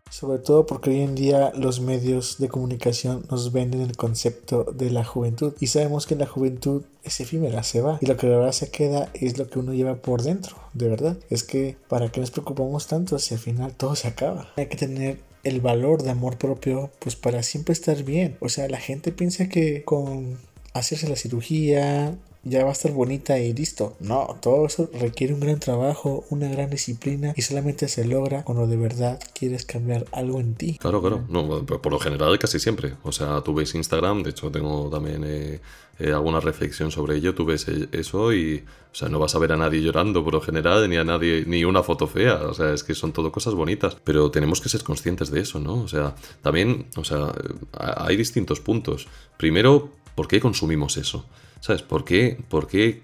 Sobre 0.09 0.39
todo 0.39 0.65
porque 0.65 0.89
hoy 0.89 1.01
en 1.01 1.15
día 1.15 1.51
los 1.55 1.79
medios 1.79 2.37
de 2.39 2.49
comunicación 2.49 3.25
nos 3.29 3.51
venden 3.51 3.81
el 3.81 3.95
concepto 3.95 4.63
de 4.63 4.89
la 4.89 5.03
juventud 5.03 5.53
y 5.59 5.67
sabemos 5.67 6.07
que 6.07 6.15
la 6.15 6.25
juventud 6.25 6.83
es 7.03 7.19
efímera, 7.19 7.63
se 7.63 7.81
va 7.81 7.99
y 8.01 8.05
lo 8.05 8.17
que 8.17 8.27
de 8.27 8.35
verdad 8.35 8.51
se 8.51 8.71
queda 8.71 9.09
es 9.13 9.37
lo 9.37 9.49
que 9.49 9.59
uno 9.59 9.73
lleva 9.73 9.95
por 9.95 10.23
dentro, 10.23 10.55
de 10.73 10.89
verdad. 10.89 11.17
Es 11.29 11.43
que 11.43 11.77
para 11.87 12.11
qué 12.11 12.19
nos 12.19 12.31
preocupamos 12.31 12.87
tanto 12.87 13.19
si 13.19 13.33
al 13.35 13.39
final 13.39 13.73
todo 13.73 13.95
se 13.95 14.07
acaba. 14.07 14.49
Hay 14.57 14.67
que 14.67 14.77
tener 14.77 15.19
el 15.43 15.61
valor 15.61 16.03
de 16.03 16.11
amor 16.11 16.37
propio 16.37 16.91
pues 16.99 17.15
para 17.15 17.43
siempre 17.43 17.73
estar 17.73 18.03
bien. 18.03 18.37
O 18.39 18.49
sea, 18.49 18.67
la 18.67 18.79
gente 18.79 19.11
piensa 19.11 19.47
que 19.47 19.83
con 19.83 20.37
hacerse 20.73 21.07
la 21.07 21.15
cirugía, 21.15 22.15
ya 22.43 22.63
va 22.63 22.69
a 22.69 22.73
estar 22.73 22.91
bonita 22.91 23.37
y 23.39 23.53
listo. 23.53 23.95
No, 23.99 24.37
todo 24.41 24.65
eso 24.65 24.89
requiere 24.93 25.33
un 25.33 25.39
gran 25.39 25.59
trabajo, 25.59 26.25
una 26.29 26.47
gran 26.49 26.69
disciplina 26.69 27.33
y 27.35 27.41
solamente 27.41 27.87
se 27.87 28.05
logra 28.05 28.43
cuando 28.43 28.67
de 28.67 28.77
verdad 28.77 29.19
quieres 29.37 29.65
cambiar 29.65 30.05
algo 30.11 30.39
en 30.39 30.55
ti. 30.55 30.77
Claro, 30.79 31.01
claro. 31.01 31.25
No, 31.29 31.65
por 31.65 31.91
lo 31.91 31.99
general 31.99 32.37
casi 32.39 32.59
siempre. 32.59 32.93
O 33.03 33.11
sea, 33.11 33.41
tú 33.41 33.53
ves 33.53 33.75
Instagram, 33.75 34.23
de 34.23 34.29
hecho 34.31 34.51
tengo 34.51 34.89
también 34.89 35.23
eh, 35.25 35.59
eh, 35.99 36.13
alguna 36.13 36.39
reflexión 36.39 36.91
sobre 36.91 37.17
ello, 37.17 37.35
tú 37.35 37.45
ves 37.45 37.67
e, 37.67 37.89
eso 37.91 38.33
y, 38.33 38.63
o 38.91 38.95
sea, 38.95 39.09
no 39.09 39.19
vas 39.19 39.35
a 39.35 39.39
ver 39.39 39.51
a 39.51 39.57
nadie 39.57 39.81
llorando 39.81 40.23
por 40.23 40.33
lo 40.33 40.41
general, 40.41 40.89
ni 40.89 40.95
a 40.95 41.03
nadie, 41.03 41.43
ni 41.45 41.65
una 41.65 41.83
foto 41.83 42.07
fea. 42.07 42.35
O 42.47 42.53
sea, 42.53 42.73
es 42.73 42.83
que 42.83 42.95
son 42.95 43.11
todo 43.11 43.33
cosas 43.33 43.53
bonitas. 43.53 43.97
Pero 44.05 44.31
tenemos 44.31 44.61
que 44.61 44.69
ser 44.69 44.83
conscientes 44.83 45.29
de 45.29 45.41
eso, 45.41 45.59
¿no? 45.59 45.81
O 45.81 45.87
sea, 45.89 46.15
también, 46.41 46.87
o 46.95 47.03
sea, 47.03 47.33
hay 47.77 48.15
distintos 48.15 48.61
puntos. 48.61 49.07
Primero, 49.37 49.89
¿por 50.15 50.29
qué 50.29 50.39
consumimos 50.39 50.95
eso? 50.95 51.25
¿Sabes? 51.59 51.81
¿Por 51.81 52.05
qué, 52.05 52.37
¿Por 52.49 52.67
qué 52.67 53.03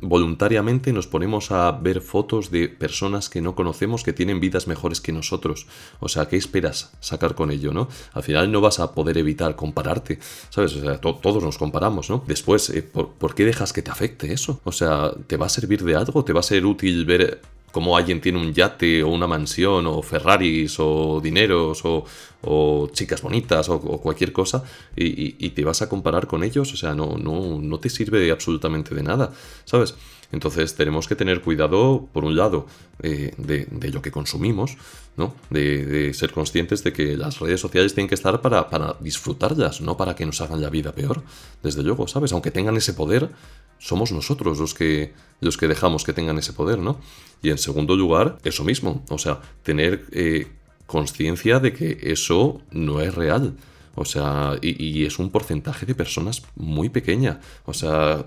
voluntariamente 0.00 0.92
nos 0.92 1.06
ponemos 1.06 1.50
a 1.50 1.72
ver 1.72 2.00
fotos 2.00 2.50
de 2.50 2.68
personas 2.68 3.28
que 3.28 3.40
no 3.40 3.54
conocemos 3.54 4.02
que 4.02 4.12
tienen 4.12 4.40
vidas 4.40 4.66
mejores 4.66 5.00
que 5.00 5.12
nosotros. 5.12 5.66
O 6.00 6.08
sea, 6.08 6.26
¿qué 6.26 6.36
esperas 6.36 6.92
sacar 7.00 7.34
con 7.34 7.50
ello, 7.50 7.72
no? 7.72 7.88
Al 8.12 8.22
final 8.22 8.52
no 8.52 8.60
vas 8.60 8.80
a 8.80 8.92
poder 8.92 9.18
evitar 9.18 9.56
compararte, 9.56 10.18
¿sabes? 10.50 10.74
O 10.76 10.80
sea, 10.80 11.00
todos 11.00 11.42
nos 11.42 11.58
comparamos, 11.58 12.10
¿no? 12.10 12.22
Después, 12.26 12.70
eh, 12.70 12.82
¿por, 12.82 13.12
¿por, 13.12 13.34
qué 13.34 13.44
dejas 13.44 13.72
que 13.72 13.82
te 13.82 13.90
afecte 13.90 14.32
eso? 14.32 14.60
O 14.64 14.72
sea, 14.72 15.12
¿te 15.26 15.36
va 15.36 15.46
a 15.46 15.50
servir 15.50 15.82
de 15.84 15.96
algo? 15.96 16.24
¿Te 16.24 16.32
va 16.32 16.40
a 16.40 16.44
ser 16.44 16.66
útil 16.66 17.04
ver 17.04 17.40
como 17.76 17.94
alguien 17.94 18.22
tiene 18.22 18.38
un 18.38 18.54
yate 18.54 19.02
o 19.02 19.08
una 19.08 19.26
mansión 19.26 19.86
o 19.86 20.00
Ferraris 20.00 20.76
o 20.78 21.20
dineros 21.22 21.82
o, 21.84 22.88
chicas 22.90 23.20
bonitas 23.20 23.68
o, 23.68 23.78
cualquier 24.00 24.32
cosa 24.32 24.64
y, 24.96 25.50
te 25.50 25.62
vas 25.62 25.82
a 25.82 25.88
comparar 25.90 26.26
con 26.26 26.42
ellos, 26.42 26.72
o 26.72 26.76
sea, 26.78 26.94
no, 26.94 27.18
no, 27.18 27.60
no 27.60 27.78
te 27.78 27.90
sirve 27.90 28.30
absolutamente 28.30 28.94
de 28.94 29.02
nada, 29.02 29.30
¿sabes? 29.66 29.94
Entonces 30.32 30.74
tenemos 30.74 31.06
que 31.06 31.16
tener 31.16 31.40
cuidado, 31.40 32.08
por 32.12 32.24
un 32.24 32.36
lado, 32.36 32.66
eh, 33.02 33.32
de, 33.38 33.90
lo 33.90 34.02
que 34.02 34.10
consumimos, 34.10 34.76
¿no? 35.16 35.34
De, 35.50 36.12
ser 36.14 36.32
conscientes 36.32 36.82
de 36.82 36.92
que 36.92 37.16
las 37.16 37.38
redes 37.38 37.60
sociales 37.60 37.94
tienen 37.94 38.08
que 38.08 38.14
estar 38.14 38.40
para, 38.40 38.96
disfrutarlas, 39.00 39.80
no 39.80 39.96
para 39.96 40.16
que 40.16 40.26
nos 40.26 40.40
hagan 40.40 40.60
la 40.60 40.70
vida 40.70 40.92
peor, 40.92 41.22
desde 41.62 41.82
luego, 41.82 42.08
¿sabes? 42.08 42.32
Aunque 42.32 42.50
tengan 42.50 42.76
ese 42.76 42.92
poder, 42.92 43.30
somos 43.78 44.12
nosotros 44.12 44.58
los 44.58 44.74
que, 44.74 45.12
los 45.40 45.56
que 45.56 45.68
dejamos 45.68 46.04
que 46.04 46.12
tengan 46.12 46.38
ese 46.38 46.52
poder, 46.52 46.78
¿no? 46.78 46.98
Y 47.42 47.50
en 47.50 47.58
segundo 47.58 47.96
lugar, 47.96 48.38
eso 48.44 48.64
mismo, 48.64 49.04
o 49.08 49.18
sea, 49.18 49.40
tener 49.62 50.06
eh, 50.12 50.48
conciencia 50.86 51.60
de 51.60 51.72
que 51.72 51.98
eso 52.02 52.60
no 52.70 53.00
es 53.00 53.14
real. 53.14 53.54
O 53.96 54.04
sea, 54.04 54.58
y, 54.60 55.04
es 55.06 55.18
un 55.18 55.30
porcentaje 55.30 55.86
de 55.86 55.94
personas 55.94 56.42
muy 56.54 56.90
pequeña. 56.90 57.40
O 57.64 57.72
sea, 57.72 58.24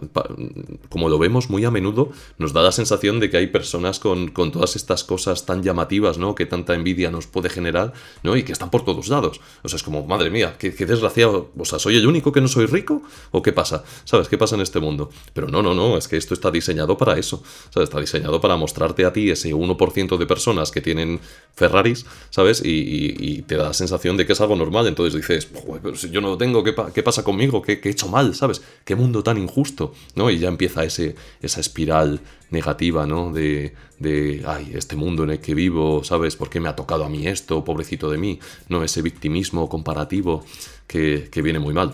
como 0.89 1.09
lo 1.09 1.19
vemos 1.19 1.49
muy 1.49 1.63
a 1.63 1.71
menudo, 1.71 2.11
nos 2.39 2.53
da 2.53 2.63
la 2.63 2.71
sensación 2.71 3.19
de 3.19 3.29
que 3.29 3.37
hay 3.37 3.47
personas 3.47 3.99
con, 3.99 4.33
todas 4.33 4.75
estas 4.75 5.03
cosas 5.03 5.45
tan 5.45 5.61
llamativas, 5.61 6.17
¿no? 6.17 6.33
Que 6.33 6.47
tanta 6.47 6.73
envidia 6.73 7.11
nos 7.11 7.27
puede 7.27 7.49
generar, 7.49 7.93
¿no? 8.23 8.35
Y 8.35 8.43
que 8.43 8.51
están 8.51 8.71
por 8.71 8.83
todos 8.83 9.09
lados. 9.09 9.39
O 9.61 9.69
sea, 9.69 9.77
es 9.77 9.83
como, 9.83 10.05
madre 10.07 10.31
mía, 10.31 10.55
qué, 10.57 10.71
desgraciado. 10.71 11.51
O 11.55 11.65
sea, 11.65 11.77
¿soy 11.77 11.95
el 11.97 12.07
único 12.07 12.31
que 12.31 12.41
no 12.41 12.47
soy 12.47 12.65
rico? 12.65 13.03
¿O 13.29 13.43
qué 13.43 13.53
pasa? 13.53 13.83
¿Sabes? 14.05 14.27
¿Qué 14.27 14.39
pasa 14.39 14.55
en 14.55 14.61
este 14.61 14.79
mundo? 14.79 15.11
Pero 15.33 15.47
no, 15.49 15.61
no, 15.61 15.75
no, 15.75 15.97
es 15.97 16.07
que 16.07 16.17
esto 16.17 16.33
está 16.33 16.49
diseñado 16.49 16.97
para 16.97 17.17
eso. 17.17 17.43
¿Sabes? 17.69 17.89
Está 17.89 17.99
diseñado 17.99 18.41
para 18.41 18.57
mostrarte 18.57 19.05
a 19.05 19.13
ti 19.13 19.29
ese 19.29 19.53
1% 19.53 20.17
de 20.17 20.25
personas 20.25 20.71
que 20.71 20.81
tienen 20.81 21.19
Ferraris, 21.53 22.07
¿sabes? 22.31 22.65
Y, 22.65 23.15
y 23.19 23.41
te 23.43 23.55
da 23.55 23.65
la 23.65 23.73
sensación 23.73 24.17
de 24.17 24.25
que 24.25 24.33
es 24.33 24.41
algo 24.41 24.55
normal. 24.55 24.87
Entonces 24.87 25.13
dices, 25.13 25.47
pero 25.81 25.95
si 25.95 26.09
yo 26.09 26.21
no 26.21 26.29
lo 26.29 26.37
tengo, 26.37 26.63
¿qué, 26.63 27.03
pasa 27.03 27.23
conmigo? 27.23 27.61
¿Qué, 27.61 27.79
he 27.83 27.89
hecho 27.89 28.07
mal? 28.07 28.35
¿Sabes? 28.35 28.61
¿Qué 28.85 28.95
mundo 28.95 29.23
tan 29.23 29.37
injusto? 29.37 29.93
¿No? 30.15 30.29
Y 30.29 30.39
ya 30.39 30.47
empieza 30.47 30.83
ese, 30.83 31.15
esa 31.41 31.59
espiral 31.59 32.19
negativa, 32.51 33.05
¿no? 33.05 33.31
De, 33.31 33.73
de, 33.99 34.43
ay, 34.45 34.71
este 34.75 34.95
mundo 34.95 35.23
en 35.23 35.31
el 35.31 35.39
que 35.39 35.53
vivo, 35.53 36.03
¿sabes? 36.03 36.35
¿Por 36.35 36.49
qué 36.49 36.59
me 36.59 36.69
ha 36.69 36.75
tocado 36.75 37.05
a 37.05 37.09
mí 37.09 37.27
esto? 37.27 37.63
Pobrecito 37.63 38.09
de 38.09 38.17
mí, 38.17 38.39
¿no? 38.67 38.83
Ese 38.83 39.01
victimismo 39.01 39.69
comparativo 39.69 40.43
que, 40.87 41.29
viene 41.35 41.59
muy 41.59 41.73
mal. 41.73 41.93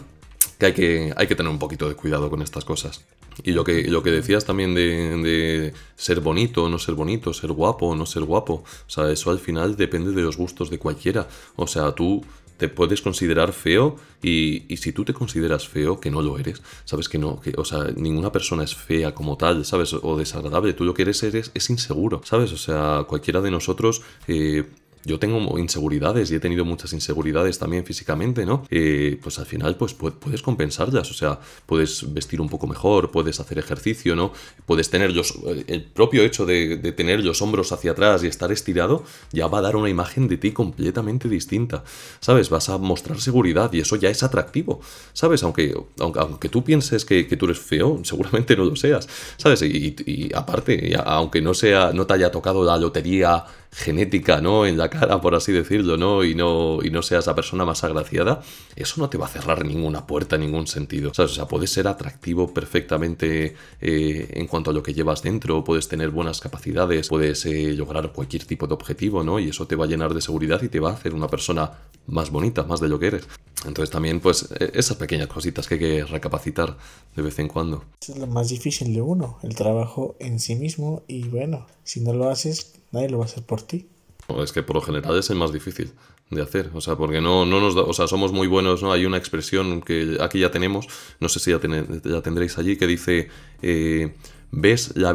Que 0.60 0.68
hay, 0.68 0.74
que 0.74 1.14
hay 1.16 1.28
que 1.28 1.36
tener 1.36 1.52
un 1.52 1.60
poquito 1.60 1.88
de 1.90 1.96
cuidado 1.96 2.30
con 2.30 2.42
estas 2.42 2.64
cosas. 2.64 3.04
Y 3.44 3.52
lo 3.52 3.64
que, 3.64 3.84
lo 3.90 4.02
que 4.02 4.12
decías 4.12 4.46
también 4.46 4.74
de, 4.74 5.74
ser 5.96 6.22
bonito 6.22 6.70
no 6.70 6.80
ser 6.80 6.96
bonito, 6.96 7.34
ser 7.34 7.52
guapo 7.52 7.88
o 7.88 7.96
no 7.96 8.06
ser 8.06 8.24
guapo, 8.24 8.64
o 8.64 8.90
sea, 8.90 9.12
eso 9.12 9.32
al 9.32 9.40
final 9.40 9.76
depende 9.76 10.12
de 10.12 10.22
los 10.22 10.38
gustos 10.38 10.70
de 10.70 10.80
cualquiera. 10.80 11.28
O 11.56 11.68
sea, 11.68 11.92
tú 11.94 12.24
te 12.58 12.70
puedes 12.70 13.02
considerar 13.02 13.54
feo 13.54 13.98
y, 14.22 14.66
si 14.78 14.92
tú 14.92 15.06
te 15.06 15.14
consideras 15.14 15.68
feo, 15.68 16.00
que 16.00 16.12
no 16.12 16.22
lo 16.22 16.38
eres, 16.38 16.62
sabes 16.86 17.10
que 17.10 17.18
no, 17.18 17.40
que, 17.40 17.54
o 17.58 17.66
sea, 17.66 17.86
ninguna 17.96 18.32
persona 18.32 18.64
es 18.64 18.76
fea 18.76 19.14
como 19.14 19.38
tal, 19.38 19.66
sabes, 19.66 19.94
o 19.94 20.18
desagradable, 20.18 20.74
tú 20.74 20.84
lo 20.84 20.94
que 20.94 21.04
eres 21.04 21.22
eres 21.24 21.52
es 21.54 21.70
inseguro, 21.70 22.22
sabes, 22.24 22.52
o 22.52 22.58
sea, 22.58 23.06
cualquiera 23.08 23.42
de 23.42 23.52
nosotros... 23.52 24.02
Eh, 24.28 24.66
yo 25.06 25.20
tengo 25.20 25.60
inseguridades 25.60 26.32
y 26.32 26.36
he 26.36 26.40
tenido 26.40 26.66
muchas 26.66 26.92
inseguridades 26.94 27.60
también 27.60 27.86
físicamente, 27.86 28.46
¿no? 28.46 28.64
Eh, 28.72 29.20
pues 29.22 29.38
al 29.38 29.46
final 29.46 29.78
pues 29.78 29.94
puedes 29.94 30.42
compensarlas, 30.42 31.12
o 31.12 31.14
sea, 31.14 31.40
puedes 31.66 32.12
vestir 32.14 32.42
un 32.42 32.50
poco 32.50 32.66
mejor, 32.66 33.12
puedes 33.12 33.40
hacer 33.40 33.60
ejercicio, 33.60 34.16
¿no? 34.16 34.34
Puedes 34.66 34.90
tener 34.90 35.14
los, 35.14 35.36
el 35.68 35.84
propio 35.84 36.24
hecho 36.24 36.46
de, 36.46 36.78
tener 36.94 37.24
los 37.24 37.42
hombros 37.42 37.72
hacia 37.72 37.92
atrás 37.92 38.24
y 38.24 38.28
estar 38.28 38.52
estirado 38.52 39.04
ya 39.32 39.48
va 39.48 39.60
a 39.60 39.62
dar 39.62 39.76
una 39.76 39.90
imagen 39.90 40.28
de 40.28 40.38
ti 40.38 40.52
completamente 40.52 41.30
distinta, 41.30 41.84
¿sabes? 42.20 42.50
Vas 42.50 42.70
a 42.70 42.78
mostrar 42.80 43.22
seguridad 43.22 43.72
y 43.74 43.82
eso 43.82 43.96
ya 43.96 44.10
es 44.10 44.24
atractivo, 44.24 44.82
¿sabes? 45.14 45.44
Aunque, 45.44 45.76
aunque, 46.00 46.50
tú 46.50 46.64
pienses 46.64 47.06
que, 47.06 47.24
tú 47.24 47.46
eres 47.46 47.60
feo, 47.60 48.00
seguramente 48.04 48.56
no 48.56 48.66
lo 48.66 48.76
seas, 48.76 49.08
¿sabes? 49.38 49.62
Y, 49.62 49.96
y 50.06 50.34
aparte, 50.34 50.96
aunque 51.06 51.42
no, 51.42 51.54
sea, 51.54 51.92
no 51.94 52.08
te 52.08 52.16
haya 52.16 52.32
tocado 52.32 52.64
la 52.64 52.78
lotería 52.78 53.46
genética, 53.76 54.40
¿no? 54.40 54.66
En 54.66 54.78
la 54.78 54.90
cara, 54.90 55.20
por 55.20 55.36
así 55.36 55.52
decirlo, 55.52 55.98
¿no? 55.98 56.24
Y 56.24 56.34
no, 56.34 56.80
y 56.82 56.90
no 56.90 57.02
seas 57.02 57.28
la 57.28 57.36
persona 57.36 57.66
más 57.66 57.84
agraciada, 57.84 58.42
eso 58.76 59.02
no 59.02 59.10
te 59.10 59.18
va 59.18 59.26
a 59.26 59.30
cerrar 59.30 59.66
ninguna 59.66 60.08
puerta 60.08 60.38
ningún 60.38 60.66
sentido. 60.66 61.12
O 61.16 61.28
sea, 61.28 61.46
puedes 61.46 61.72
ser 61.72 61.88
atractivo 61.88 62.54
perfectamente 62.54 63.56
eh, 63.82 64.28
en 64.32 64.48
cuanto 64.48 64.70
a 64.72 64.74
lo 64.74 64.82
que 64.82 64.94
llevas 64.94 65.22
dentro, 65.22 65.64
puedes 65.66 65.90
tener 65.90 66.10
buenas 66.10 66.40
capacidades, 66.40 67.10
puedes 67.10 67.46
eh, 67.46 67.74
lograr 67.74 68.14
cualquier 68.14 68.46
tipo 68.46 68.66
de 68.66 68.74
objetivo, 68.74 69.24
¿no? 69.24 69.40
Y 69.40 69.50
eso 69.50 69.68
te 69.68 69.76
va 69.76 69.84
a 69.84 69.88
llenar 69.88 70.14
de 70.14 70.22
seguridad 70.22 70.64
y 70.64 70.70
te 70.70 70.80
va 70.80 70.92
a 70.92 70.94
hacer 70.94 71.14
una 71.14 71.28
persona 71.28 71.72
más 72.08 72.30
bonita, 72.30 72.64
más 72.64 72.80
de 72.80 72.88
lo 72.88 72.98
que 72.98 73.08
eres. 73.08 73.28
Entonces 73.66 73.90
también, 73.90 74.22
pues, 74.22 74.48
e, 74.58 74.72
esas 74.74 74.96
pequeñas 74.96 75.28
cositas 75.28 75.68
que 75.68 75.74
hay 75.74 75.80
que 75.80 76.06
recapacitar 76.06 76.78
de 77.16 77.22
vez 77.22 77.40
en 77.40 77.50
cuando. 77.50 77.84
es 78.00 78.18
lo 78.18 78.28
más 78.28 78.50
difícil 78.50 78.94
de 78.94 79.02
uno, 79.02 79.38
el 79.44 79.56
trabajo 79.56 80.16
en 80.20 80.40
sí 80.40 80.56
mismo. 80.56 81.04
Y 81.08 81.28
bueno, 81.28 81.66
si 81.84 82.00
no 82.00 82.14
lo 82.14 82.30
haces, 82.30 82.75
nadie 82.96 83.10
lo 83.10 83.20
va 83.20 83.26
a 83.26 83.28
hacer 83.28 83.44
por 83.44 83.62
ti. 83.62 83.88
Es 84.42 84.52
que 84.52 84.64
por 84.64 84.76
lo 84.76 84.82
general 84.82 85.18
es 85.18 85.30
el 85.30 85.38
más 85.38 85.54
difícil 85.54 85.92
de 86.32 86.42
hacer, 86.42 86.72
o 86.74 86.82
sea, 86.82 86.96
porque 86.96 87.22
no, 87.22 87.46
no 87.46 87.60
nos 87.62 87.76
da, 87.76 87.84
o 87.84 87.94
sea, 87.94 88.08
somos 88.08 88.32
muy 88.32 88.48
buenos, 88.48 88.82
¿no? 88.82 88.92
Hay 88.92 89.06
una 89.06 89.18
expresión 89.18 89.82
que 89.82 90.18
aquí 90.20 90.40
ya 90.40 90.50
tenemos, 90.50 90.88
no 91.20 91.30
sé 91.30 91.40
si 91.40 91.52
ya, 91.52 91.60
ya 92.04 92.22
tendréis 92.24 92.58
allí, 92.58 92.76
que 92.76 92.88
dice, 92.88 93.30
eh, 93.62 94.16
ves 94.52 94.94
la, 94.96 95.14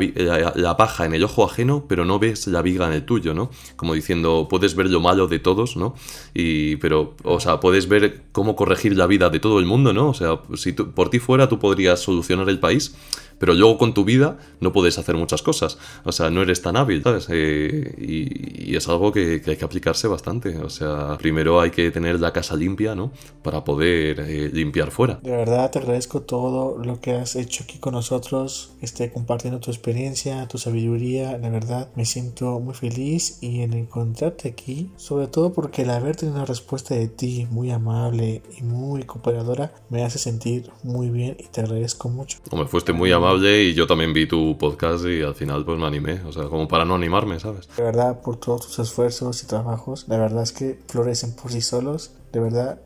la, 0.54 0.76
paja 0.76 1.06
en 1.06 1.14
el 1.14 1.24
ojo 1.24 1.44
ajeno, 1.44 1.86
pero 1.88 2.04
no 2.04 2.20
ves 2.20 2.46
la 2.46 2.62
viga 2.62 2.86
en 2.86 2.92
el 2.92 3.04
tuyo, 3.04 3.34
¿no? 3.34 3.50
Como 3.74 3.94
diciendo, 3.94 4.46
puedes 4.48 4.76
ver 4.76 4.88
lo 4.88 5.00
malo 5.00 5.26
de 5.26 5.40
todos, 5.40 5.76
¿no? 5.76 5.94
Y, 6.34 6.76
pero, 6.76 7.16
o 7.24 7.40
sea, 7.40 7.58
puedes 7.58 7.88
ver 7.88 8.22
cómo 8.30 8.54
corregir 8.54 8.96
la 8.96 9.06
vida 9.06 9.30
de 9.30 9.40
todo 9.40 9.58
el 9.58 9.66
mundo, 9.66 9.92
¿no? 9.92 10.10
O 10.10 10.14
sea, 10.14 10.40
si 10.54 10.72
por 10.72 11.10
ti 11.10 11.18
fuera 11.18 11.48
tú 11.48 11.58
podrías 11.58 12.00
solucionar 12.00 12.48
el 12.48 12.60
país, 12.60 12.94
pero 13.40 13.54
luego 13.54 13.78
con 13.78 13.94
tu 13.94 14.04
vida 14.04 14.38
no 14.60 14.72
puedes 14.72 14.98
hacer 14.98 15.16
muchas 15.16 15.42
cosas. 15.42 15.78
O 16.04 16.12
sea, 16.12 16.30
no 16.30 16.42
eres 16.42 16.60
tan 16.60 16.76
hábil, 16.76 17.02
¿sabes? 17.02 17.26
Eh, 17.30 17.94
y, 17.98 18.76
es 18.76 18.86
algo 18.88 19.10
que, 19.12 19.42
hay 19.44 19.56
que 19.56 19.64
aplicarse 19.64 20.06
bastante. 20.06 20.58
O 20.58 20.68
sea, 20.68 21.16
primero 21.18 21.60
hay 21.60 21.70
que 21.70 21.90
tener 21.90 22.20
la 22.20 22.32
casa 22.32 22.54
limpia, 22.54 22.94
¿no? 22.94 23.10
Para 23.42 23.64
poder 23.64 24.20
eh, 24.20 24.50
limpiar 24.52 24.90
fuera. 24.90 25.18
De 25.22 25.30
verdad 25.30 25.70
te 25.70 25.78
agradezco 25.78 26.20
todo 26.20 26.78
lo 26.78 27.00
que 27.00 27.12
has 27.12 27.34
hecho 27.34 27.64
aquí 27.64 27.78
con 27.78 27.94
nosotros, 27.94 28.72
este, 28.82 29.10
compartiendo 29.10 29.58
tu 29.58 29.70
experiencia, 29.70 30.46
tu 30.46 30.58
sabiduría. 30.58 31.38
La 31.38 31.48
verdad, 31.48 31.88
me 31.96 32.04
siento 32.04 32.60
muy 32.60 32.74
feliz 32.74 33.38
y 33.40 33.62
en 33.62 33.72
encontrarte 33.72 34.48
aquí, 34.48 34.90
sobre 34.96 35.28
todo 35.28 35.52
porque 35.54 35.82
el 35.82 35.90
haber 35.90 36.14
tenido 36.14 36.36
una 36.36 36.44
respuesta 36.44 36.94
de 36.94 37.08
ti 37.08 37.48
muy 37.50 37.70
amable 37.70 38.42
y 38.58 38.62
muy 38.62 39.04
cooperadora 39.04 39.72
me 39.88 40.04
hace 40.04 40.18
sentir 40.18 40.70
muy 40.82 41.08
bien 41.08 41.36
y 41.38 41.44
te 41.44 41.62
agradezco 41.62 42.10
mucho. 42.10 42.38
Me 42.52 42.66
fuiste 42.66 42.92
muy 42.92 43.10
amable 43.10 43.29
y 43.38 43.74
yo 43.74 43.86
también 43.86 44.12
vi 44.12 44.26
tu 44.26 44.56
podcast 44.58 45.04
y 45.06 45.22
al 45.22 45.34
final 45.34 45.64
pues 45.64 45.78
me 45.78 45.86
animé, 45.86 46.20
o 46.26 46.32
sea, 46.32 46.44
como 46.44 46.66
para 46.66 46.84
no 46.84 46.94
animarme, 46.94 47.38
¿sabes? 47.38 47.68
De 47.76 47.82
verdad, 47.82 48.20
por 48.20 48.36
todos 48.36 48.66
tus 48.66 48.78
esfuerzos 48.78 49.42
y 49.42 49.46
trabajos, 49.46 50.06
la 50.08 50.18
verdad 50.18 50.42
es 50.42 50.52
que 50.52 50.78
florecen 50.88 51.34
por 51.34 51.52
sí 51.52 51.60
solos. 51.60 52.12
De 52.32 52.40
verdad, 52.40 52.80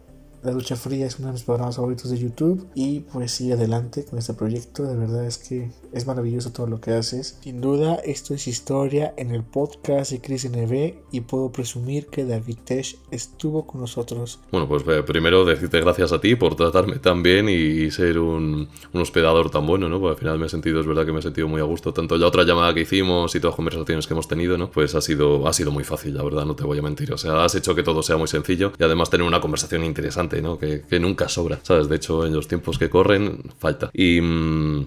la 0.45 0.53
Ducha 0.53 0.77
Fría 0.77 1.07
es 1.07 1.19
uno 1.19 1.29
de 1.29 1.33
mis 1.33 1.43
programas 1.43 1.77
favoritos 1.77 2.11
de 2.11 2.19
YouTube 2.19 2.69
y 2.75 3.01
pues 3.01 3.33
sigue 3.33 3.55
adelante 3.55 4.05
con 4.05 4.19
este 4.19 4.35
proyecto. 4.35 4.83
De 4.85 4.95
verdad 4.95 5.25
es 5.25 5.39
que 5.39 5.71
es 5.93 6.07
maravilloso 6.07 6.53
todo 6.53 6.67
lo 6.67 6.83
que 6.83 6.93
haces. 6.93 7.39
Sin 7.43 7.63
duda, 7.63 7.95
esto 8.05 8.35
es 8.35 8.47
historia 8.47 9.15
en 9.17 9.31
el 9.31 9.43
podcast 9.43 10.13
de 10.13 10.21
Chris 10.21 10.47
NB 10.47 10.97
y 11.13 11.21
puedo 11.23 11.51
presumir 11.51 12.09
que 12.09 12.27
David 12.27 12.59
Tesh 12.63 12.99
estuvo 13.11 13.67
con 13.67 13.81
nosotros. 13.81 14.39
Bueno, 14.53 14.69
pues 14.69 14.85
eh, 14.87 15.03
primero 15.03 15.47
decirte 15.47 15.81
gracias 15.81 16.13
a 16.13 16.21
ti 16.21 16.37
por 16.37 16.57
tratarme 16.57 16.99
tan 16.99 17.23
bien 17.23 17.49
y 17.49 17.91
ser 17.91 18.19
un, 18.19 18.69
hospedador 18.93 19.51
tan 19.51 19.67
bueno, 19.67 19.89
¿no? 19.89 19.99
Porque 19.99 20.13
al 20.13 20.19
final 20.19 20.39
me 20.39 20.47
he 20.47 20.51
sentido, 20.51 20.81
es 20.81 20.87
verdad 20.87 21.07
que 21.07 21.13
me 21.13 21.21
he 21.21 21.23
sentido 21.23 21.49
muy 21.49 21.63
a 21.63 21.65
gusto. 21.65 21.95
Tanto 21.95 22.19
la 22.19 22.27
otra 22.27 22.45
llamada 22.45 22.75
que 22.75 22.83
hicimos 22.83 23.35
y 23.35 23.41
todas 23.41 23.53
las 23.53 23.57
conversaciones 23.57 24.07
que 24.07 24.13
hemos 24.13 24.29
tenido, 24.29 24.59
¿no? 24.59 24.71
Pues 24.71 24.95
ha 24.95 25.01
sido, 25.01 25.49
ha 25.49 25.55
sido 25.55 25.71
muy 25.71 25.85
fácil, 25.85 26.15
la 26.15 26.23
verdad, 26.23 26.45
no 26.45 26.55
te 26.55 26.65
voy 26.65 26.79
a 26.79 26.83
mentir. 26.83 27.15
O 27.15 27.19
sea, 27.19 27.43
has 27.45 27.55
hecho 27.55 27.75
que 27.75 27.83
todo 27.83 28.03
sea 28.03 28.19
muy 28.19 28.29
sencillo 28.29 28.73
y 28.79 28.85
además 28.85 29.09
tener 29.09 29.27
una 29.27 29.41
conversación 29.41 29.85
interesante 29.85 30.34
que, 30.59 31.01
nunca 31.01 31.29
sobra, 31.29 31.61
¿sabes? 31.63 31.89
De 31.89 31.97
hecho, 31.97 32.27
en 32.27 32.35
los 32.35 32.49
tiempos 32.49 32.79
que 32.79 32.91
corren, 32.91 33.43
falta. 33.59 33.91
Y. 33.93 34.21
Mm, 34.21 34.87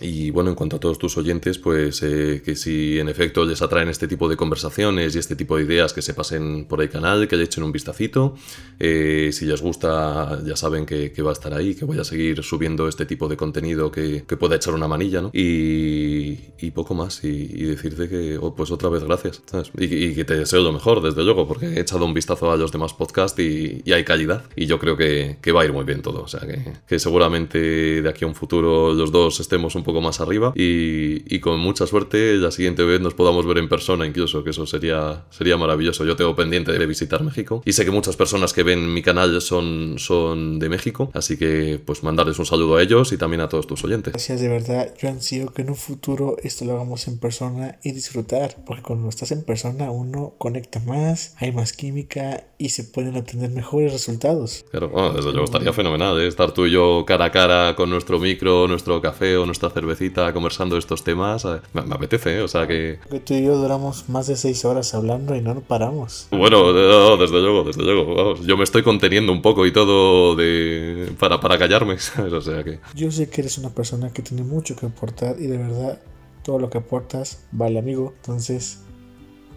y 0.00 0.30
bueno, 0.30 0.50
en 0.50 0.56
cuanto 0.56 0.76
a 0.76 0.80
todos 0.80 0.98
tus 0.98 1.16
oyentes, 1.16 1.58
pues 1.58 2.02
eh, 2.02 2.42
que 2.44 2.56
si 2.56 2.98
en 2.98 3.08
efecto 3.08 3.44
les 3.44 3.62
atraen 3.62 3.88
este 3.88 4.08
tipo 4.08 4.28
de 4.28 4.36
conversaciones 4.36 5.14
y 5.14 5.18
este 5.18 5.36
tipo 5.36 5.56
de 5.56 5.64
ideas, 5.64 5.92
que 5.92 6.02
se 6.02 6.14
pasen 6.14 6.66
por 6.66 6.82
el 6.82 6.90
canal, 6.90 7.28
que 7.28 7.36
le 7.36 7.44
echen 7.44 7.64
un 7.64 7.72
vistacito. 7.72 8.34
Eh, 8.78 9.30
si 9.32 9.44
les 9.44 9.60
gusta, 9.60 10.40
ya 10.44 10.56
saben 10.56 10.86
que, 10.86 11.12
va 11.22 11.30
a 11.30 11.32
estar 11.32 11.54
ahí, 11.54 11.74
que 11.74 11.84
voy 11.84 11.98
a 11.98 12.04
seguir 12.04 12.42
subiendo 12.42 12.88
este 12.88 13.06
tipo 13.06 13.28
de 13.28 13.36
contenido 13.36 13.90
que, 13.90 14.24
pueda 14.42 14.56
echar 14.56 14.74
una 14.74 14.88
manilla, 14.88 15.22
¿no? 15.22 15.30
Y, 15.32 16.70
poco 16.74 16.94
más. 16.94 17.22
Y, 17.22 17.64
decirte 17.64 18.08
que, 18.08 18.38
oh, 18.38 18.54
pues 18.54 18.70
otra 18.70 18.88
vez 18.88 19.04
gracias, 19.04 19.42
¿sabes? 19.46 19.70
Y, 19.78 20.14
que 20.14 20.24
te 20.24 20.36
deseo 20.36 20.62
lo 20.62 20.72
mejor, 20.72 21.02
desde 21.02 21.22
luego, 21.22 21.46
porque 21.46 21.66
he 21.66 21.80
echado 21.80 22.04
un 22.04 22.14
vistazo 22.14 22.50
a 22.50 22.56
los 22.56 22.72
demás 22.72 22.94
podcasts 22.94 23.38
y, 23.38 23.82
hay 23.92 24.04
calidad. 24.04 24.44
Y 24.56 24.66
yo 24.66 24.78
creo 24.78 24.96
que, 24.96 25.38
va 25.52 25.62
a 25.62 25.64
ir 25.64 25.72
muy 25.72 25.84
bien 25.84 26.02
todo. 26.02 26.22
O 26.22 26.28
sea, 26.28 26.40
que, 26.40 26.72
que 26.86 26.98
seguramente 26.98 28.02
de 28.02 28.08
aquí 28.08 28.24
a 28.24 28.28
un 28.28 28.34
futuro 28.34 28.94
los 28.94 29.12
dos 29.12 29.40
estemos 29.40 29.74
un 29.74 29.81
poco 29.82 30.00
más 30.00 30.20
arriba 30.20 30.52
y, 30.54 31.40
con 31.40 31.58
mucha 31.58 31.86
suerte 31.88 32.34
la 32.36 32.52
siguiente 32.52 32.84
vez 32.84 33.00
nos 33.00 33.14
podamos 33.14 33.44
ver 33.46 33.58
en 33.58 33.68
persona 33.68 34.06
incluso, 34.06 34.44
que 34.44 34.50
eso 34.50 34.64
sería, 34.64 35.24
sería 35.30 35.56
maravilloso. 35.56 36.04
Yo 36.04 36.14
tengo 36.14 36.36
pendiente 36.36 36.70
de 36.70 36.86
visitar 36.86 37.24
México 37.24 37.62
y 37.64 37.72
sé 37.72 37.84
que 37.84 37.90
muchas 37.90 38.16
personas 38.16 38.52
que 38.52 38.62
ven 38.62 38.94
mi 38.94 39.02
canal 39.02 39.40
son, 39.40 39.98
son 39.98 40.60
de 40.60 40.68
México, 40.68 41.10
así 41.14 41.36
que 41.36 41.80
pues 41.84 42.04
mandarles 42.04 42.38
un 42.38 42.46
saludo 42.46 42.76
a 42.76 42.82
ellos 42.82 43.12
y 43.12 43.16
también 43.16 43.40
a 43.40 43.48
todos 43.48 43.66
tus 43.66 43.82
oyentes. 43.84 44.12
Gracias 44.12 44.40
de 44.40 44.48
verdad, 44.48 44.94
yo 45.00 45.08
ansío 45.08 45.52
que 45.52 45.62
en 45.62 45.70
un 45.70 45.76
futuro 45.76 46.36
esto 46.42 46.64
lo 46.64 46.74
hagamos 46.74 47.08
en 47.08 47.18
persona 47.18 47.78
y 47.82 47.92
disfrutar, 47.92 48.56
porque 48.64 48.82
cuando 48.82 49.08
estás 49.08 49.32
en 49.32 49.42
persona 49.42 49.90
uno 49.90 50.34
conecta 50.38 50.80
más, 50.80 51.34
hay 51.38 51.52
más 51.52 51.72
química 51.72 52.44
y 52.58 52.70
se 52.70 52.84
pueden 52.84 53.16
obtener 53.16 53.50
mejores 53.50 53.92
resultados. 53.92 54.64
Claro, 54.70 55.12
desde 55.14 55.30
luego 55.30 55.44
estaría 55.44 55.72
fenomenal 55.72 56.20
¿eh? 56.20 56.28
estar 56.28 56.52
tú 56.52 56.66
y 56.66 56.70
yo 56.70 57.04
cara 57.06 57.26
a 57.26 57.32
cara 57.32 57.74
con 57.74 57.90
nuestro 57.90 58.18
micro, 58.18 58.68
nuestro 58.68 59.00
café 59.00 59.36
o 59.36 59.46
nuestra 59.46 59.70
cervecita 59.72 60.32
conversando 60.32 60.76
estos 60.76 61.04
temas. 61.04 61.44
Eh, 61.44 61.60
me, 61.72 61.80
apetece, 61.94 62.38
¿eh? 62.38 62.42
o 62.42 62.48
sea 62.48 62.66
que... 62.66 62.98
que... 63.10 63.20
Tú 63.20 63.34
y 63.34 63.44
yo 63.44 63.56
duramos 63.56 64.08
más 64.08 64.26
de 64.26 64.36
seis 64.36 64.64
horas 64.64 64.94
hablando 64.94 65.34
y 65.34 65.40
no 65.40 65.54
nos 65.54 65.64
paramos. 65.64 66.28
Bueno, 66.30 66.72
desde 66.72 67.40
luego, 67.40 67.64
desde 67.64 67.82
luego. 67.82 68.36
yo 68.36 68.56
me 68.56 68.64
estoy 68.64 68.82
conteniendo 68.82 69.32
un 69.32 69.42
poco 69.42 69.66
y 69.66 69.72
todo 69.72 70.36
de 70.36 71.12
para, 71.18 71.40
para 71.40 71.58
callarme, 71.58 71.96
O 72.32 72.40
sea 72.40 72.62
que... 72.62 72.78
Yo 72.94 73.10
sé 73.10 73.28
que 73.28 73.40
eres 73.40 73.58
una 73.58 73.70
persona 73.70 74.12
que 74.12 74.22
tiene 74.22 74.42
mucho 74.42 74.76
que 74.76 74.86
aportar 74.86 75.36
y 75.38 75.46
de 75.46 75.58
verdad 75.58 76.00
todo 76.42 76.58
lo 76.58 76.70
que 76.70 76.78
aportas 76.78 77.44
vale 77.52 77.78
amigo. 77.78 78.12
Entonces 78.16 78.80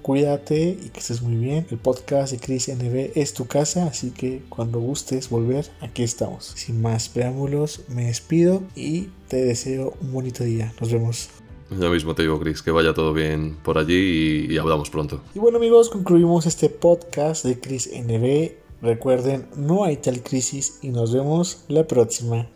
cuídate 0.05 0.77
y 0.79 0.89
que 0.89 0.99
estés 0.99 1.23
muy 1.23 1.35
bien. 1.35 1.65
El 1.71 1.79
podcast 1.79 2.31
de 2.31 2.37
Chris 2.37 2.67
NB 2.69 3.13
es 3.15 3.33
tu 3.33 3.47
casa, 3.47 3.87
así 3.87 4.11
que 4.11 4.43
cuando 4.49 4.79
gustes 4.79 5.31
volver, 5.31 5.65
aquí 5.81 6.03
estamos. 6.03 6.53
Sin 6.55 6.79
más 6.79 7.09
preámbulos, 7.09 7.85
me 7.87 8.05
despido 8.05 8.61
y 8.75 9.07
te 9.29 9.37
deseo 9.37 9.95
un 9.99 10.13
bonito 10.13 10.43
día. 10.43 10.71
Nos 10.79 10.93
vemos. 10.93 11.29
Ya 11.71 11.89
mismo 11.89 12.13
te 12.13 12.21
digo, 12.21 12.39
Chris, 12.39 12.61
que 12.61 12.69
vaya 12.69 12.93
todo 12.93 13.13
bien 13.13 13.57
por 13.63 13.79
allí 13.79 14.45
y, 14.47 14.57
hablamos 14.59 14.91
pronto. 14.91 15.21
Y 15.33 15.39
bueno 15.39 15.57
amigos, 15.57 15.89
concluimos 15.89 16.45
este 16.45 16.69
podcast 16.69 17.43
de 17.43 17.59
Chris 17.59 17.89
NB. 17.91 18.83
Recuerden, 18.83 19.47
no 19.57 19.85
hay 19.85 19.97
tal 19.97 20.21
crisis 20.21 20.77
y 20.83 20.89
nos 20.89 21.15
vemos 21.15 21.63
la 21.67 21.87
próxima. 21.87 22.47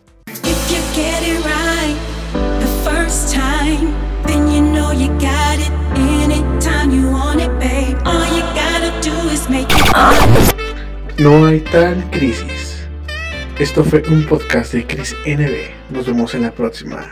No 11.18 11.46
hay 11.46 11.60
tal 11.60 12.08
crisis. 12.10 12.88
Esto 13.58 13.84
fue 13.84 14.02
un 14.08 14.24
podcast 14.24 14.72
de 14.72 14.86
Chris 14.86 15.14
NB. 15.26 15.94
Nos 15.94 16.06
vemos 16.06 16.34
en 16.34 16.42
la 16.42 16.50
próxima. 16.50 17.04